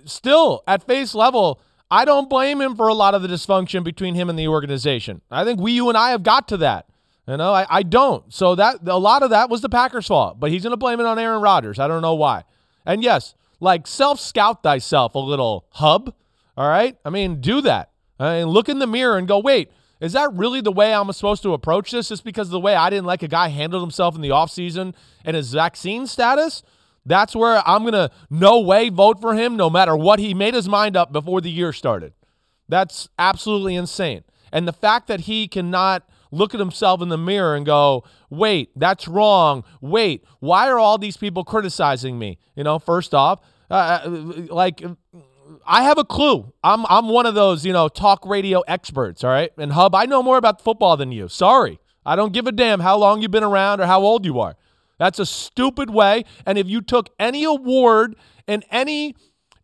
still 0.05 0.63
at 0.67 0.83
face 0.87 1.15
level, 1.15 1.61
I 1.91 2.05
don't 2.05 2.29
blame 2.29 2.61
him 2.61 2.75
for 2.77 2.89
a 2.89 2.95
lot 2.95 3.15
of 3.15 3.23
the 3.23 3.29
dysfunction 3.29 3.85
between 3.85 4.15
him 4.15 4.29
and 4.29 4.39
the 4.39 4.49
organization. 4.49 5.21
I 5.31 5.45
think 5.45 5.61
we, 5.61 5.73
you, 5.73 5.89
and 5.89 5.97
I 5.97 6.11
have 6.11 6.23
got 6.23 6.49
to 6.49 6.57
that. 6.59 6.87
You 7.27 7.39
know, 7.39 7.53
I, 7.53 7.67
I 7.69 7.83
don't. 7.83 8.33
So 8.33 8.55
that 8.55 8.87
a 8.87 8.99
lot 8.99 9.23
of 9.23 9.31
that 9.31 9.49
was 9.49 9.63
the 9.63 9.69
Packers' 9.69 10.07
fault, 10.07 10.39
but 10.39 10.51
he's 10.51 10.63
going 10.63 10.73
to 10.73 10.77
blame 10.77 11.01
it 11.01 11.07
on 11.07 11.19
Aaron 11.19 11.41
Rodgers. 11.41 11.79
I 11.79 11.89
don't 11.89 12.03
know 12.03 12.15
why. 12.15 12.45
And 12.85 13.03
yes, 13.03 13.35
like 13.61 13.87
self 13.87 14.21
scout 14.21 14.63
thyself 14.63 15.15
a 15.15 15.19
little, 15.19 15.67
hub. 15.71 16.15
All 16.57 16.69
right, 16.69 16.97
I 17.05 17.11
mean, 17.11 17.41
do 17.41 17.61
that. 17.63 17.91
I 18.21 18.39
mean, 18.39 18.49
look 18.49 18.69
in 18.69 18.79
the 18.79 18.87
mirror 18.87 19.19
and 19.19 19.27
go, 19.27 19.41
wait, 19.41 19.71
is 20.01 20.13
that 20.13 20.33
really 20.35 20.61
the 20.61 20.71
way 20.71 20.95
I'm 20.95 21.11
supposed 21.13 21.43
to 21.45 21.55
approach 21.55 21.91
this? 21.91 22.09
Just 22.09 22.25
because 22.25 22.49
of 22.49 22.53
the 22.53 22.61
way 22.61 22.75
I 22.77 22.91
didn't 22.91 23.07
like 23.07 23.23
a 23.23 23.29
guy 23.29 23.49
handled 23.49 23.83
himself 23.83 24.15
in 24.15 24.21
the 24.21 24.29
offseason 24.29 24.95
and 25.25 25.35
his 25.35 25.53
vaccine 25.53 26.07
status? 26.07 26.63
That's 27.07 27.35
where 27.35 27.63
I'm 27.67 27.83
going 27.83 27.95
to 27.95 28.11
no 28.31 28.61
way 28.61 28.89
vote 28.89 29.21
for 29.21 29.35
him 29.35 29.57
no 29.57 29.69
matter 29.69 29.97
what. 29.97 30.19
He 30.19 30.35
made 30.35 30.55
his 30.55 30.69
mind 30.69 30.97
up 30.97 31.13
before 31.13 31.41
the 31.41 31.51
year 31.51 31.73
started. 31.73 32.13
That's 32.69 33.09
absolutely 33.19 33.75
insane. 33.75 34.25
And 34.53 34.67
the 34.69 34.73
fact 34.73 35.07
that 35.09 35.21
he 35.21 35.49
cannot 35.49 36.09
look 36.35 36.55
at 36.55 36.61
himself 36.61 37.01
in 37.01 37.09
the 37.09 37.19
mirror 37.19 37.55
and 37.55 37.65
go, 37.65 38.05
wait, 38.31 38.71
that's 38.77 39.09
wrong. 39.09 39.65
Wait, 39.81 40.25
why 40.41 40.69
are 40.69 40.79
all 40.79 40.99
these 40.99 41.17
people 41.17 41.45
criticizing 41.45 42.19
me? 42.19 42.39
You 42.57 42.65
know, 42.65 42.79
first 42.79 43.15
off, 43.15 43.41
uh, 43.71 44.01
like, 44.05 44.83
I 45.67 45.83
have 45.83 45.99
a 45.99 46.05
clue. 46.05 46.53
I'm 46.63 46.85
I'm 46.87 47.09
one 47.09 47.27
of 47.27 47.35
those, 47.35 47.65
you 47.65 47.73
know, 47.73 47.89
talk 47.89 48.27
radio 48.27 48.61
experts, 48.63 49.25
all 49.25 49.31
right? 49.31 49.51
And 49.57 49.73
Hub, 49.73 49.95
I 49.95 50.05
know 50.07 50.23
more 50.23 50.37
about 50.37 50.61
football 50.61 50.97
than 50.97 51.13
you. 51.13 51.29
Sorry. 51.29 51.79
I 52.07 52.17
don't 52.17 52.33
give 52.33 52.47
a 52.47 52.53
damn 52.53 52.81
how 52.81 52.99
long 52.99 53.23
you've 53.23 53.31
been 53.31 53.45
around 53.45 53.81
or 53.81 53.87
how 53.87 54.03
old 54.03 54.27
you 54.27 54.39
are. 54.41 54.57
That's 54.99 55.19
a 55.19 55.27
stupid 55.27 55.91
way. 55.91 56.25
And 56.47 56.59
if 56.59 56.69
you 56.69 56.83
took 56.83 57.11
any 57.19 57.45
award 57.45 58.17
in 58.47 58.63
any 58.71 59.17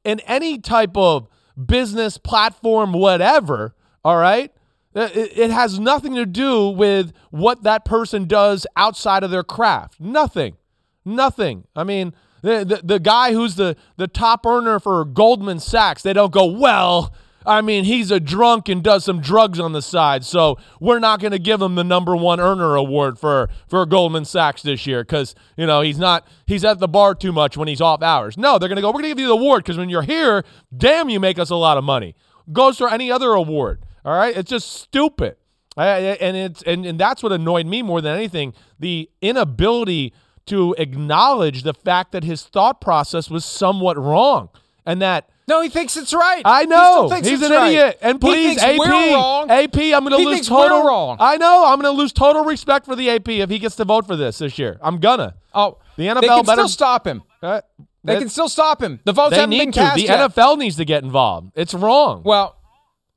in 0.04 0.20
any 0.20 0.58
type 0.58 0.96
of 0.96 1.28
business 1.66 2.16
platform, 2.16 2.92
whatever, 2.92 3.74
all 4.04 4.16
right, 4.16 4.52
Uh, 4.94 5.08
it, 5.14 5.38
it 5.38 5.50
has 5.50 5.78
nothing 5.78 6.14
to 6.14 6.26
do 6.26 6.68
with 6.68 7.12
what 7.30 7.62
that 7.62 7.84
person 7.84 8.26
does 8.26 8.66
outside 8.76 9.22
of 9.22 9.30
their 9.30 9.44
craft. 9.44 10.00
Nothing. 10.00 10.56
Nothing. 11.04 11.64
I 11.76 11.84
mean, 11.84 12.12
the, 12.42 12.64
the, 12.64 12.80
the 12.82 12.98
guy 12.98 13.32
who's 13.32 13.54
the, 13.54 13.76
the 13.96 14.08
top 14.08 14.44
earner 14.44 14.80
for 14.80 15.04
Goldman 15.04 15.60
Sachs, 15.60 16.02
they 16.02 16.12
don't 16.12 16.32
go, 16.32 16.44
well, 16.46 17.14
I 17.46 17.62
mean, 17.62 17.84
he's 17.84 18.10
a 18.10 18.20
drunk 18.20 18.68
and 18.68 18.82
does 18.82 19.04
some 19.04 19.20
drugs 19.20 19.58
on 19.58 19.72
the 19.72 19.80
side, 19.80 20.24
so 20.24 20.58
we're 20.78 20.98
not 20.98 21.20
going 21.20 21.32
to 21.32 21.38
give 21.38 21.62
him 21.62 21.74
the 21.74 21.84
number 21.84 22.14
one 22.14 22.38
earner 22.38 22.74
award 22.74 23.18
for, 23.18 23.48
for 23.66 23.86
Goldman 23.86 24.26
Sachs 24.26 24.62
this 24.62 24.86
year 24.86 25.02
because, 25.02 25.34
you 25.56 25.66
know, 25.66 25.80
he's 25.80 25.98
not, 25.98 26.26
he's 26.46 26.64
at 26.64 26.80
the 26.80 26.88
bar 26.88 27.14
too 27.14 27.32
much 27.32 27.56
when 27.56 27.66
he's 27.66 27.80
off 27.80 28.02
hours. 28.02 28.36
No, 28.36 28.58
they're 28.58 28.68
going 28.68 28.76
to 28.76 28.82
go, 28.82 28.88
we're 28.88 29.00
going 29.00 29.04
to 29.04 29.08
give 29.10 29.20
you 29.20 29.28
the 29.28 29.32
award 29.32 29.64
because 29.64 29.78
when 29.78 29.88
you're 29.88 30.02
here, 30.02 30.44
damn, 30.76 31.08
you 31.08 31.18
make 31.18 31.38
us 31.38 31.48
a 31.48 31.56
lot 31.56 31.78
of 31.78 31.84
money. 31.84 32.14
Goes 32.52 32.76
for 32.76 32.90
any 32.90 33.10
other 33.10 33.30
award. 33.30 33.84
All 34.04 34.12
right? 34.16 34.36
It's 34.36 34.50
just 34.50 34.70
stupid. 34.72 35.36
And 35.76 36.36
it's 36.36 36.62
and, 36.62 36.84
and 36.84 36.98
that's 36.98 37.22
what 37.22 37.32
annoyed 37.32 37.66
me 37.66 37.80
more 37.82 38.00
than 38.00 38.14
anything 38.16 38.52
the 38.78 39.08
inability 39.22 40.12
to 40.46 40.74
acknowledge 40.78 41.62
the 41.62 41.72
fact 41.74 42.12
that 42.12 42.24
his 42.24 42.42
thought 42.42 42.80
process 42.80 43.30
was 43.30 43.44
somewhat 43.44 43.96
wrong 43.96 44.48
and 44.84 45.00
that 45.00 45.28
No, 45.46 45.62
he 45.62 45.68
thinks 45.68 45.96
it's 45.96 46.12
right. 46.12 46.42
I 46.44 46.62
He 46.62 46.66
know 46.66 47.08
he's 47.10 47.40
an 47.42 47.52
right. 47.52 47.68
idiot. 47.68 47.98
And 48.02 48.20
please, 48.20 48.58
AP. 48.58 48.78
AP, 48.80 49.76
I'm 49.94 50.04
going 50.04 50.10
to 50.10 50.16
lose 50.28 50.48
total. 50.48 50.82
wrong. 50.84 51.16
I 51.20 51.36
know 51.36 51.64
I'm 51.66 51.80
going 51.80 51.94
to 51.94 51.98
lose 51.98 52.12
total 52.12 52.44
respect 52.44 52.84
for 52.86 52.96
the 52.96 53.08
AP 53.10 53.28
if 53.28 53.48
he 53.50 53.58
gets 53.58 53.76
to 53.76 53.84
vote 53.84 54.06
for 54.06 54.16
this 54.16 54.38
this 54.38 54.58
year. 54.58 54.78
I'm 54.82 54.98
gonna. 54.98 55.34
Oh, 55.54 55.78
The 55.96 56.04
they 56.08 56.14
NFL 56.14 56.20
can 56.20 56.44
better 56.46 56.62
still 56.62 56.68
stop 56.68 57.06
him. 57.06 57.22
Uh, 57.42 57.60
They 58.04 58.14
that- 58.14 58.18
can 58.20 58.28
still 58.28 58.48
stop 58.48 58.82
him. 58.82 59.00
The 59.04 59.12
votes 59.12 59.30
They 59.30 59.36
haven't 59.40 59.50
been 59.56 59.68
need 59.68 59.74
to. 59.74 59.92
The 59.94 60.02
yet. 60.02 60.30
NFL 60.32 60.58
needs 60.58 60.76
to 60.76 60.84
get 60.84 61.04
involved. 61.04 61.52
It's 61.54 61.74
wrong. 61.74 62.22
Well, 62.24 62.56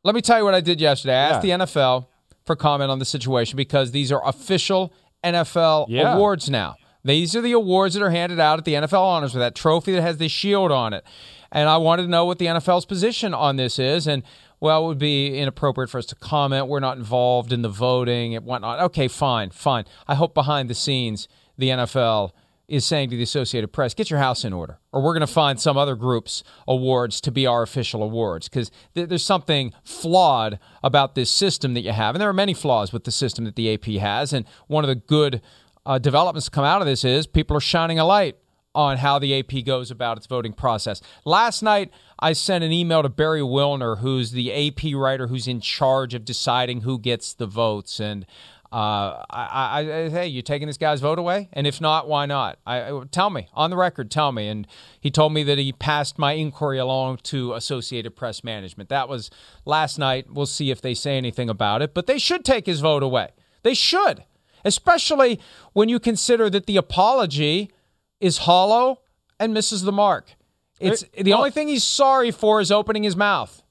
let 0.04 0.16
me 0.16 0.22
tell 0.22 0.38
you 0.38 0.44
what 0.46 0.54
I 0.54 0.62
did 0.62 0.80
yesterday. 0.82 1.14
I 1.16 1.30
asked 1.30 1.46
Yeah. 1.46 1.58
the 1.58 1.64
NFL 1.66 2.08
for 2.46 2.56
comment 2.56 2.92
on 2.92 3.00
the 3.00 3.06
situation 3.06 3.58
because 3.58 3.92
these 3.92 4.12
are 4.12 4.22
official 4.28 4.92
NFL 5.24 5.86
Yeah. 5.90 6.16
awards 6.16 6.50
now. 6.50 6.76
These 7.06 7.36
are 7.36 7.42
the 7.42 7.52
awards 7.52 7.96
that 7.96 8.04
are 8.04 8.10
handed 8.12 8.40
out 8.40 8.60
at 8.60 8.66
the 8.66 8.76
NFL 8.76 9.04
Honors 9.04 9.34
with 9.34 9.42
that 9.42 9.56
trophy 9.56 9.94
that 9.94 10.02
has 10.02 10.18
the 10.18 10.28
shield 10.30 10.72
on 10.72 10.94
it. 10.94 11.04
And 11.52 11.70
I 11.70 11.78
wanted 11.78 12.04
to 12.04 12.10
know 12.10 12.26
what 12.26 12.40
the 12.40 12.48
NFL's 12.48 12.86
position 12.86 13.34
on 13.34 13.58
this 13.58 13.78
is. 13.80 14.08
And 14.08 14.24
well, 14.60 14.86
it 14.86 14.88
would 14.88 14.98
be 14.98 15.38
inappropriate 15.38 15.90
for 15.90 15.98
us 15.98 16.06
to 16.08 16.16
comment. 16.16 16.68
We're 16.68 16.80
not 16.80 16.98
involved 16.98 17.52
in 17.52 17.62
the 17.62 17.70
voting 17.70 18.34
and 18.36 18.46
whatnot. 18.46 18.80
Okay, 18.80 19.10
fine, 19.10 19.50
fine. 19.50 19.84
I 20.08 20.16
hope 20.16 20.34
behind 20.34 20.70
the 20.70 20.74
scenes 20.76 21.28
the 21.58 21.70
NFL 21.70 22.32
is 22.74 22.86
saying 22.86 23.12
to 23.12 23.16
the 23.16 23.22
Associated 23.22 23.68
Press, 23.68 23.94
get 23.94 24.10
your 24.10 24.20
house 24.20 24.44
in 24.44 24.52
order, 24.52 24.80
or 24.92 25.02
we're 25.02 25.14
going 25.14 25.22
to 25.22 25.28
find 25.28 25.60
some 25.60 25.78
other 25.78 25.96
group's 25.96 26.44
awards 26.68 27.22
to 27.22 27.32
be 27.32 27.46
our 27.46 27.62
official 27.62 28.02
awards 28.02 28.50
because 28.50 28.72
th- 28.96 29.10
there's 29.10 29.24
something 29.24 29.72
flawed 29.84 30.58
about 30.84 31.14
this 31.14 31.30
system 31.30 31.76
that 31.76 31.82
you 31.82 31.92
have. 31.92 32.16
And 32.16 32.22
there 32.22 32.30
are 32.30 32.34
many 32.34 32.56
flaws 32.56 32.92
with 32.92 33.04
the 33.04 33.12
system 33.12 33.46
that 33.46 33.56
the 33.56 33.72
AP 33.72 33.86
has. 34.02 34.34
And 34.34 34.48
one 34.66 34.84
of 34.84 34.88
the 34.88 34.96
good 34.96 35.42
uh, 35.86 36.00
developments 36.00 36.46
to 36.46 36.52
come 36.52 36.66
out 36.66 36.82
of 36.82 36.88
this 36.88 37.06
is 37.06 37.28
people 37.28 37.56
are 37.56 37.62
shining 37.62 38.00
a 38.00 38.06
light 38.06 38.38
on 38.76 38.98
how 38.98 39.20
the 39.20 39.38
AP 39.38 39.64
goes 39.66 39.92
about 39.92 40.18
its 40.18 40.26
voting 40.26 40.54
process. 40.54 41.00
Last 41.26 41.62
night, 41.62 41.92
I 42.18 42.34
sent 42.34 42.64
an 42.64 42.72
email 42.72 43.04
to 43.04 43.10
Barry 43.10 43.42
Wilner, 43.42 44.00
who's 44.00 44.32
the 44.32 44.52
AP 44.52 44.96
writer 44.96 45.28
who's 45.28 45.48
in 45.48 45.62
charge 45.62 46.16
of 46.16 46.26
deciding 46.26 46.82
who 46.82 46.98
gets 46.98 47.34
the 47.34 47.46
votes. 47.46 48.00
And 48.00 48.26
uh, 48.74 49.24
I, 49.30 49.44
I, 49.52 49.80
I, 49.80 50.10
hey, 50.10 50.28
you 50.28 50.42
taking 50.42 50.66
this 50.68 50.78
guy's 50.80 51.00
vote 51.00 51.20
away? 51.20 51.48
And 51.54 51.68
if 51.68 51.80
not, 51.80 52.08
why 52.08 52.26
not? 52.26 52.58
I, 52.66 53.02
tell 53.12 53.30
me 53.30 53.48
on 53.54 53.70
the 53.70 53.78
record. 53.78 54.10
Tell 54.10 54.32
me. 54.32 54.48
And 54.48 54.68
he 55.00 55.12
told 55.12 55.32
me 55.32 55.44
that 55.44 55.60
he 55.60 55.72
passed 55.72 56.18
my 56.18 56.34
inquiry 56.34 56.80
along 56.80 57.18
to 57.24 57.54
Associated 57.54 58.16
Press 58.16 58.44
Management. 58.44 58.90
That 58.90 59.08
was 59.08 59.30
last 59.66 60.00
night. 60.00 60.26
We'll 60.32 60.48
see 60.48 60.72
if 60.72 60.82
they 60.82 60.96
say 60.96 61.18
anything 61.18 61.50
about 61.50 61.84
it. 61.84 61.94
But 61.94 62.08
they 62.08 62.18
should 62.18 62.44
take 62.44 62.66
his 62.66 62.80
vote 62.80 63.04
away. 63.04 63.30
They 63.62 63.76
should, 63.76 64.24
especially 64.66 65.40
when 65.74 65.88
you 65.88 66.00
consider 66.00 66.50
that 66.50 66.66
the 66.66 66.78
apology 66.78 67.72
is 68.20 68.40
hollow 68.40 69.02
and 69.40 69.54
misses 69.54 69.84
the 69.84 69.92
mark. 69.92 70.34
It's 70.80 71.04
It- 71.14 71.24
the 71.26 71.34
only 71.34 71.52
thing 71.52 71.68
he's 71.68 71.84
sorry 71.84 72.32
for 72.32 72.60
is 72.60 72.72
opening 72.72 73.04
his 73.04 73.16
mouth. 73.16 73.62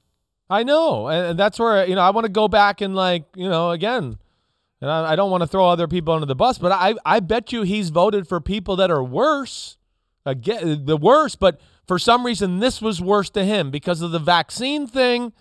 I 0.48 0.62
know, 0.62 1.08
and 1.08 1.38
that's 1.38 1.58
where 1.58 1.86
you 1.86 1.94
know 1.94 2.02
I 2.02 2.10
want 2.10 2.26
to 2.26 2.30
go 2.30 2.46
back 2.46 2.80
and 2.82 2.94
like 2.94 3.24
you 3.34 3.48
know 3.48 3.70
again, 3.70 4.18
and 4.82 4.90
I, 4.90 5.12
I 5.12 5.16
don't 5.16 5.30
want 5.30 5.42
to 5.42 5.46
throw 5.46 5.66
other 5.68 5.86
people 5.86 6.12
under 6.12 6.26
the 6.26 6.34
bus, 6.34 6.58
but 6.58 6.72
I 6.72 6.94
I 7.06 7.20
bet 7.20 7.52
you 7.52 7.62
he's 7.62 7.88
voted 7.88 8.28
for 8.28 8.40
people 8.40 8.76
that 8.76 8.90
are 8.90 9.02
worse, 9.02 9.78
again 10.26 10.84
the 10.84 10.96
worst, 10.98 11.38
but 11.38 11.60
for 11.86 11.98
some 11.98 12.26
reason 12.26 12.58
this 12.58 12.82
was 12.82 13.00
worse 13.00 13.30
to 13.30 13.44
him 13.44 13.70
because 13.70 14.02
of 14.02 14.10
the 14.10 14.18
vaccine 14.18 14.86
thing 14.86 15.32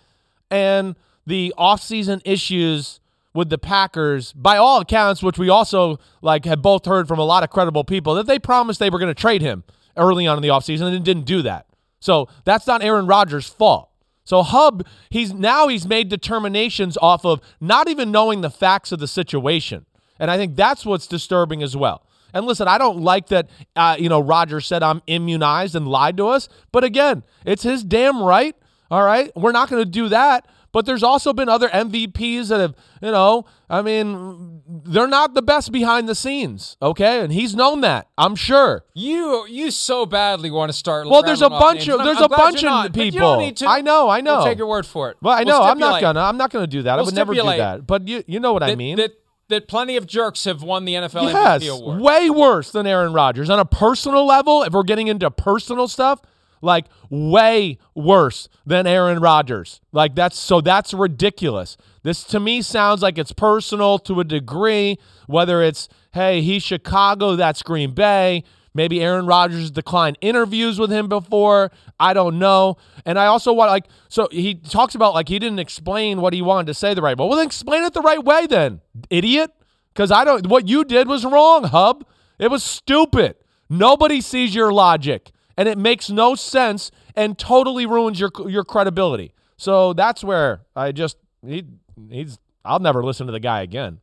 and 0.50 0.96
the 1.26 1.52
offseason 1.58 2.22
issues 2.24 3.00
with 3.34 3.50
the 3.50 3.58
Packers. 3.58 4.32
By 4.32 4.56
all 4.58 4.80
accounts, 4.80 5.22
which 5.22 5.38
we 5.38 5.48
also 5.48 5.98
like 6.22 6.44
have 6.44 6.62
both 6.62 6.86
heard 6.86 7.08
from 7.08 7.18
a 7.18 7.24
lot 7.24 7.42
of 7.42 7.50
credible 7.50 7.84
people 7.84 8.14
that 8.14 8.26
they 8.26 8.38
promised 8.38 8.78
they 8.78 8.90
were 8.90 8.98
going 8.98 9.14
to 9.14 9.20
trade 9.20 9.42
him 9.42 9.64
early 9.96 10.26
on 10.26 10.38
in 10.38 10.42
the 10.42 10.48
offseason 10.48 10.94
and 10.94 11.04
didn't 11.04 11.24
do 11.24 11.42
that. 11.42 11.66
So 11.98 12.28
that's 12.44 12.66
not 12.66 12.82
Aaron 12.82 13.06
Rodgers' 13.06 13.48
fault. 13.48 13.88
So 14.24 14.42
Hub, 14.42 14.86
he's 15.10 15.32
now 15.32 15.68
he's 15.68 15.86
made 15.86 16.08
determinations 16.08 16.96
off 17.00 17.24
of 17.24 17.40
not 17.60 17.88
even 17.88 18.10
knowing 18.10 18.40
the 18.40 18.50
facts 18.50 18.92
of 18.92 19.00
the 19.00 19.08
situation, 19.08 19.86
and 20.18 20.30
I 20.30 20.36
think 20.36 20.56
that's 20.56 20.86
what's 20.86 21.06
disturbing 21.06 21.62
as 21.62 21.76
well. 21.76 22.06
And 22.34 22.46
listen, 22.46 22.68
I 22.68 22.78
don't 22.78 23.00
like 23.00 23.28
that. 23.28 23.50
Uh, 23.76 23.96
you 23.98 24.08
know, 24.08 24.20
Roger 24.20 24.60
said 24.60 24.82
I'm 24.82 25.02
immunized 25.06 25.74
and 25.74 25.88
lied 25.88 26.16
to 26.18 26.28
us, 26.28 26.48
but 26.70 26.84
again, 26.84 27.24
it's 27.44 27.62
his 27.62 27.82
damn 27.82 28.22
right. 28.22 28.56
All 28.90 29.02
right, 29.02 29.34
we're 29.34 29.52
not 29.52 29.70
going 29.70 29.82
to 29.82 29.90
do 29.90 30.10
that. 30.10 30.46
But 30.72 30.86
there's 30.86 31.02
also 31.02 31.32
been 31.34 31.50
other 31.50 31.68
MVPs 31.68 32.48
that 32.48 32.58
have, 32.60 32.74
you 33.02 33.10
know, 33.10 33.44
I 33.68 33.82
mean, 33.82 34.62
they're 34.66 35.06
not 35.06 35.34
the 35.34 35.42
best 35.42 35.70
behind 35.70 36.08
the 36.08 36.14
scenes, 36.14 36.78
okay? 36.80 37.20
And 37.20 37.30
he's 37.30 37.54
known 37.54 37.82
that, 37.82 38.08
I'm 38.16 38.34
sure. 38.34 38.84
You 38.94 39.46
you 39.48 39.70
so 39.70 40.06
badly 40.06 40.50
want 40.50 40.70
to 40.70 40.76
start. 40.76 41.08
Well, 41.08 41.22
there's 41.22 41.42
a 41.42 41.50
bunch 41.50 41.86
names. 41.86 42.00
of 42.00 42.04
there's 42.04 42.16
I'm 42.18 42.24
a 42.24 42.28
bunch 42.28 42.56
of 42.58 42.62
not, 42.64 42.92
but 42.92 43.04
you 43.04 43.12
people. 43.12 43.28
don't 43.32 43.38
need 43.40 43.56
to- 43.58 43.68
I 43.68 43.82
know, 43.82 44.08
I 44.08 44.22
know. 44.22 44.36
We'll 44.36 44.46
take 44.46 44.58
your 44.58 44.66
word 44.66 44.86
for 44.86 45.10
it. 45.10 45.18
Well, 45.20 45.34
I 45.34 45.42
We'll 45.44 45.58
know. 45.58 45.62
I'm 45.62 45.78
not 45.78 46.00
gonna. 46.00 46.20
I'm 46.20 46.38
not 46.38 46.50
gonna 46.50 46.66
do 46.66 46.82
that. 46.82 46.92
I 46.92 46.96
We'll 46.96 47.04
would 47.06 47.14
never 47.14 47.34
do 47.34 47.42
that. 47.42 47.86
But 47.86 48.08
you, 48.08 48.24
you 48.26 48.40
know 48.40 48.54
what 48.54 48.62
I 48.62 48.74
mean. 48.74 48.96
That, 48.96 49.12
that 49.48 49.68
plenty 49.68 49.96
of 49.98 50.06
jerks 50.06 50.44
have 50.44 50.62
won 50.62 50.86
the 50.86 50.94
NFL 50.94 51.24
yes, 51.24 51.62
MVP 51.62 51.78
award. 51.78 52.00
way 52.00 52.30
worse 52.30 52.70
than 52.72 52.86
Aaron 52.86 53.12
Rodgers 53.12 53.50
on 53.50 53.58
a 53.58 53.66
personal 53.66 54.24
level. 54.26 54.62
If 54.62 54.72
we're 54.72 54.82
getting 54.84 55.08
into 55.08 55.30
personal 55.30 55.86
stuff, 55.88 56.20
like 56.62 56.86
way 57.10 57.78
worse 57.94 58.48
than 58.64 58.86
Aaron 58.86 59.20
Rodgers. 59.20 59.80
Like 59.92 60.14
that's 60.14 60.38
so 60.38 60.60
that's 60.60 60.94
ridiculous. 60.94 61.76
This 62.02 62.24
to 62.24 62.40
me 62.40 62.62
sounds 62.62 63.02
like 63.02 63.18
it's 63.18 63.32
personal 63.32 63.98
to 64.00 64.20
a 64.20 64.24
degree. 64.24 64.98
Whether 65.26 65.62
it's 65.62 65.88
hey 66.12 66.40
he's 66.40 66.62
Chicago, 66.62 67.36
that's 67.36 67.62
Green 67.62 67.92
Bay. 67.92 68.44
Maybe 68.74 69.02
Aaron 69.02 69.26
Rodgers 69.26 69.70
declined 69.70 70.16
interviews 70.22 70.78
with 70.78 70.90
him 70.90 71.06
before. 71.08 71.70
I 72.00 72.14
don't 72.14 72.38
know. 72.38 72.78
And 73.04 73.18
I 73.18 73.26
also 73.26 73.52
want 73.52 73.70
like 73.70 73.84
so 74.08 74.28
he 74.30 74.54
talks 74.54 74.94
about 74.94 75.14
like 75.14 75.28
he 75.28 75.38
didn't 75.38 75.58
explain 75.58 76.20
what 76.20 76.32
he 76.32 76.40
wanted 76.40 76.68
to 76.68 76.74
say 76.74 76.94
the 76.94 77.02
right 77.02 77.18
way. 77.18 77.26
Well, 77.26 77.36
then 77.36 77.46
explain 77.46 77.84
it 77.84 77.92
the 77.92 78.00
right 78.00 78.22
way 78.22 78.46
then, 78.46 78.80
idiot. 79.10 79.50
Because 79.92 80.10
I 80.10 80.24
don't 80.24 80.46
what 80.46 80.68
you 80.68 80.84
did 80.84 81.06
was 81.06 81.24
wrong, 81.24 81.64
Hub. 81.64 82.06
It 82.38 82.50
was 82.50 82.62
stupid. 82.62 83.36
Nobody 83.68 84.20
sees 84.20 84.54
your 84.54 84.72
logic, 84.72 85.30
and 85.62 85.68
it 85.68 85.78
makes 85.78 86.10
no 86.10 86.34
sense 86.34 86.90
and 87.14 87.38
totally 87.38 87.86
ruins 87.86 88.18
your 88.18 88.32
your 88.48 88.64
credibility. 88.64 89.32
So 89.56 89.92
that's 89.92 90.24
where 90.24 90.62
I 90.74 90.90
just 90.90 91.18
he 91.46 91.64
he's 92.10 92.40
I'll 92.64 92.80
never 92.80 93.04
listen 93.04 93.26
to 93.26 93.32
the 93.32 93.38
guy 93.38 93.62
again. 93.62 94.00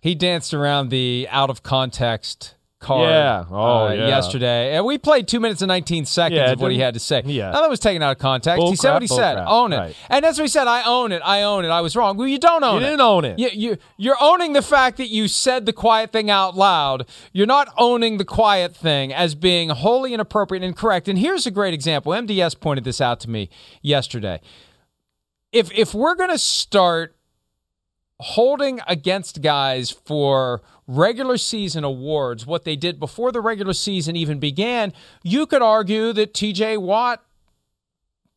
He 0.00 0.14
danced 0.14 0.54
around 0.54 0.90
the 0.90 1.26
out 1.28 1.50
of 1.50 1.64
context 1.64 2.54
card 2.86 3.08
Yeah. 3.10 3.44
Oh, 3.50 3.86
uh, 3.88 3.92
yeah. 3.92 4.06
yesterday. 4.08 4.76
And 4.76 4.84
we 4.84 4.96
played 4.98 5.26
two 5.26 5.40
minutes 5.40 5.60
and 5.62 5.68
19 5.68 6.04
seconds 6.06 6.38
Yeah, 6.38 6.52
of 6.52 6.60
what 6.60 6.70
he 6.72 6.78
had 6.78 6.94
to 6.94 7.00
say. 7.00 7.22
yeah. 7.26 7.50
Now 7.50 7.60
that 7.62 7.70
was 7.70 7.80
taken 7.80 8.02
out 8.02 8.12
of 8.12 8.18
context. 8.18 8.58
Bull 8.58 8.70
he 8.70 8.76
said 8.76 8.92
what 8.92 9.02
he 9.02 9.08
said. 9.08 9.34
crap. 9.34 9.48
Own 9.48 9.72
it. 9.72 9.78
Right. 9.78 9.96
And 10.08 10.24
that's 10.24 10.38
what 10.38 10.44
he 10.44 10.48
said. 10.48 10.66
I 10.66 10.82
own 10.84 11.12
it. 11.12 11.20
I 11.24 11.42
own 11.42 11.64
it. 11.64 11.68
I 11.68 11.80
was 11.80 11.96
wrong. 11.96 12.16
Well, 12.16 12.28
you 12.28 12.38
don't 12.38 12.62
own 12.62 12.80
You 12.80 12.86
it. 12.86 12.90
didn't 12.90 13.00
own 13.00 13.24
it. 13.24 13.38
You, 13.38 13.48
you, 13.52 13.76
you're 13.96 14.16
owning 14.20 14.52
the 14.52 14.62
fact 14.62 14.96
that 14.98 15.08
you 15.08 15.28
said 15.28 15.66
the 15.66 15.72
quiet 15.72 16.12
thing 16.12 16.30
out 16.30 16.56
loud. 16.56 17.06
You're 17.32 17.46
not 17.46 17.68
owning 17.76 18.18
the 18.18 18.24
quiet 18.24 18.74
thing 18.76 19.12
as 19.12 19.34
being 19.34 19.70
wholly 19.70 20.14
inappropriate 20.14 20.62
and 20.62 20.68
incorrect. 20.68 21.08
And 21.08 21.18
here's 21.18 21.46
a 21.46 21.50
great 21.50 21.74
example. 21.74 22.12
MDS 22.12 22.60
pointed 22.60 22.84
this 22.84 23.00
out 23.00 23.20
to 23.20 23.30
me 23.30 23.48
yesterday. 23.82 24.40
If 25.52 25.70
if 25.72 25.94
we're 25.94 26.14
going 26.14 26.30
to 26.30 26.38
start 26.38 27.14
holding 28.20 28.80
against 28.86 29.42
guys 29.42 29.90
for 29.90 30.62
regular 30.86 31.36
season 31.36 31.84
awards 31.84 32.46
what 32.46 32.64
they 32.64 32.76
did 32.76 33.00
before 33.00 33.32
the 33.32 33.40
regular 33.40 33.72
season 33.72 34.14
even 34.16 34.38
began, 34.38 34.92
you 35.22 35.46
could 35.46 35.62
argue 35.62 36.12
that 36.12 36.32
TJ 36.34 36.78
Watt 36.78 37.22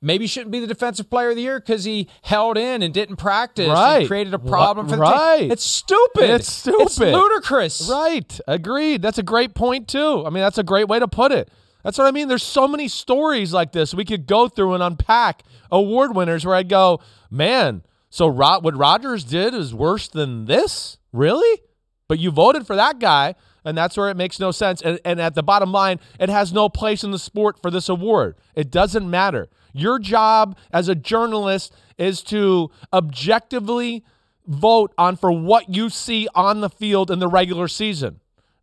maybe 0.02 0.26
shouldn't 0.28 0.52
be 0.52 0.60
the 0.62 0.68
defensive 0.68 1.10
player 1.10 1.32
of 1.32 1.36
the 1.36 1.42
year 1.42 1.60
because 1.60 1.84
he 1.84 2.08
held 2.22 2.58
in 2.58 2.82
and 2.82 2.94
didn't 2.94 3.18
practice 3.18 3.68
Right. 3.68 4.00
and 4.00 4.08
created 4.08 4.34
a 4.34 4.40
problem 4.40 4.88
for 4.88 4.96
the 4.96 5.04
team. 5.04 5.12
right. 5.12 5.52
It's 5.52 5.64
stupid. 5.64 6.30
It's 6.30 6.50
stupid. 6.52 6.82
It's 6.84 6.98
ludicrous. 7.00 7.90
Right. 7.90 8.40
Agreed. 8.48 9.02
That's 9.02 9.18
a 9.18 9.24
great 9.24 9.54
point 9.54 9.88
too. 9.90 10.24
I 10.26 10.30
mean, 10.30 10.42
that's 10.42 10.58
a 10.58 10.64
great 10.64 10.88
way 10.88 11.00
to 11.00 11.08
put 11.08 11.32
it. 11.34 11.50
That's 11.84 11.98
what 11.98 12.08
I 12.08 12.12
mean. 12.12 12.28
There's 12.30 12.44
so 12.44 12.68
many 12.68 12.88
stories 12.88 13.54
like 13.54 13.74
this 13.74 13.94
we 13.94 14.06
could 14.06 14.26
go 14.26 14.48
through 14.48 14.74
and 14.74 14.84
unpack 14.84 15.44
award 15.72 16.16
winners 16.16 16.46
where 16.46 16.56
I'd 16.56 16.70
go, 16.70 17.00
man, 17.30 17.84
so 18.10 18.28
Rod, 18.28 18.64
what 18.64 18.76
Rodgers 18.78 19.24
did 19.24 19.54
is 19.54 19.74
worse 19.74 20.08
than 20.08 20.46
this? 20.46 20.98
Really? 21.14 21.62
But 22.10 22.20
you 22.20 22.32
voted 22.32 22.68
for 22.68 22.76
that 22.76 23.00
guy, 23.00 23.36
and 23.64 23.78
that's 23.78 23.96
where 23.96 24.10
it 24.10 24.18
makes 24.18 24.40
no 24.40 24.52
sense. 24.52 24.82
And, 24.82 25.00
and 25.06 25.22
at 25.22 25.36
the 25.36 25.44
bottom 25.44 25.72
line, 25.72 26.00
it 26.20 26.28
has 26.28 26.52
no 26.52 26.68
place 26.68 27.04
in 27.04 27.12
the 27.12 27.20
sport 27.20 27.62
for 27.62 27.72
this 27.72 27.88
award. 27.88 28.36
It 28.56 28.72
doesn't 28.72 29.10
matter. 29.10 29.48
Your 29.72 30.00
job 30.00 30.58
as 30.74 30.90
a 30.90 30.96
journalist 30.96 31.74
is 31.98 32.24
to 32.24 32.72
objectively 32.92 34.04
vote 34.48 34.92
on 34.98 35.16
for 35.16 35.32
what 35.32 35.74
you 35.74 35.90
see 35.90 36.28
on 36.34 36.62
the 36.62 36.70
field 36.70 37.12
in 37.12 37.20
the 37.20 37.28
regular 37.28 37.68
season. 37.68 38.20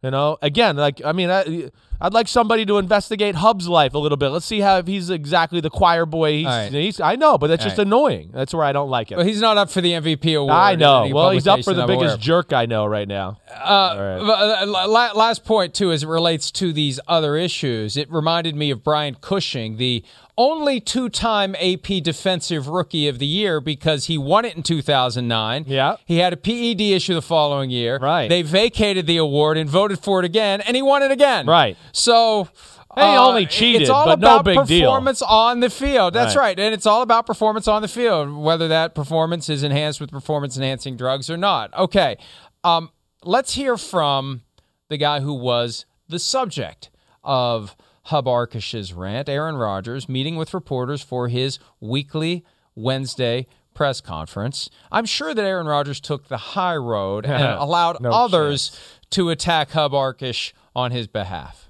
You 0.07 0.13
know, 0.13 0.39
again, 0.41 0.77
like 0.77 1.05
I 1.05 1.11
mean, 1.11 1.31
I, 1.31 1.69
I'd 2.01 2.15
like 2.15 2.29
somebody 2.29 2.65
to 2.67 2.79
investigate 2.79 3.35
Hub's 3.35 3.67
life 3.67 3.93
a 3.93 3.99
little 3.99 4.17
bit. 4.17 4.29
Let's 4.29 4.47
see 4.47 4.61
how 4.61 4.79
if 4.79 4.87
he's 4.87 5.11
exactly 5.11 5.61
the 5.61 5.69
choir 5.69 6.07
boy. 6.07 6.35
He's, 6.35 6.47
right. 6.47 6.73
he's 6.73 7.01
I 7.01 7.17
know, 7.17 7.39
but 7.39 7.49
that's 7.49 7.65
All 7.65 7.71
just 7.71 7.79
right. 7.79 7.89
annoying. 7.89 8.31
That's 8.33 8.55
where 8.55 8.63
I 8.63 8.71
don't 8.71 8.89
like 8.89 9.11
it. 9.11 9.17
But 9.17 9.27
he's 9.27 9.41
not 9.41 9.57
up 9.57 9.69
for 9.69 9.81
the 9.81 9.91
MVP 9.91 10.39
award. 10.39 10.53
I 10.53 10.77
know. 10.77 11.09
Well, 11.13 11.31
he's 11.31 11.49
up 11.49 11.65
for 11.65 11.75
the 11.75 11.83
I'm 11.83 11.91
aware 11.91 12.07
biggest 12.07 12.21
jerk 12.21 12.53
I 12.53 12.67
know 12.67 12.87
right 12.87 13.09
now. 13.09 13.39
Uh, 13.53 14.21
la- 14.65 15.13
Last 15.13 15.45
point 15.45 15.75
too, 15.75 15.91
as 15.91 16.05
it 16.05 16.09
relates 16.09 16.53
to 16.53 16.73
these 16.73 17.01
other 17.09 17.37
issues, 17.37 17.97
it 17.97 18.09
reminded 18.09 18.55
me 18.55 18.71
of 18.71 18.85
Brian 18.85 19.17
Cushing, 19.21 19.77
the 19.77 20.05
only 20.39 20.81
two-time 20.81 21.55
AP 21.57 22.03
Defensive 22.03 22.69
Rookie 22.69 23.09
of 23.09 23.19
the 23.19 23.27
Year, 23.27 23.61
because 23.61 24.07
he 24.07 24.19
won 24.19 24.45
it 24.45 24.55
in 24.57 24.63
2009. 24.63 25.65
Yeah. 25.67 25.97
he 26.05 26.19
had 26.19 26.33
a 26.33 26.37
PED 26.37 26.81
issue 26.81 27.15
the 27.15 27.23
following 27.23 27.71
year. 27.71 27.99
Right. 27.99 28.29
They 28.29 28.43
vacated 28.43 29.07
the 29.07 29.17
award 29.17 29.57
and 29.57 29.69
voted 29.69 29.99
for 30.01 30.19
it 30.21 30.25
again, 30.25 30.61
and 30.61 30.77
he 30.77 30.83
won 30.83 31.03
it 31.03 31.11
again. 31.11 31.47
Right. 31.47 31.77
So. 31.93 32.49
He 32.95 33.03
uh, 33.03 33.27
only 33.27 33.45
cheated, 33.45 33.83
it's 33.83 33.91
all 33.91 34.07
but 34.07 34.21
no 34.21 34.37
about 34.39 34.45
big 34.47 34.67
deal. 34.67 34.89
performance 34.91 35.21
on 35.21 35.61
the 35.61 35.69
field. 35.69 36.15
That's 36.15 36.35
Right. 36.35 36.57
right. 36.57 36.61
And 36.61 36.73
it's 36.73 36.87
all 36.87 37.03
about 37.03 37.27
performance 37.27 37.69
on 37.69 37.83
the 37.83 37.89
field, 37.89 38.35
whether 38.35 38.69
that 38.69 38.95
performance 38.95 39.51
is 39.51 39.63
enhanced 39.63 40.01
with 40.01 40.11
performance 40.11 40.57
enhancing 40.57 40.97
drugs 40.97 41.29
or 41.29 41.37
not. 41.37 41.75
Okay. 41.77 42.17
Um, 42.65 42.89
let's 43.23 43.53
hear 43.53 43.77
from 43.77 44.41
the 44.89 44.97
guy 44.97 45.21
who 45.21 45.35
was 45.35 45.85
the 46.09 46.19
subject 46.19 46.89
of 47.23 47.77
Hub 48.07 48.27
Arkush's 48.27 48.93
rant, 48.93 49.29
Aaron 49.29 49.57
Rodgers, 49.57 50.09
meeting 50.09 50.37
with 50.37 50.55
reporters 50.55 51.03
for 51.03 51.27
his 51.27 51.59
weekly 51.81 52.45
Wednesday 52.77 53.47
press 53.75 54.01
conference. 54.01 54.71
I'm 54.93 55.07
sure 55.07 55.35
that 55.35 55.45
Aaron 55.45 55.67
Rodgers 55.67 55.99
took 55.99 56.29
the 56.29 56.37
high 56.37 56.77
road 56.77 57.27
and 57.27 57.43
allowed 57.59 58.01
No 58.01 58.11
others 58.11 58.79
to 59.11 59.31
attack 59.31 59.73
Hub 59.73 59.91
Arkush 59.91 60.53
on 60.75 60.93
his 60.93 61.09
behalf. 61.09 61.69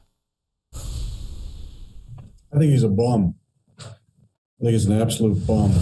I 0.75 2.59
think 2.59 2.71
he's 2.71 2.83
a 2.83 2.89
bum. 2.89 3.37
I 3.81 3.85
think 4.61 4.73
he's 4.73 4.87
an 4.87 5.01
absolute 5.01 5.47
bum. 5.47 5.73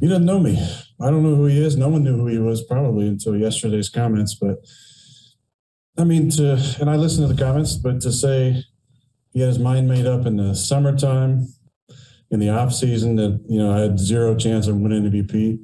He 0.00 0.08
doesn't 0.08 0.24
know 0.24 0.40
me. 0.40 0.58
I 1.00 1.08
don't 1.08 1.22
know 1.22 1.36
who 1.36 1.46
he 1.46 1.62
is. 1.62 1.76
No 1.76 1.88
one 1.88 2.02
knew 2.02 2.16
who 2.16 2.26
he 2.26 2.38
was 2.38 2.64
probably 2.64 3.06
until 3.06 3.36
yesterday's 3.36 3.88
comments. 3.88 4.34
But 4.34 4.58
I 5.96 6.02
mean, 6.02 6.30
to 6.30 6.60
and 6.80 6.90
I 6.90 6.96
listened 6.96 7.28
to 7.28 7.34
the 7.34 7.40
comments, 7.40 7.76
but 7.76 8.00
to 8.00 8.10
say 8.10 8.64
he 9.32 9.40
had 9.40 9.48
his 9.48 9.58
mind 9.58 9.88
made 9.88 10.06
up 10.06 10.26
in 10.26 10.36
the 10.36 10.54
summertime, 10.54 11.46
in 12.30 12.40
the 12.40 12.48
off 12.48 12.72
season, 12.72 13.16
that 13.16 13.44
you 13.48 13.58
know 13.58 13.72
I 13.72 13.80
had 13.80 13.98
zero 13.98 14.34
chance 14.36 14.66
of 14.66 14.76
winning 14.76 15.08
the 15.08 15.22
MVP, 15.22 15.58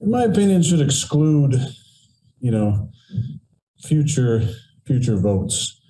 in 0.00 0.10
my 0.10 0.24
opinion, 0.24 0.62
should 0.62 0.80
exclude, 0.80 1.54
you 2.40 2.50
know, 2.50 2.90
future 3.82 4.46
future 4.86 5.16
votes. 5.16 5.80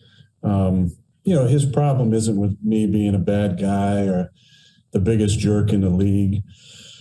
Um, 0.43 0.97
you 1.25 1.35
know, 1.35 1.47
his 1.47 1.65
problem 1.65 2.13
isn't 2.13 2.37
with 2.37 2.57
me 2.63 2.87
being 2.87 3.15
a 3.15 3.19
bad 3.19 3.59
guy 3.59 4.03
or 4.03 4.31
the 4.93 5.01
biggest 5.01 5.39
jerk 5.39 5.73
in 5.73 5.81
the 5.81 5.91
league. 5.91 6.43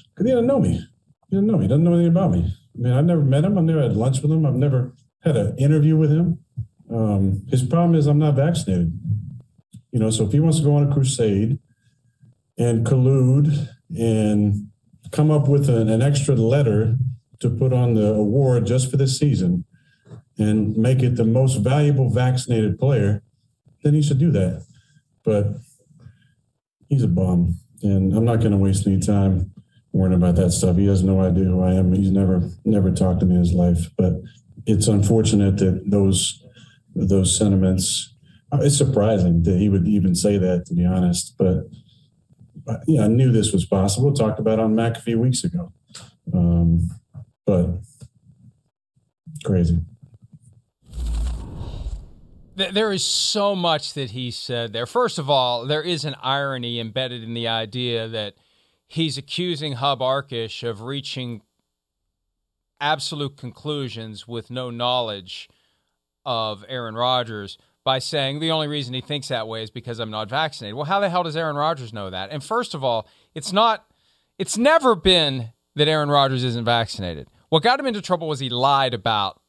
Because 0.09 0.25
he 0.25 0.31
doesn't 0.31 0.47
know 0.47 0.59
me. 0.59 0.83
He 1.29 1.35
doesn't 1.35 1.47
know 1.47 1.57
me. 1.57 1.63
He 1.63 1.67
doesn't 1.67 1.83
know 1.83 1.93
anything 1.93 2.11
about 2.11 2.31
me. 2.31 2.51
I 2.75 2.81
mean, 2.81 2.93
I've 2.93 3.05
never 3.05 3.21
met 3.21 3.43
him. 3.43 3.57
I've 3.57 3.63
never 3.63 3.81
had 3.81 3.95
lunch 3.95 4.21
with 4.21 4.31
him. 4.31 4.45
I've 4.45 4.55
never 4.55 4.95
had 5.23 5.37
an 5.37 5.57
interview 5.57 5.95
with 5.97 6.11
him. 6.11 6.39
Um, 6.91 7.45
his 7.49 7.63
problem 7.63 7.95
is 7.95 8.07
I'm 8.07 8.19
not 8.19 8.35
vaccinated. 8.35 8.91
You 9.93 9.99
know, 9.99 10.09
so 10.09 10.25
if 10.25 10.31
he 10.31 10.39
wants 10.39 10.57
to 10.57 10.63
go 10.63 10.75
on 10.75 10.89
a 10.89 10.93
crusade 10.93 11.59
and 12.57 12.85
collude 12.85 13.69
and 13.95 14.69
come 15.11 15.29
up 15.29 15.47
with 15.47 15.69
an, 15.69 15.87
an 15.87 16.01
extra 16.01 16.35
letter 16.35 16.97
to 17.39 17.49
put 17.49 17.71
on 17.71 17.93
the 17.93 18.13
award 18.13 18.65
just 18.65 18.89
for 18.89 18.97
this 18.97 19.19
season 19.19 19.65
and 20.39 20.75
make 20.75 21.03
it 21.03 21.15
the 21.15 21.23
most 21.23 21.57
valuable 21.57 22.09
vaccinated 22.09 22.79
player, 22.79 23.21
then 23.83 23.93
he 23.93 24.01
should 24.01 24.17
do 24.17 24.31
that. 24.31 24.65
But 25.23 25.57
he's 26.89 27.03
a 27.03 27.07
bum, 27.07 27.59
and 27.83 28.15
I'm 28.15 28.25
not 28.25 28.39
going 28.39 28.51
to 28.51 28.57
waste 28.57 28.87
any 28.87 28.99
time 28.99 29.51
worrying 29.91 30.15
about 30.15 30.35
that 30.37 30.51
stuff. 30.51 30.75
He 30.77 30.87
has 30.87 31.03
no 31.03 31.21
idea 31.21 31.45
who 31.45 31.61
I 31.61 31.73
am. 31.73 31.93
He's 31.93 32.11
never 32.11 32.49
never 32.65 32.91
talked 32.91 33.19
to 33.19 33.25
me 33.25 33.35
in 33.35 33.41
his 33.41 33.53
life. 33.53 33.91
But 33.95 34.13
it's 34.65 34.87
unfortunate 34.87 35.57
that 35.57 35.83
those 35.85 36.43
those 36.95 37.37
sentiments. 37.37 38.12
It's 38.61 38.77
surprising 38.77 39.43
that 39.43 39.57
he 39.57 39.69
would 39.69 39.87
even 39.87 40.15
say 40.15 40.37
that, 40.37 40.65
to 40.67 40.73
be 40.73 40.85
honest. 40.85 41.35
But 41.37 41.65
uh, 42.67 42.77
yeah, 42.87 43.05
I 43.05 43.07
knew 43.07 43.31
this 43.31 43.51
was 43.51 43.65
possible. 43.65 44.13
Talked 44.13 44.39
about 44.39 44.59
on 44.59 44.75
few 44.95 45.19
weeks 45.19 45.43
ago. 45.43 45.71
Um, 46.33 46.89
but 47.45 47.67
crazy. 49.43 49.79
There 52.55 52.91
is 52.91 53.03
so 53.03 53.55
much 53.55 53.93
that 53.93 54.11
he 54.11 54.29
said 54.29 54.73
there. 54.73 54.85
First 54.85 55.17
of 55.17 55.29
all, 55.29 55.65
there 55.65 55.81
is 55.81 56.05
an 56.05 56.15
irony 56.21 56.79
embedded 56.79 57.23
in 57.23 57.33
the 57.33 57.47
idea 57.47 58.07
that 58.07 58.35
he's 58.87 59.17
accusing 59.17 59.73
Hub 59.73 60.01
Arkush 60.01 60.67
of 60.67 60.83
reaching 60.83 61.41
absolute 62.79 63.37
conclusions 63.37 64.27
with 64.27 64.51
no 64.51 64.69
knowledge 64.69 65.49
of 66.25 66.63
Aaron 66.67 66.95
Rodgers 66.95 67.57
by 67.84 67.99
saying 67.99 68.39
the 68.39 68.51
only 68.51 68.67
reason 68.67 68.93
he 68.93 69.01
thinks 69.01 69.27
that 69.27 69.47
way 69.47 69.63
is 69.63 69.69
because 69.69 69.99
I'm 69.99 70.11
not 70.11 70.29
vaccinated. 70.29 70.75
Well, 70.75 70.86
how 70.86 70.99
the 70.99 71.09
hell 71.09 71.23
does 71.23 71.36
Aaron 71.36 71.55
Rodgers 71.55 71.93
know 71.93 72.09
that? 72.09 72.29
And 72.31 72.43
first 72.43 72.73
of 72.73 72.84
all, 72.84 73.07
it's 73.36 73.51
not 73.51 73.86
it's 74.39 74.57
never 74.57 74.95
been 74.95 75.51
that 75.75 75.88
Aaron 75.88 76.09
Rodgers 76.09 76.43
isn't 76.43 76.65
vaccinated. 76.65 77.27
What 77.49 77.63
got 77.63 77.79
him 77.79 77.86
into 77.86 78.01
trouble 78.01 78.27
was 78.27 78.39
he 78.39 78.49
lied 78.49 78.93
about 78.93 79.39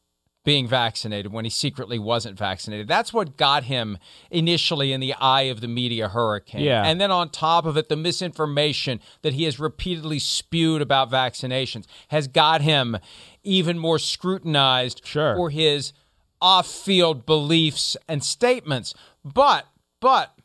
being 0.44 0.66
vaccinated 0.68 1.32
when 1.32 1.46
he 1.46 1.50
secretly 1.50 1.98
wasn't 1.98 2.36
vaccinated. 2.38 2.86
That's 2.86 3.14
what 3.14 3.38
got 3.38 3.64
him 3.64 3.96
initially 4.30 4.92
in 4.92 5.00
the 5.00 5.14
eye 5.14 5.42
of 5.42 5.62
the 5.62 5.68
media 5.68 6.08
hurricane. 6.10 6.64
Yeah. 6.64 6.84
And 6.84 7.00
then 7.00 7.10
on 7.10 7.30
top 7.30 7.64
of 7.64 7.78
it, 7.78 7.88
the 7.88 7.96
misinformation 7.96 9.00
that 9.22 9.32
he 9.32 9.44
has 9.44 9.58
repeatedly 9.58 10.18
spewed 10.18 10.82
about 10.82 11.10
vaccinations 11.10 11.86
has 12.08 12.28
got 12.28 12.60
him 12.60 12.98
even 13.42 13.78
more 13.78 13.98
scrutinized 13.98 15.00
Sure. 15.06 15.34
for 15.34 15.48
his 15.48 15.94
off-field 16.40 17.26
beliefs 17.26 17.96
and 18.08 18.22
statements. 18.22 18.94
But 19.24 19.66
but 20.00 20.36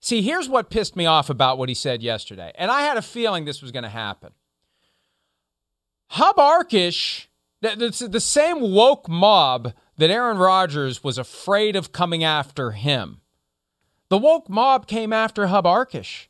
see, 0.00 0.22
here's 0.22 0.48
what 0.48 0.70
pissed 0.70 0.94
me 0.94 1.06
off 1.06 1.30
about 1.30 1.58
what 1.58 1.68
he 1.68 1.74
said 1.74 2.02
yesterday. 2.02 2.52
And 2.54 2.70
I 2.70 2.82
had 2.82 2.96
a 2.96 3.02
feeling 3.02 3.44
this 3.44 3.62
was 3.62 3.72
going 3.72 3.82
to 3.82 3.88
happen. 3.88 4.32
Hub 6.08 6.36
Arkush, 6.36 7.26
the, 7.60 7.76
the, 7.76 8.08
the 8.08 8.20
same 8.20 8.60
woke 8.60 9.08
mob 9.08 9.72
that 9.96 10.10
Aaron 10.10 10.38
Rodgers 10.38 11.04
was 11.04 11.18
afraid 11.18 11.76
of 11.76 11.92
coming 11.92 12.24
after 12.24 12.72
him. 12.72 13.20
The 14.08 14.18
woke 14.18 14.48
mob 14.48 14.86
came 14.86 15.12
after 15.12 15.48
Hub 15.48 15.64
Arkush. 15.64 16.26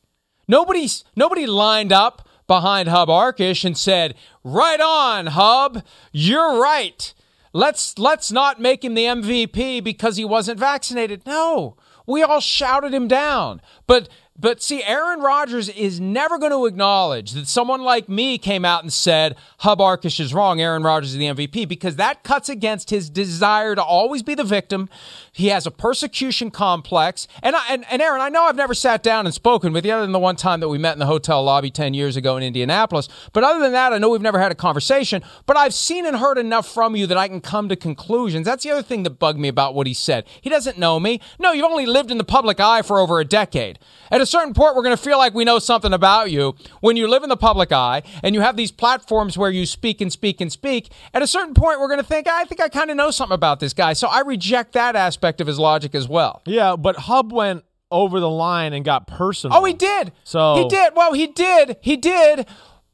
Nobody's, 0.49 1.05
nobody 1.15 1.47
lined 1.47 1.93
up 1.93 2.29
behind 2.47 2.89
Hub 2.89 3.09
Arkush 3.09 3.65
and 3.65 3.79
said, 3.79 4.17
"Right 4.43 4.81
on, 4.81 5.29
Hub, 5.29 5.85
you're 6.13 6.61
right. 6.61 7.15
Let's 7.53 7.99
let's 7.99 8.31
not 8.31 8.61
make 8.61 8.85
him 8.85 8.95
the 8.95 9.05
MVP 9.05 9.83
because 9.83 10.17
he 10.17 10.25
wasn't 10.25 10.59
vaccinated." 10.59 11.27
No, 11.27 11.77
we 12.07 12.23
all 12.23 12.41
shouted 12.41 12.95
him 12.95 13.09
down. 13.09 13.61
But 13.87 14.09
but 14.39 14.63
see, 14.63 14.83
Aaron 14.83 15.21
Rodgers 15.21 15.69
is 15.69 16.01
never 16.01 16.39
going 16.39 16.53
to 16.53 16.65
acknowledge 16.65 17.33
that 17.33 17.47
someone 17.47 17.83
like 17.83 18.09
me 18.09 18.39
came 18.39 18.65
out 18.65 18.83
and 18.83 18.91
said 18.91 19.37
Hub 19.59 19.81
Arkush 19.81 20.19
is 20.19 20.33
wrong. 20.33 20.61
Aaron 20.61 20.83
Rodgers 20.83 21.13
is 21.13 21.19
the 21.19 21.27
MVP 21.27 21.69
because 21.69 21.97
that 21.97 22.25
cuts 22.25 22.49
against 22.49 22.89
his 22.89 23.11
desire 23.11 23.75
to 23.75 23.83
always 23.83 24.23
be 24.23 24.35
the 24.35 24.45
victim. 24.45 24.89
He 25.31 25.49
has 25.49 25.67
a 25.67 25.71
persecution 25.71 26.51
complex, 26.51 27.29
and 27.43 27.55
I, 27.55 27.67
and, 27.69 27.85
and 27.91 28.01
Aaron, 28.01 28.23
I 28.23 28.31
know 28.31 28.45
I've 28.45 28.57
never 28.57 28.73
sat 28.73 29.03
down 29.03 29.27
and 29.27 29.35
spoken 29.35 29.75
with 29.75 29.85
you 29.85 29.93
other 29.93 30.03
than 30.03 30.13
the 30.13 30.19
one 30.19 30.37
time 30.37 30.61
that 30.61 30.69
we 30.69 30.79
met 30.79 30.95
in 30.95 31.01
the 31.01 31.07
hotel 31.07 31.43
lobby 31.45 31.71
ten 31.71 31.93
years 31.93 32.17
ago 32.17 32.39
in 32.39 32.43
Indianapolis. 32.43 33.09
But 33.35 33.45
other 33.45 33.61
than 33.61 33.73
that, 33.73 33.93
I 33.93 33.99
know 33.99 34.09
we've 34.09 34.23
never 34.23 34.41
had 34.41 34.53
a 34.53 34.57
conversation. 34.57 35.23
But 35.45 35.59
I've 35.59 35.75
seen 35.75 36.07
and 36.07 36.17
heard 36.17 36.39
enough 36.39 36.67
from 36.67 36.97
you 36.97 37.07
that 37.09 37.19
I 37.19 37.29
can 37.29 37.43
come 37.43 37.69
to 37.69 37.77
conclusions. 37.77 38.47
That's 38.47 38.65
the 38.65 38.71
other 38.71 38.83
thing 38.83 39.03
that 39.03 39.19
bugged 39.19 39.39
me 39.39 39.49
about 39.49 39.75
what 39.75 39.87
he 39.87 39.95
said. 39.95 40.25
He 40.41 40.49
doesn't 40.49 40.79
know 40.79 40.99
me. 40.99 41.21
No, 41.39 41.53
you've 41.53 41.67
only 41.67 41.87
lived 41.87 42.11
in 42.11 42.17
the 42.17 42.25
public 42.25 42.59
eye 42.59 42.81
for 42.81 42.99
over 42.99 43.21
a 43.21 43.25
decade. 43.25 43.79
At 44.21 44.25
a 44.25 44.27
certain 44.27 44.53
point, 44.53 44.77
we're 44.77 44.83
going 44.83 44.95
to 44.95 45.03
feel 45.03 45.17
like 45.17 45.33
we 45.33 45.47
know 45.47 45.59
something 45.59 45.95
about 45.95 46.31
you. 46.31 46.55
When 46.81 46.95
you 46.99 47.09
live 47.09 47.23
in 47.23 47.31
the 47.31 47.39
public 47.39 47.73
eye 47.73 48.03
and 48.23 48.35
you 48.35 48.43
have 48.43 48.55
these 48.55 48.71
platforms 48.71 49.39
where 49.39 49.49
you 49.51 49.65
speak 49.65 50.03
and 50.03 50.13
speak 50.13 50.43
and 50.43 50.53
speak, 50.53 50.93
at 51.15 51.23
a 51.23 51.27
certain 51.27 51.55
point, 51.55 51.81
we're 51.81 51.89
going 51.89 52.01
to 52.01 52.07
think, 52.07 52.29
I 52.29 52.45
think 52.45 52.61
I 52.61 52.69
kind 52.69 52.91
of 52.91 52.99
know 52.99 53.11
something 53.11 53.35
about 53.35 53.61
this 53.61 53.73
guy. 53.73 53.95
So 53.95 54.09
I 54.09 54.21
reject 54.21 54.75
that 54.75 54.95
aspect 54.95 55.41
of 55.41 55.47
his 55.47 55.59
logic 55.59 55.95
as 55.95 56.07
well. 56.07 56.43
Yeah, 56.45 56.77
but 56.77 56.97
Hub 56.97 57.33
went 57.33 57.65
over 57.91 58.21
the 58.21 58.29
line 58.29 58.75
and 58.75 58.85
got 58.85 59.07
personal. 59.07 59.57
Oh, 59.57 59.65
he 59.65 59.73
did. 59.73 60.13
So- 60.23 60.57
he 60.57 60.69
did. 60.69 60.93
Well, 60.95 61.15
he 61.15 61.27
did. 61.27 61.79
He 61.81 61.97
did. 61.97 62.47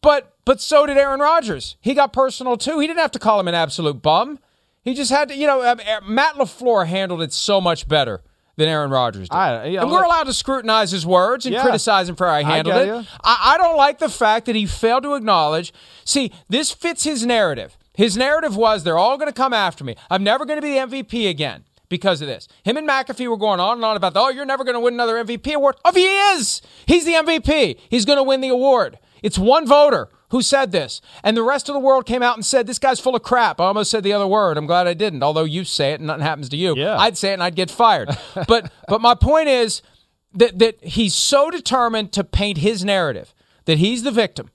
But 0.03 0.33
but 0.45 0.61
so 0.61 0.87
did 0.87 0.97
Aaron 0.97 1.19
Rodgers. 1.19 1.75
He 1.81 1.93
got 1.93 2.13
personal 2.13 2.57
too. 2.57 2.79
He 2.79 2.87
didn't 2.87 3.01
have 3.01 3.11
to 3.11 3.19
call 3.19 3.41
him 3.41 3.49
an 3.49 3.57
absolute 3.57 4.01
bum. 4.01 4.39
He 4.85 4.95
just 4.95 5.11
had 5.11 5.31
to. 5.31 5.37
You 5.37 5.49
know, 5.49 5.61
uh, 5.63 5.75
Matt 6.07 6.37
LaFleur 6.37 6.87
handled 6.87 7.21
it 7.21 7.33
so 7.33 7.61
much 7.61 7.89
better 7.89 8.23
than 8.57 8.69
Aaron 8.69 8.91
Rodgers 8.91 9.29
did. 9.29 9.37
I- 9.37 9.65
yeah, 9.67 9.83
and 9.83 9.91
we're 9.91 10.03
allowed 10.03 10.25
to 10.25 10.33
scrutinize 10.33 10.91
his 10.91 11.05
words 11.07 11.47
and 11.47 11.55
Yeah. 11.55 11.63
criticize 11.63 12.09
him 12.09 12.17
for 12.17 12.27
how 12.27 12.39
he 12.39 12.45
handled 12.45 12.75
get 12.77 12.89
it. 12.89 13.07
I, 13.23 13.55
I 13.55 13.59
don't 13.59 13.77
like 13.77 13.99
the 13.99 14.09
fact 14.09 14.47
that 14.47 14.57
he 14.57 14.67
failed 14.67 15.03
to 15.05 15.15
acknowledge. 15.15 15.73
See, 16.05 16.33
this 16.49 16.71
fits 16.73 17.05
his 17.05 17.25
narrative. 17.27 17.77
His 17.95 18.17
narrative 18.17 18.57
was 18.57 18.85
they're 18.85 18.99
all 18.99 19.17
going 19.17 19.29
to 19.29 19.35
come 19.35 19.53
after 19.53 19.85
me. 19.85 19.95
I'm 20.11 20.23
never 20.25 20.45
going 20.45 20.59
to 20.59 20.63
be 20.63 20.75
the 20.75 20.81
MVP 20.81 21.29
again 21.29 21.65
because 21.89 22.21
of 22.21 22.29
this. 22.29 22.49
Him 22.65 22.77
and 22.77 22.89
McAfee 22.89 23.29
were 23.29 23.37
going 23.37 23.61
on 23.61 23.77
and 23.79 23.85
on 23.85 23.97
about, 23.97 24.13
oh, 24.17 24.29
you're 24.31 24.45
never 24.45 24.65
going 24.65 24.75
to 24.75 24.81
win 24.81 24.95
another 24.95 25.23
MVP 25.25 25.55
award. 25.55 25.77
Oh, 25.85 25.93
he 25.93 26.05
is. 26.05 26.61
He's 26.87 27.05
the 27.05 27.13
MVP. 27.15 27.79
He's 27.89 28.05
going 28.05 28.19
to 28.19 28.23
win 28.23 28.41
the 28.41 28.49
award. 28.49 28.99
It's 29.23 29.39
one 29.39 29.67
voter 29.67 30.09
who 30.31 30.43
said 30.43 30.73
this. 30.73 31.01
And 31.23 31.37
the 31.37 31.43
rest 31.43 31.69
of 31.69 31.75
the 31.75 31.81
world 31.81 32.07
came 32.07 32.23
out 32.23 32.37
and 32.37 32.45
said, 32.45 32.67
this 32.67 32.79
guy's 32.79 33.01
full 33.01 33.15
of 33.15 33.23
crap. 33.23 33.61
I 33.61 33.67
almost 33.67 33.91
said 33.91 34.03
the 34.03 34.13
other 34.13 34.27
word. 34.27 34.59
I'm 34.59 34.67
glad 34.67 34.87
I 34.87 34.95
didn't. 34.95 35.23
Although 35.23 35.45
you 35.45 35.65
say 35.65 35.93
it 35.93 36.01
and 36.01 36.09
nothing 36.09 36.23
happens 36.23 36.49
to 36.51 36.57
you. 36.57 36.75
Yeah. 36.77 36.97
I'd 36.97 37.17
say 37.17 37.31
it 37.31 37.35
and 37.35 37.43
I'd 37.43 37.57
get 37.57 37.71
fired. 37.71 38.11
but 38.49 38.71
but 38.89 39.01
my 39.01 39.15
point 39.15 39.49
is 39.49 39.83
that 40.35 40.59
that 40.59 40.83
he's 40.83 41.15
so 41.15 41.51
determined 41.51 42.13
to 42.13 42.25
paint 42.25 42.59
his 42.59 42.85
narrative 42.85 43.35
that 43.67 43.79
he's 43.79 44.03
the 44.03 44.11
victim. 44.11 44.51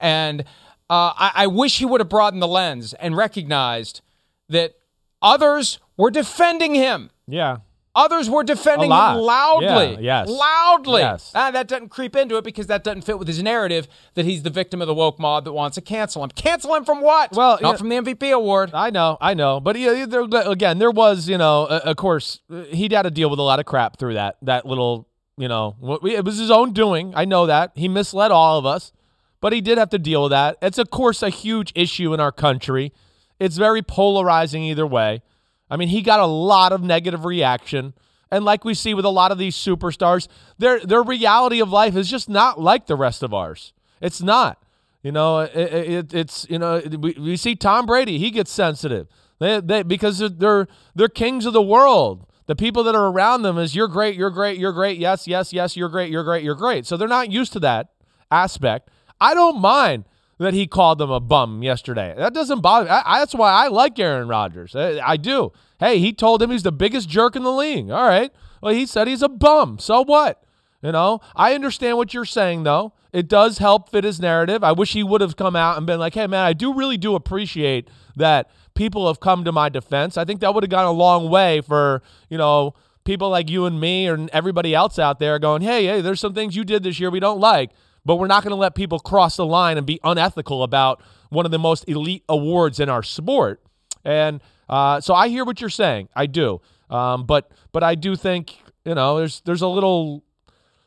And 0.00 0.42
uh, 0.90 1.12
I, 1.16 1.32
I 1.34 1.46
wish 1.46 1.78
he 1.78 1.84
would 1.84 2.00
have 2.00 2.08
broadened 2.08 2.42
the 2.42 2.48
lens 2.48 2.94
and 2.94 3.16
recognized 3.16 4.00
that 4.48 4.74
others 5.20 5.78
were 5.96 6.10
defending 6.10 6.74
him. 6.74 7.10
Yeah. 7.26 7.58
Others 7.94 8.30
were 8.30 8.44
defending 8.44 8.90
him 9.16 9.22
loudly. 9.22 9.66
Yeah, 9.66 9.96
yes. 9.98 10.28
Loudly. 10.28 11.00
Yes. 11.00 11.32
Ah, 11.34 11.50
that 11.50 11.66
doesn't 11.66 11.88
creep 11.88 12.14
into 12.14 12.36
it 12.36 12.44
because 12.44 12.68
that 12.68 12.84
doesn't 12.84 13.02
fit 13.02 13.18
with 13.18 13.26
his 13.26 13.42
narrative 13.42 13.88
that 14.14 14.24
he's 14.24 14.42
the 14.42 14.50
victim 14.50 14.80
of 14.80 14.86
the 14.86 14.94
woke 14.94 15.18
mob 15.18 15.44
that 15.44 15.52
wants 15.52 15.74
to 15.74 15.80
cancel 15.80 16.22
him. 16.22 16.30
Cancel 16.30 16.74
him 16.76 16.84
from 16.84 17.00
what? 17.00 17.32
Well, 17.32 17.58
not 17.60 17.78
from 17.78 17.88
the 17.88 17.96
MVP 17.96 18.32
award. 18.32 18.70
I 18.72 18.90
know, 18.90 19.16
I 19.20 19.34
know, 19.34 19.58
but 19.58 19.76
yeah, 19.78 20.06
there, 20.06 20.22
again, 20.46 20.78
there 20.78 20.90
was, 20.92 21.28
you 21.28 21.38
know, 21.38 21.64
uh, 21.64 21.80
of 21.84 21.96
course, 21.96 22.40
uh, 22.52 22.62
he 22.64 22.88
had 22.92 23.02
to 23.02 23.10
deal 23.10 23.30
with 23.30 23.38
a 23.40 23.42
lot 23.42 23.58
of 23.58 23.66
crap 23.66 23.98
through 23.98 24.14
that 24.14 24.36
that 24.42 24.64
little, 24.66 25.08
you 25.36 25.48
know, 25.48 25.74
what- 25.80 26.04
it 26.04 26.24
was 26.24 26.38
his 26.38 26.50
own 26.50 26.72
doing. 26.72 27.12
I 27.16 27.24
know 27.24 27.46
that 27.46 27.72
he 27.74 27.88
misled 27.88 28.30
all 28.30 28.58
of 28.58 28.66
us, 28.66 28.92
but 29.40 29.52
he 29.52 29.60
did 29.60 29.78
have 29.78 29.90
to 29.90 29.98
deal 29.98 30.22
with 30.24 30.30
that. 30.30 30.56
It's 30.62 30.78
of 30.78 30.90
course 30.90 31.22
a 31.22 31.30
huge 31.30 31.72
issue 31.74 32.14
in 32.14 32.20
our 32.20 32.32
country. 32.32 32.92
It's 33.40 33.56
very 33.56 33.82
polarizing 33.82 34.62
either 34.64 34.86
way. 34.86 35.22
I 35.70 35.76
mean, 35.76 35.88
he 35.88 36.02
got 36.02 36.20
a 36.20 36.26
lot 36.26 36.72
of 36.72 36.82
negative 36.82 37.24
reaction. 37.24 37.94
And 38.30 38.44
like 38.44 38.64
we 38.64 38.74
see 38.74 38.94
with 38.94 39.04
a 39.04 39.10
lot 39.10 39.32
of 39.32 39.38
these 39.38 39.56
superstars, 39.56 40.28
their 40.58 40.80
their 40.80 41.02
reality 41.02 41.60
of 41.60 41.70
life 41.70 41.96
is 41.96 42.10
just 42.10 42.28
not 42.28 42.60
like 42.60 42.86
the 42.86 42.96
rest 42.96 43.22
of 43.22 43.32
ours. 43.32 43.72
It's 44.00 44.20
not. 44.20 44.62
You 45.02 45.12
know, 45.12 45.40
it, 45.40 45.54
it, 45.54 46.14
it's 46.14 46.46
you 46.50 46.58
know 46.58 46.82
we, 46.98 47.12
we 47.12 47.36
see 47.36 47.54
Tom 47.54 47.86
Brady. 47.86 48.18
He 48.18 48.30
gets 48.30 48.50
sensitive 48.50 49.08
they, 49.38 49.60
they, 49.60 49.82
because 49.82 50.18
they're 50.18 50.66
they're 50.94 51.08
kings 51.08 51.46
of 51.46 51.52
the 51.52 51.62
world. 51.62 52.26
The 52.46 52.56
people 52.56 52.82
that 52.84 52.94
are 52.94 53.08
around 53.08 53.42
them 53.42 53.58
is 53.58 53.76
you're 53.76 53.88
great, 53.88 54.16
you're 54.16 54.30
great, 54.30 54.58
you're 54.58 54.72
great. 54.72 54.98
Yes, 54.98 55.28
yes, 55.28 55.52
yes, 55.52 55.76
you're 55.76 55.90
great, 55.90 56.10
you're 56.10 56.24
great, 56.24 56.42
you're 56.42 56.54
great. 56.54 56.86
So 56.86 56.96
they're 56.96 57.06
not 57.06 57.30
used 57.30 57.52
to 57.52 57.60
that 57.60 57.88
aspect. 58.30 58.88
I 59.20 59.34
don't 59.34 59.60
mind 59.60 60.04
that 60.38 60.54
he 60.54 60.66
called 60.66 60.98
them 60.98 61.10
a 61.10 61.20
bum 61.20 61.62
yesterday. 61.62 62.14
That 62.16 62.32
doesn't 62.32 62.60
bother 62.60 62.86
me. 62.86 62.90
I, 62.90 63.18
that's 63.18 63.34
why 63.34 63.50
I 63.50 63.68
like 63.68 63.98
Aaron 63.98 64.28
Rodgers. 64.28 64.74
I, 64.74 64.98
I 64.98 65.16
do. 65.16 65.52
Hey, 65.80 65.98
he 65.98 66.12
told 66.12 66.42
him 66.42 66.50
he's 66.50 66.62
the 66.62 66.72
biggest 66.72 67.08
jerk 67.08 67.36
in 67.36 67.42
the 67.42 67.52
league. 67.52 67.90
All 67.90 68.06
right. 68.06 68.32
Well, 68.62 68.74
he 68.74 68.86
said 68.86 69.08
he's 69.08 69.22
a 69.22 69.28
bum. 69.28 69.78
So 69.78 70.02
what? 70.02 70.42
You 70.82 70.92
know, 70.92 71.20
I 71.34 71.54
understand 71.54 71.96
what 71.96 72.14
you're 72.14 72.24
saying, 72.24 72.62
though. 72.62 72.92
It 73.12 73.26
does 73.26 73.58
help 73.58 73.90
fit 73.90 74.04
his 74.04 74.20
narrative. 74.20 74.62
I 74.62 74.72
wish 74.72 74.92
he 74.92 75.02
would 75.02 75.20
have 75.20 75.36
come 75.36 75.56
out 75.56 75.76
and 75.76 75.86
been 75.86 75.98
like, 75.98 76.14
hey, 76.14 76.26
man, 76.26 76.44
I 76.44 76.52
do 76.52 76.72
really 76.74 76.96
do 76.96 77.14
appreciate 77.14 77.88
that 78.14 78.50
people 78.74 79.06
have 79.08 79.18
come 79.18 79.44
to 79.44 79.50
my 79.50 79.68
defense. 79.68 80.16
I 80.16 80.24
think 80.24 80.40
that 80.40 80.54
would 80.54 80.62
have 80.62 80.70
gone 80.70 80.84
a 80.84 80.92
long 80.92 81.30
way 81.30 81.60
for, 81.62 82.02
you 82.28 82.38
know, 82.38 82.74
people 83.04 83.30
like 83.30 83.48
you 83.48 83.64
and 83.64 83.80
me 83.80 84.06
and 84.06 84.28
everybody 84.30 84.74
else 84.74 84.98
out 84.98 85.18
there 85.18 85.38
going, 85.38 85.62
hey, 85.62 85.86
hey, 85.86 86.00
there's 86.00 86.20
some 86.20 86.34
things 86.34 86.54
you 86.54 86.64
did 86.64 86.82
this 86.82 87.00
year 87.00 87.10
we 87.10 87.18
don't 87.18 87.40
like, 87.40 87.70
but 88.04 88.16
we're 88.16 88.26
not 88.26 88.42
going 88.42 88.50
to 88.50 88.56
let 88.56 88.74
people 88.74 88.98
cross 88.98 89.36
the 89.36 89.46
line 89.46 89.76
and 89.76 89.86
be 89.86 90.00
unethical 90.04 90.62
about 90.62 91.02
one 91.30 91.44
of 91.44 91.50
the 91.50 91.58
most 91.58 91.88
elite 91.88 92.24
awards 92.28 92.80
in 92.80 92.88
our 92.88 93.02
sport. 93.02 93.62
And 94.04 94.40
uh, 94.68 95.00
so 95.00 95.14
I 95.14 95.28
hear 95.28 95.44
what 95.44 95.60
you're 95.60 95.70
saying. 95.70 96.08
I 96.14 96.26
do. 96.26 96.60
Um, 96.90 97.24
but 97.24 97.50
but 97.72 97.82
I 97.82 97.94
do 97.94 98.16
think, 98.16 98.56
you 98.84 98.94
know, 98.94 99.18
there's 99.18 99.40
there's 99.42 99.62
a 99.62 99.68
little 99.68 100.24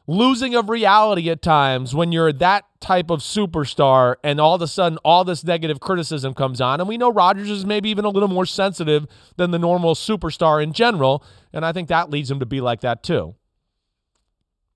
losing 0.08 0.56
of 0.56 0.70
reality 0.70 1.30
at 1.30 1.42
times 1.42 1.94
when 1.96 2.12
you're 2.12 2.34
that 2.34 2.66
type 2.80 3.10
of 3.12 3.20
superstar 3.20 4.16
and 4.24 4.42
all 4.42 4.56
of 4.56 4.62
a 4.62 4.68
sudden 4.68 4.98
all 5.06 5.24
this 5.24 5.44
negative 5.44 5.80
criticism 5.80 6.34
comes 6.34 6.60
on. 6.60 6.80
And 6.80 6.90
we 6.90 6.98
know 6.98 7.12
Rodgers 7.12 7.50
is 7.50 7.66
maybe 7.66 7.90
even 7.90 8.04
a 8.04 8.10
little 8.10 8.28
more 8.28 8.46
sensitive 8.46 9.06
than 9.38 9.52
the 9.52 9.60
normal 9.60 9.94
superstar 9.94 10.62
in 10.62 10.74
general. 10.74 11.24
And 11.54 11.64
I 11.64 11.72
think 11.72 11.88
that 11.90 12.10
leads 12.10 12.30
him 12.30 12.40
to 12.40 12.46
be 12.46 12.62
like 12.62 12.82
that 12.82 13.04
too. 13.04 13.36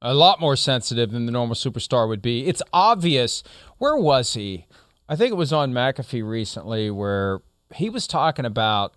A 0.06 0.14
lot 0.14 0.39
more 0.39 0.56
sensitive 0.56 1.12
than 1.12 1.26
the 1.26 1.32
normal 1.32 1.56
superstar 1.56 2.08
would 2.08 2.22
be. 2.22 2.45
It's 2.47 2.62
obvious. 2.72 3.43
Where 3.80 3.97
was 3.97 4.36
he? 4.36 4.68
I 5.10 5.16
think 5.16 5.32
it 5.32 5.36
was 5.36 5.51
on 5.51 5.74
McAfee 5.74 6.28
recently 6.28 6.91
where 6.91 7.41
he 7.74 7.89
was 7.89 8.08
talking 8.08 8.45
about 8.45 8.95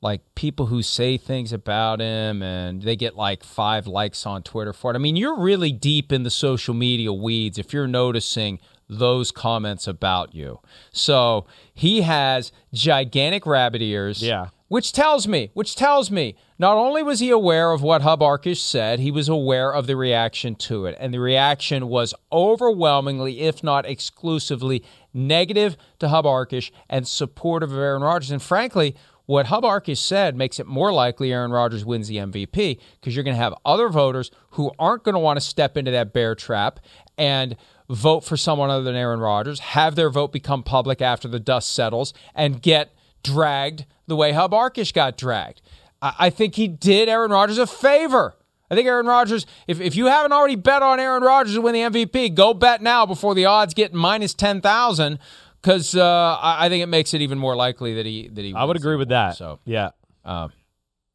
like 0.00 0.20
people 0.34 0.66
who 0.66 0.82
say 0.82 1.16
things 1.16 1.52
about 1.52 2.00
him 2.00 2.42
and 2.42 2.82
they 2.82 2.96
get 2.96 3.16
like 3.16 3.42
five 3.42 3.86
likes 3.86 4.26
on 4.26 4.42
Twitter 4.42 4.72
for 4.72 4.92
it. 4.92 4.94
I 4.94 4.98
mean, 4.98 5.16
you're 5.16 5.38
really 5.38 5.72
deep 5.72 6.12
in 6.12 6.22
the 6.22 6.30
social 6.30 6.74
media 6.74 7.12
weeds 7.12 7.58
if 7.58 7.72
you're 7.72 7.88
noticing 7.88 8.60
those 8.88 9.30
comments 9.30 9.86
about 9.86 10.34
you. 10.34 10.60
So 10.92 11.46
he 11.74 12.02
has 12.02 12.52
gigantic 12.72 13.46
rabbit 13.46 13.82
ears. 13.82 14.22
Yeah. 14.22 14.48
Which 14.68 14.92
tells 14.92 15.26
me, 15.26 15.50
which 15.54 15.74
tells 15.74 16.10
me, 16.10 16.36
not 16.58 16.76
only 16.76 17.02
was 17.02 17.20
he 17.20 17.30
aware 17.30 17.72
of 17.72 17.82
what 17.82 18.02
Hub 18.02 18.20
Arkush 18.20 18.58
said, 18.58 19.00
he 19.00 19.10
was 19.10 19.26
aware 19.28 19.72
of 19.72 19.86
the 19.86 19.96
reaction 19.96 20.54
to 20.56 20.84
it. 20.84 20.94
And 21.00 21.12
the 21.12 21.20
reaction 21.20 21.88
was 21.88 22.14
overwhelmingly, 22.30 23.40
if 23.40 23.64
not 23.64 23.86
exclusively, 23.86 24.84
negative 25.14 25.78
to 26.00 26.08
Hub 26.08 26.26
Arkush 26.26 26.70
and 26.88 27.08
supportive 27.08 27.72
of 27.72 27.78
Aaron 27.78 28.02
Rodgers. 28.02 28.30
And 28.30 28.42
frankly, 28.42 28.94
what 29.24 29.46
Hub 29.46 29.64
Arkush 29.64 29.98
said 29.98 30.36
makes 30.36 30.58
it 30.58 30.66
more 30.66 30.92
likely 30.92 31.32
Aaron 31.32 31.50
Rodgers 31.50 31.84
wins 31.84 32.08
the 32.08 32.16
MVP 32.16 32.78
because 33.00 33.16
you're 33.16 33.24
going 33.24 33.36
to 33.36 33.42
have 33.42 33.54
other 33.64 33.88
voters 33.88 34.30
who 34.50 34.70
aren't 34.78 35.04
going 35.04 35.14
to 35.14 35.18
want 35.18 35.38
to 35.38 35.44
step 35.44 35.78
into 35.78 35.90
that 35.92 36.12
bear 36.12 36.34
trap 36.34 36.80
and 37.16 37.56
vote 37.88 38.20
for 38.20 38.36
someone 38.36 38.68
other 38.68 38.84
than 38.84 38.94
Aaron 38.94 39.20
Rodgers, 39.20 39.60
have 39.60 39.94
their 39.94 40.10
vote 40.10 40.32
become 40.32 40.62
public 40.62 41.00
after 41.00 41.26
the 41.26 41.40
dust 41.40 41.74
settles, 41.74 42.12
and 42.34 42.60
get 42.60 42.94
dragged 43.22 43.86
the 44.08 44.16
way 44.16 44.32
Hub 44.32 44.50
Arkush 44.50 44.92
got 44.92 45.16
dragged. 45.16 45.62
I, 46.02 46.14
I 46.18 46.30
think 46.30 46.56
he 46.56 46.66
did 46.66 47.08
Aaron 47.08 47.30
Rodgers 47.30 47.58
a 47.58 47.66
favor. 47.66 48.34
I 48.70 48.74
think 48.74 48.86
Aaron 48.86 49.06
Rodgers, 49.06 49.46
if, 49.66 49.80
if 49.80 49.96
you 49.96 50.06
haven't 50.06 50.32
already 50.32 50.56
bet 50.56 50.82
on 50.82 51.00
Aaron 51.00 51.22
Rodgers 51.22 51.54
to 51.54 51.60
win 51.60 51.74
the 51.74 51.80
MVP, 51.80 52.34
go 52.34 52.52
bet 52.52 52.82
now 52.82 53.06
before 53.06 53.34
the 53.34 53.46
odds 53.46 53.72
get 53.72 53.94
minus 53.94 54.34
10,000 54.34 55.18
because 55.62 55.94
uh, 55.94 56.38
I, 56.40 56.66
I 56.66 56.68
think 56.68 56.82
it 56.82 56.88
makes 56.88 57.14
it 57.14 57.22
even 57.22 57.38
more 57.38 57.56
likely 57.56 57.94
that 57.94 58.06
he 58.06 58.28
that 58.28 58.44
he. 58.44 58.54
I 58.54 58.64
would 58.64 58.76
agree 58.76 58.96
with 58.96 59.08
that. 59.08 59.36
So 59.36 59.58
yeah. 59.64 59.90
um, 60.24 60.52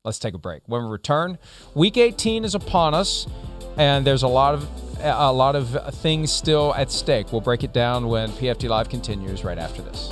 let's 0.04 0.20
take 0.20 0.34
a 0.34 0.40
break. 0.40 0.64
When 0.66 0.84
we 0.84 0.90
return, 0.90 1.38
Week 1.76 1.98
18 1.98 2.44
is 2.44 2.56
upon 2.56 2.94
us, 2.94 3.28
and 3.78 4.06
there's 4.06 4.24
a 4.24 4.28
lot 4.28 4.56
of 4.56 4.68
a 5.00 5.32
lot 5.32 5.56
of 5.56 5.96
things 5.96 6.32
still 6.32 6.74
at 6.76 6.92
stake. 6.92 7.32
We'll 7.32 7.42
break 7.42 7.64
it 7.64 7.74
down 7.74 8.08
when 8.08 8.30
PFT 8.32 8.70
Live 8.70 8.90
continues 8.90 9.44
right 9.44 9.58
after 9.58 9.82
this. 9.82 10.12